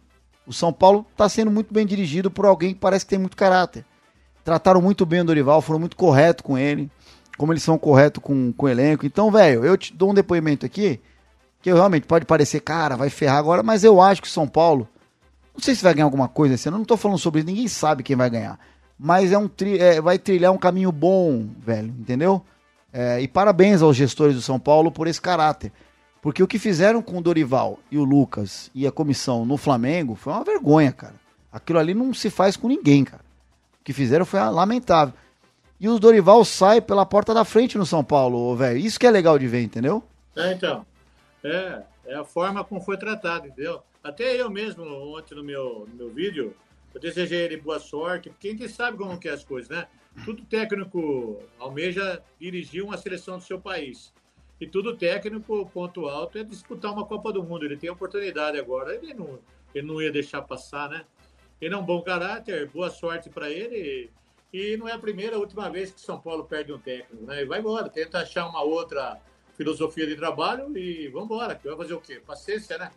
o 0.45 0.52
São 0.52 0.74
Paulo 0.74 1.06
tá 1.15 1.30
sendo 1.30 1.50
muito 1.50 1.74
bem 1.74 1.86
dirigido 1.86 2.30
por 2.30 2.45
alguém 2.45 2.74
que 2.74 2.80
parece 2.82 3.06
que 3.06 3.12
tem 3.12 3.19
muito 3.19 3.38
caráter. 3.38 3.86
Trataram 4.45 4.81
muito 4.81 5.05
bem 5.05 5.19
o 5.19 5.25
Dorival, 5.25 5.62
foram 5.62 5.79
muito 5.79 5.97
corretos 5.97 6.45
com 6.45 6.58
ele, 6.58 6.89
como 7.38 7.51
eles 7.51 7.63
são 7.63 7.77
corretos 7.77 8.23
com, 8.23 8.53
com 8.53 8.65
o 8.67 8.69
elenco. 8.69 9.05
Então, 9.05 9.29
velho, 9.29 9.65
eu 9.65 9.75
te 9.75 9.91
dou 9.93 10.12
um 10.12 10.13
depoimento 10.13 10.65
aqui, 10.65 11.01
que 11.62 11.73
realmente 11.73 12.08
pode 12.08 12.25
parecer, 12.25 12.62
cara, 12.62 12.95
vai 12.95 13.10
ferrar 13.10 13.39
agora, 13.39 13.63
mas 13.63 13.84
eu 13.84 13.99
acho 13.99 14.21
que 14.21 14.27
o 14.27 14.31
São 14.31 14.47
Paulo 14.47 14.88
não 15.51 15.60
sei 15.60 15.73
se 15.73 15.84
vai 15.84 15.93
ganhar 15.93 16.05
alguma 16.05 16.27
coisa 16.27 16.53
esse 16.53 16.67
ano, 16.67 16.77
não 16.77 16.86
tô 16.86 16.95
falando 16.95 17.17
sobre 17.17 17.39
isso, 17.39 17.47
ninguém 17.47 17.67
sabe 17.67 18.03
quem 18.03 18.15
vai 18.15 18.29
ganhar. 18.29 18.60
Mas 18.99 19.31
é 19.31 19.38
um 19.38 19.47
tri- 19.47 19.79
é, 19.79 19.99
vai 19.99 20.19
trilhar 20.19 20.51
um 20.53 20.58
caminho 20.58 20.91
bom, 20.91 21.47
velho, 21.58 21.93
entendeu? 21.99 22.41
É, 22.93 23.19
e 23.19 23.27
parabéns 23.27 23.81
aos 23.81 23.97
gestores 23.97 24.36
do 24.36 24.41
São 24.41 24.60
Paulo 24.60 24.91
por 24.91 25.08
esse 25.08 25.19
caráter. 25.19 25.71
Porque 26.21 26.43
o 26.43 26.47
que 26.47 26.60
fizeram 26.60 27.01
com 27.01 27.17
o 27.17 27.21
Dorival 27.21 27.79
e 27.89 27.97
o 27.97 28.03
Lucas 28.03 28.69
e 28.75 28.86
a 28.86 28.91
comissão 28.91 29.45
no 29.45 29.58
Flamengo 29.58 30.15
foi 30.15 30.34
uma 30.34 30.43
vergonha, 30.43 30.91
cara. 30.91 31.15
Aquilo 31.51 31.79
ali 31.79 31.93
não 31.93 32.13
se 32.13 32.29
faz 32.29 32.55
com 32.55 32.67
ninguém, 32.67 33.03
cara. 33.03 33.24
Que 33.86 33.93
fizeram 33.93 34.26
foi 34.26 34.39
lamentável. 34.41 35.13
E 35.80 35.88
o 35.88 36.00
Dorival 36.00 36.43
sai 36.43 36.82
pela 36.82 37.06
porta 37.06 37.34
da 37.34 37.45
frente 37.45 37.78
no 37.78 37.86
São 37.86 38.04
Paulo, 38.04 38.56
velho. 38.56 38.80
Isso 38.80 39.00
que 39.00 39.06
é 39.06 39.12
legal 39.12 39.38
de 39.38 39.48
ver, 39.48 39.62
entendeu? 39.62 40.04
É, 40.36 40.52
então. 40.52 40.86
É, 41.43 41.84
é 42.08 42.15
a 42.15 42.26
forma 42.26 42.63
como 42.63 42.82
foi 42.82 42.98
tratado, 42.98 43.48
entendeu? 43.48 43.84
Até 44.04 44.41
eu 44.41 44.50
mesmo, 44.50 44.84
ontem 45.15 45.36
no 45.36 45.43
meu, 45.43 45.88
no 45.88 45.95
meu 45.95 46.10
vídeo, 46.10 46.56
eu 46.93 47.00
desejei 47.00 47.41
ele 47.41 47.58
boa 47.58 47.80
sorte, 47.80 48.30
porque 48.30 48.48
a 48.48 48.52
gente 48.52 48.69
sabe 48.69 48.98
como 48.98 49.19
que 49.19 49.28
é 49.28 49.32
as 49.32 49.43
coisas, 49.43 49.69
né? 49.69 49.88
Tudo 50.24 50.43
técnico 50.45 51.39
almeja 51.60 52.24
dirigir 52.39 52.84
uma 52.84 52.98
seleção 52.98 53.38
do 53.38 53.43
seu 53.43 53.60
país. 53.60 54.12
E 54.60 54.65
tudo 54.65 54.95
técnico, 54.95 55.69
ponto 55.74 56.08
alto, 56.08 56.38
é 56.39 56.43
disputar 56.43 56.91
uma 56.91 57.06
Copa 57.06 57.32
do 57.32 57.43
Mundo. 57.43 57.65
Ele 57.65 57.78
tem 57.78 57.89
a 57.89 57.93
oportunidade 57.93 58.58
agora, 58.58 58.95
ele 58.95 59.13
não, 59.13 59.38
ele 59.74 59.86
não 59.86 60.02
ia 60.02 60.12
deixar 60.12 60.41
passar, 60.41 60.89
né? 60.89 61.06
Ele 61.62 61.74
é 61.74 61.78
um 61.78 61.84
bom 61.84 62.02
caráter, 62.02 62.70
boa 62.70 62.89
sorte 62.89 63.30
para 63.30 63.50
ele. 63.50 64.10
E 64.54 64.78
não 64.78 64.88
é 64.88 64.94
a 64.94 65.00
primeira, 65.00 65.36
a 65.36 65.39
última 65.39 65.70
vez 65.70 65.91
que 65.91 66.00
São 66.00 66.20
Paulo 66.20 66.46
perde 66.46 66.72
um 66.72 66.80
técnico, 66.80 67.26
né? 67.26 67.41
E 67.41 67.46
vai 67.46 67.60
embora, 67.60 67.89
tenta 67.89 68.20
achar 68.20 68.48
uma 68.48 68.62
outra 68.62 69.20
filosofia 69.56 70.06
de 70.08 70.15
trabalho 70.15 70.78
e 70.78 71.08
vamos 71.10 71.26
embora. 71.26 71.60
Vai 71.63 71.76
fazer 71.76 71.94
o 71.94 72.02
quê? 72.02 72.22
Paciência, 72.26 72.78
né? 72.78 72.91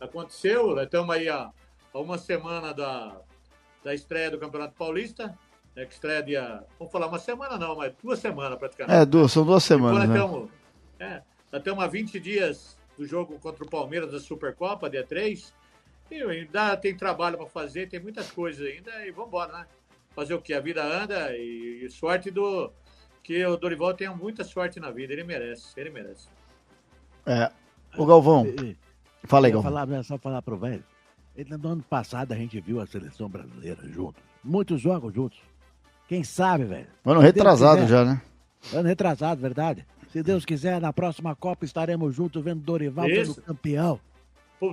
Aconteceu, 0.00 0.76
estamos 0.80 1.14
aí 1.14 1.28
há, 1.28 1.50
há 1.92 1.98
uma 1.98 2.18
semana 2.18 2.72
da, 2.72 3.20
da 3.82 3.94
estreia 3.94 4.30
do 4.30 4.38
Campeonato 4.38 4.74
Paulista, 4.76 5.38
né, 5.74 5.84
que 5.84 5.92
estreia 5.94 6.22
dia. 6.22 6.64
Vamos 6.78 6.92
falar 6.92 7.06
uma 7.06 7.18
semana 7.18 7.56
não, 7.56 7.76
mas 7.76 7.92
duas 8.02 8.18
semanas 8.18 8.58
praticamente. 8.58 8.96
É, 8.96 9.04
duas, 9.04 9.30
são 9.32 9.44
duas 9.44 9.62
semanas, 9.62 10.08
né? 10.08 10.14
estamos, 10.14 10.50
é, 10.98 11.22
estamos 11.52 11.84
há 11.84 11.86
20 11.86 12.20
dias 12.20 12.76
do 12.98 13.06
jogo 13.06 13.38
contra 13.38 13.64
o 13.64 13.70
Palmeiras 13.70 14.10
da 14.10 14.20
Supercopa, 14.20 14.90
dia 14.90 15.04
3. 15.04 15.52
E 16.10 16.22
ainda 16.22 16.76
tem 16.76 16.96
trabalho 16.96 17.36
para 17.38 17.46
fazer, 17.46 17.88
tem 17.88 18.00
muitas 18.00 18.30
coisas 18.30 18.66
ainda 18.66 19.06
e 19.06 19.10
vamos 19.10 19.28
embora, 19.28 19.52
né? 19.52 19.66
Fazer 20.14 20.34
o 20.34 20.40
que? 20.40 20.52
A 20.54 20.60
vida 20.60 20.82
anda 20.84 21.36
e, 21.36 21.84
e 21.84 21.90
sorte 21.90 22.30
do. 22.30 22.70
Que 23.22 23.44
o 23.46 23.56
Dorival 23.56 23.94
tenha 23.94 24.12
muita 24.14 24.44
sorte 24.44 24.78
na 24.78 24.90
vida, 24.90 25.12
ele 25.12 25.24
merece, 25.24 25.72
ele 25.80 25.90
merece. 25.90 26.28
É. 27.26 27.50
Ô, 27.96 28.04
Galvão, 28.04 28.46
E- 28.46 28.76
fala 29.24 29.46
aí, 29.46 29.52
Galvão. 29.52 29.72
falar, 29.72 30.04
só 30.04 30.18
falar 30.18 30.42
pro 30.42 30.58
velho. 30.58 30.84
Ele, 31.34 31.56
no 31.56 31.68
ano 31.70 31.82
passado 31.82 32.32
a 32.32 32.36
gente 32.36 32.60
viu 32.60 32.80
a 32.80 32.86
seleção 32.86 33.28
brasileira 33.28 33.80
juntos. 33.88 34.22
Muitos 34.42 34.80
jogos 34.80 35.12
juntos. 35.12 35.38
Quem 36.06 36.22
sabe, 36.22 36.64
velho? 36.64 36.86
Mano, 37.02 37.20
retrasado 37.20 37.86
já, 37.86 38.04
né? 38.04 38.20
Ano 38.72 38.86
retrasado, 38.88 39.40
verdade. 39.40 39.86
Se 40.12 40.22
Deus 40.22 40.44
quiser, 40.44 40.80
na 40.80 40.92
próxima 40.92 41.34
Copa 41.34 41.64
estaremos 41.64 42.14
juntos 42.14 42.44
vendo 42.44 42.60
Dorival 42.60 43.08
Isso. 43.08 43.34
sendo 43.34 43.44
campeão. 43.46 43.98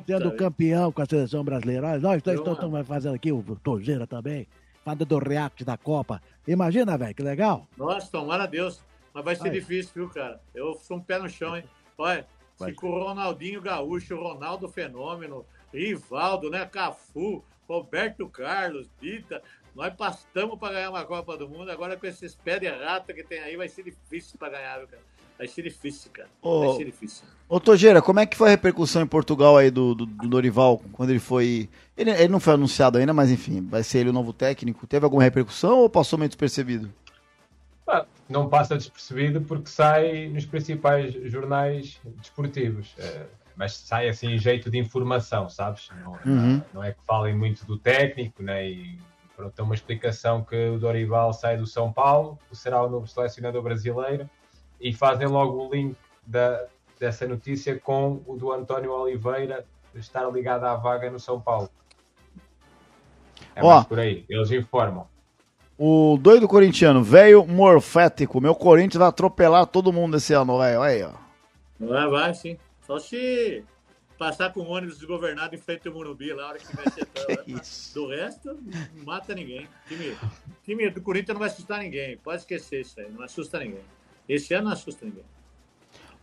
Sendo 0.06 0.32
vida. 0.32 0.36
campeão 0.36 0.92
com 0.92 1.02
a 1.02 1.06
seleção 1.06 1.44
brasileira. 1.44 1.88
Olha, 1.88 2.00
nós 2.00 2.22
dois 2.22 2.40
estamos 2.40 2.88
fazendo 2.88 3.16
aqui, 3.16 3.32
o 3.32 3.44
Togeira 3.64 4.08
também, 4.08 4.48
falando 4.84 5.06
do 5.06 5.18
react 5.18 5.64
da 5.64 5.78
Copa. 5.78 6.22
Imagina, 6.48 6.98
velho, 6.98 7.16
que 7.16 7.24
legal. 7.24 7.68
Nossa, 7.78 8.10
tomara 8.12 8.44
a 8.44 8.48
Deus. 8.48 8.84
Mas 9.14 9.26
vai 9.26 9.36
ser 9.36 9.50
difícil, 9.52 9.92
viu, 9.94 10.10
cara? 10.10 10.40
Eu 10.56 10.74
sou 10.76 10.98
um 10.98 11.02
pé 11.02 11.20
no 11.20 11.30
chão, 11.30 11.56
hein? 11.56 11.64
Olha, 11.98 12.26
Vai. 12.58 12.70
se 12.70 12.76
com 12.76 12.88
o 12.88 13.04
Ronaldinho 13.04 13.62
Gaúcho, 13.62 14.16
Ronaldo 14.16 14.70
Fenômeno, 14.70 15.46
Rivaldo, 15.74 16.50
né? 16.50 16.66
Cafu, 16.66 17.44
Roberto 17.68 18.28
Carlos, 18.30 18.90
Dita, 19.02 19.42
nós 19.76 19.94
pastamos 19.94 20.58
para 20.58 20.74
ganhar 20.74 20.90
uma 20.90 21.06
Copa 21.06 21.38
do 21.38 21.48
Mundo. 21.48 21.72
Agora 21.72 21.98
com 21.98 22.06
esses 22.06 22.36
pés 22.36 22.60
de 22.60 22.68
rata 22.68 23.14
que 23.14 23.24
tem 23.24 23.40
aí, 23.40 23.58
vai 23.58 23.68
ser 23.68 23.84
difícil 23.84 24.38
para 24.40 24.50
ganhar, 24.50 24.80
viu, 24.80 24.88
cara? 24.88 25.04
Vai 25.42 25.48
ser 25.48 25.64
difícil, 25.64 26.12
cara. 26.14 26.30
Ô. 26.40 26.68
Vai 26.68 26.78
ser 26.78 26.86
difícil. 26.86 27.24
Ô, 27.50 27.60
Togeira, 27.60 28.00
como 28.00 28.20
é 28.20 28.28
que 28.28 28.38
foi 28.38 28.50
a 28.50 28.52
repercussão 28.52 29.02
em 29.02 29.08
Portugal 29.08 29.58
aí 29.58 29.72
do, 29.72 29.96
do, 29.96 30.06
do 30.06 30.28
Dorival, 30.28 30.80
quando 30.94 31.10
ele 31.10 31.18
foi... 31.20 31.68
Ele, 31.98 32.12
ele 32.12 32.28
não 32.28 32.40
foi 32.40 32.54
anunciado 32.54 33.00
ainda, 33.00 33.12
mas 33.12 33.32
enfim, 33.32 33.60
vai 33.68 33.82
ser 33.82 33.98
ele 34.02 34.10
o 34.10 34.14
novo 34.14 34.32
técnico. 34.34 34.86
Teve 34.86 35.04
alguma 35.04 35.24
repercussão 35.24 35.80
ou 35.80 35.90
passou 35.90 36.20
meio 36.20 36.30
despercebido? 36.30 36.94
Ah, 37.88 38.06
não 38.30 38.48
passa 38.48 38.78
despercebido 38.78 39.42
porque 39.42 39.68
sai 39.68 40.28
nos 40.28 40.46
principais 40.46 41.12
jornais 41.32 42.00
desportivos. 42.20 42.94
Eh, 43.00 43.26
mas 43.56 43.74
sai 43.78 44.10
assim 44.10 44.28
em 44.28 44.38
jeito 44.38 44.70
de 44.70 44.78
informação, 44.78 45.50
sabes? 45.50 45.90
Não, 46.04 46.20
Uhum. 46.24 46.62
não 46.72 46.84
é 46.84 46.92
que 46.92 47.04
falem 47.04 47.36
muito 47.36 47.66
do 47.66 47.80
técnico, 47.80 48.44
né? 48.44 48.70
E 48.70 49.00
pronto, 49.36 49.60
é 49.60 49.64
uma 49.64 49.74
explicação 49.74 50.44
que 50.44 50.70
o 50.70 50.78
Dorival 50.78 51.34
sai 51.34 51.58
do 51.58 51.66
São 51.66 51.92
Paulo, 51.92 52.38
será 52.54 52.84
o 52.84 52.88
novo 52.88 53.08
selecionador 53.08 53.64
brasileiro, 53.64 54.30
e 54.82 54.94
fazem 54.94 55.28
logo 55.28 55.68
o 55.68 55.74
link 55.74 55.96
da, 56.26 56.66
dessa 57.00 57.28
notícia 57.28 57.80
com 57.80 58.22
o 58.26 58.36
do 58.36 58.52
António 58.52 58.92
Oliveira 58.92 59.66
estar 59.96 60.30
ligado 60.30 60.64
à 60.66 60.76
vaga 60.76 61.10
no 61.10 61.20
São 61.20 61.40
Paulo. 61.40 61.70
É 63.56 63.64
Ó. 63.64 63.76
mais 63.76 63.86
por 63.86 64.00
aí, 64.00 64.26
eles 64.30 64.52
informam. 64.52 65.08
O 65.78 66.18
doido 66.22 66.48
corintiano, 66.48 67.04
velho 67.04 67.46
morfético. 67.46 68.40
Meu 68.40 68.54
Corinthians 68.54 69.00
vai 69.00 69.08
atropelar 69.08 69.66
todo 69.66 69.92
mundo 69.92 70.18
esse 70.18 70.34
ano, 70.34 70.60
velho. 70.60 70.82
Aí, 70.82 71.02
ó. 71.02 71.14
Vai, 71.80 72.08
vai, 72.08 72.34
sim. 72.34 72.58
Só 72.86 73.00
se 73.00 73.64
passar 74.18 74.54
com 74.54 74.60
o 74.60 74.70
ônibus 74.70 75.00
desgovernado 75.00 75.56
em 75.56 75.58
frente 75.58 75.88
ao 75.88 75.94
Morumbi 75.96 76.32
lá, 76.32 76.44
a 76.44 76.48
hora 76.50 76.60
que 76.60 76.68
tiver 76.68 76.92
setão. 76.92 77.26
né? 77.36 77.44
Isso. 77.48 77.96
Do 77.96 78.08
resto, 78.08 78.60
não 78.94 79.04
mata 79.04 79.34
ninguém. 79.34 79.68
Time, 79.88 80.16
time 80.64 80.90
do 80.92 81.02
Corinthians 81.02 81.34
não 81.34 81.40
vai 81.40 81.50
assustar 81.50 81.80
ninguém. 81.80 82.18
Pode 82.18 82.42
esquecer 82.42 82.82
isso 82.82 83.00
aí. 83.00 83.10
Não 83.10 83.24
assusta 83.24 83.58
ninguém. 83.58 83.82
Esse 84.28 84.54
ano 84.54 84.66
não 84.66 84.72
assusta 84.74 85.06
ninguém. 85.06 85.24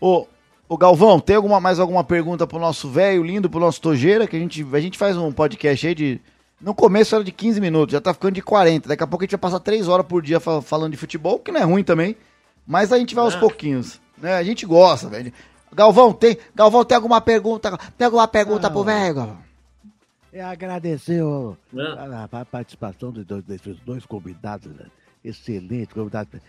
Ô, 0.00 0.26
Ô 0.68 0.76
Galvão, 0.76 1.18
tem 1.18 1.34
alguma, 1.36 1.58
mais 1.60 1.80
alguma 1.80 2.04
pergunta 2.04 2.46
pro 2.46 2.58
nosso 2.58 2.90
velho 2.90 3.22
lindo, 3.24 3.48
pro 3.48 3.58
nosso 3.58 3.80
Tojeira? 3.80 4.26
Que 4.26 4.36
a 4.36 4.38
gente, 4.38 4.66
a 4.70 4.80
gente 4.80 4.98
faz 4.98 5.16
um 5.16 5.32
podcast 5.32 5.86
aí 5.86 5.94
de. 5.94 6.20
No 6.60 6.74
começo 6.74 7.14
era 7.14 7.24
de 7.24 7.32
15 7.32 7.58
minutos, 7.60 7.92
já 7.92 8.00
tá 8.00 8.12
ficando 8.12 8.34
de 8.34 8.42
40. 8.42 8.86
Daqui 8.88 9.02
a 9.02 9.06
pouco 9.06 9.22
a 9.22 9.24
gente 9.24 9.30
vai 9.30 9.38
passar 9.40 9.60
3 9.60 9.88
horas 9.88 10.04
por 10.04 10.20
dia 10.20 10.38
fa- 10.40 10.60
falando 10.60 10.90
de 10.90 10.98
futebol, 10.98 11.38
que 11.38 11.50
não 11.52 11.60
é 11.60 11.64
ruim 11.64 11.82
também. 11.84 12.16
Mas 12.66 12.92
a 12.92 12.98
gente 12.98 13.14
vai 13.14 13.24
aos 13.24 13.34
Ah. 13.34 13.38
pouquinhos. 13.40 13.98
Né? 14.18 14.34
A 14.34 14.42
gente 14.42 14.66
gosta, 14.66 15.08
velho. 15.08 15.32
Galvão, 15.72 16.12
tem, 16.12 16.36
Galvão, 16.54 16.84
tem 16.84 16.96
alguma 16.96 17.20
pergunta? 17.20 17.78
Tem 17.96 18.04
alguma 18.06 18.26
pergunta 18.28 18.70
pro 18.70 18.82
velho, 18.84 19.14
Galvão? 19.14 19.38
É 20.32 20.42
agradecer 20.42 21.22
o- 21.22 21.56
Não. 21.72 21.98
a, 21.98 22.28
a 22.40 22.44
participação 22.44 23.10
de 23.12 23.24
dois- 23.24 23.44
desses 23.44 23.78
dois 23.80 24.04
convidados, 24.04 24.70
né? 24.74 24.86
excelentes 25.24 25.92
convidados. 25.94 26.40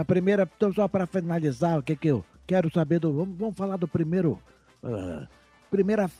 A 0.00 0.04
primeira, 0.04 0.48
então, 0.56 0.72
só 0.72 0.86
para 0.86 1.06
finalizar, 1.06 1.78
o 1.78 1.82
que, 1.82 1.96
que 1.96 2.08
eu 2.08 2.24
quero 2.46 2.72
saber 2.72 3.00
do. 3.00 3.12
Vamos, 3.12 3.36
vamos 3.36 3.56
falar 3.56 3.76
do 3.76 3.88
primeiro. 3.88 4.40
ah, 4.82 5.26
primeira 5.70 6.10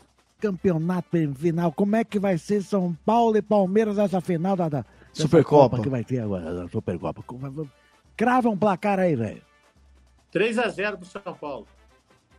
campeonato 0.40 1.16
em 1.16 1.34
final. 1.34 1.72
Como 1.72 1.96
é 1.96 2.04
que 2.04 2.18
vai 2.18 2.38
ser 2.38 2.62
São 2.62 2.96
Paulo 3.04 3.36
e 3.36 3.42
Palmeiras 3.42 3.96
nessa 3.96 4.20
final 4.20 4.56
da, 4.56 4.68
da 4.68 4.84
Supercopa. 5.12 5.70
Copa 5.70 5.82
que 5.82 5.88
vai 5.88 6.04
ter 6.04 6.20
agora, 6.20 6.54
da 6.54 6.68
Supercopa? 6.68 7.22
Crava 8.16 8.48
um 8.48 8.56
placar 8.56 8.98
aí, 8.98 9.16
velho. 9.16 9.42
3x0 10.32 10.96
pro 10.96 11.06
São 11.06 11.34
Paulo. 11.34 11.66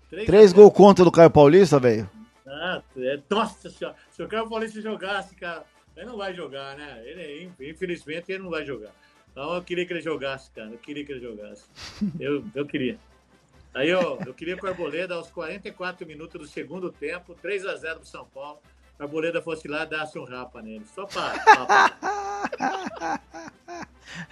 3 0.09 0.25
Três 0.25 0.53
gols 0.53 0.73
contra 0.73 1.03
do 1.03 1.11
Caio 1.11 1.29
Paulista, 1.29 1.79
velho. 1.79 2.09
Ah, 2.47 2.81
é, 2.97 3.19
nossa 3.29 3.69
senhora. 3.69 3.95
Se 4.09 4.23
o 4.23 4.27
Caio 4.27 4.49
Paulista 4.49 4.81
jogasse, 4.81 5.35
cara, 5.35 5.63
ele 5.95 6.07
não 6.07 6.17
vai 6.17 6.33
jogar, 6.33 6.75
né? 6.75 7.01
Ele, 7.05 7.51
infelizmente, 7.59 8.31
ele 8.31 8.43
não 8.43 8.49
vai 8.49 8.65
jogar. 8.65 8.91
Então 9.39 9.55
eu 9.55 9.61
queria 9.61 9.85
que 9.85 9.93
ele 9.93 10.01
jogasse, 10.01 10.51
cara. 10.51 10.67
Eu 10.69 10.77
queria 10.77 11.05
que 11.05 11.13
ele 11.13 11.21
jogasse. 11.21 11.63
Eu, 12.19 12.43
eu 12.53 12.65
queria. 12.65 12.99
Aí 13.73 13.89
eu, 13.89 14.19
eu 14.27 14.33
queria 14.33 14.57
que 14.57 14.65
o 14.65 14.67
Arboleda, 14.67 15.15
aos 15.15 15.31
44 15.31 16.05
minutos 16.05 16.41
do 16.41 16.45
segundo 16.45 16.91
tempo, 16.91 17.33
3x0 17.41 17.95
pro 17.99 18.05
São 18.05 18.25
Paulo, 18.25 18.59
o 18.99 19.03
Arboleda 19.03 19.41
fosse 19.41 19.65
lá 19.69 19.83
e 19.83 19.85
desse 19.85 20.19
um 20.19 20.25
rapa 20.25 20.61
nele. 20.61 20.85
Só 20.93 21.05
para. 21.05 21.41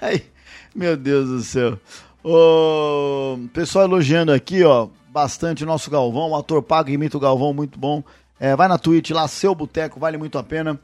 Ai, 0.02 0.26
meu 0.76 0.98
Deus 0.98 1.30
do 1.30 1.42
céu. 1.42 1.80
O 2.22 3.48
pessoal 3.54 3.86
elogiando 3.86 4.34
aqui, 4.34 4.62
ó, 4.66 4.90
bastante 5.08 5.64
o 5.64 5.68
nosso 5.68 5.90
Galvão, 5.90 6.32
o 6.32 6.36
ator 6.36 6.62
pago 6.62 6.90
imita 6.90 7.16
o 7.16 7.22
Galvão, 7.22 7.54
muito 7.54 7.80
bom. 7.80 8.04
É, 8.38 8.58
vai 8.58 8.68
na 8.68 8.78
Twitch 8.78 9.12
lá, 9.12 9.26
seu 9.30 9.56
boteco, 9.56 10.02
vale 10.02 10.18
muito 10.18 10.38
a 10.38 10.44
pena. 10.44 10.78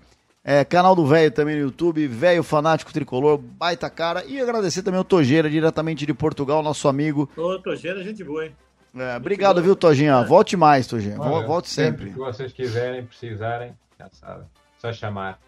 É, 0.45 0.65
canal 0.65 0.93
do 0.93 1.05
Velho 1.05 1.31
também 1.31 1.55
no 1.55 1.61
YouTube, 1.61 2.05
Velho 2.05 2.43
Fanático 2.43 2.91
Tricolor, 2.91 3.37
baita 3.37 3.89
cara. 3.89 4.25
E 4.25 4.41
agradecer 4.41 4.83
também 4.83 4.99
o 4.99 5.03
Tojeira, 5.03 5.49
diretamente 5.49 6.05
de 6.05 6.13
Portugal, 6.13 6.61
nosso 6.61 6.87
amigo. 6.89 7.29
Ô, 7.37 7.57
Togeira, 7.59 8.03
gente 8.03 8.23
boa, 8.23 8.45
hein? 8.45 8.55
É, 8.95 9.15
obrigado, 9.15 9.61
viu, 9.61 9.75
Tojinha? 9.75 10.21
Volte 10.23 10.55
mais, 10.55 10.85
Tojinha. 10.85 11.15
Volte 11.17 11.69
sempre. 11.69 12.11
que 12.11 12.17
vocês 12.17 12.51
quiserem, 12.53 13.05
precisarem, 13.05 13.73
já 13.97 14.07
sabem. 14.11 14.45
Só 14.77 14.91
chamar. 14.91 15.39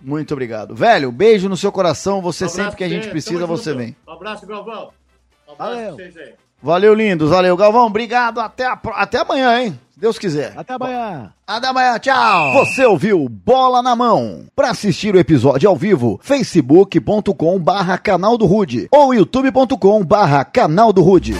Muito 0.00 0.32
obrigado. 0.32 0.74
Velho, 0.74 1.10
beijo 1.10 1.48
no 1.48 1.56
seu 1.56 1.72
coração. 1.72 2.22
Você 2.22 2.44
Um 2.46 2.48
sempre 2.48 2.76
que 2.76 2.84
a 2.84 2.88
gente 2.88 3.08
precisa, 3.08 3.40
tamo 3.40 3.56
você 3.56 3.70
junto. 3.72 3.82
vem. 3.82 3.96
Um 4.06 4.12
abraço, 4.12 4.46
Galvão. 4.46 4.90
Um 5.48 5.52
abraço 5.52 5.74
Valeu. 5.74 5.96
pra 5.96 6.04
vocês 6.04 6.16
aí. 6.16 6.34
Valeu, 6.62 6.94
lindos. 6.94 7.30
Valeu, 7.30 7.56
Galvão. 7.56 7.86
Obrigado. 7.86 8.40
Até, 8.40 8.66
a 8.66 8.78
até 8.94 9.18
amanhã, 9.18 9.60
hein? 9.60 9.80
Deus 10.00 10.16
quiser. 10.16 10.52
Até 10.56 10.74
amanhã. 10.74 11.32
Até 11.44 11.66
amanhã, 11.66 11.98
tchau. 11.98 12.52
Você 12.52 12.86
ouviu 12.86 13.28
Bola 13.28 13.82
na 13.82 13.96
Mão. 13.96 14.44
Para 14.54 14.70
assistir 14.70 15.12
o 15.12 15.18
episódio 15.18 15.68
ao 15.68 15.74
vivo, 15.74 16.20
facebook.com 16.22 17.58
barra 17.58 17.98
canal 17.98 18.38
do 18.38 18.46
Rude 18.46 18.86
ou 18.92 19.12
youtube.com 19.12 20.04
barra 20.04 20.44
canal 20.44 20.92
do 20.92 21.02
Rude. 21.02 21.34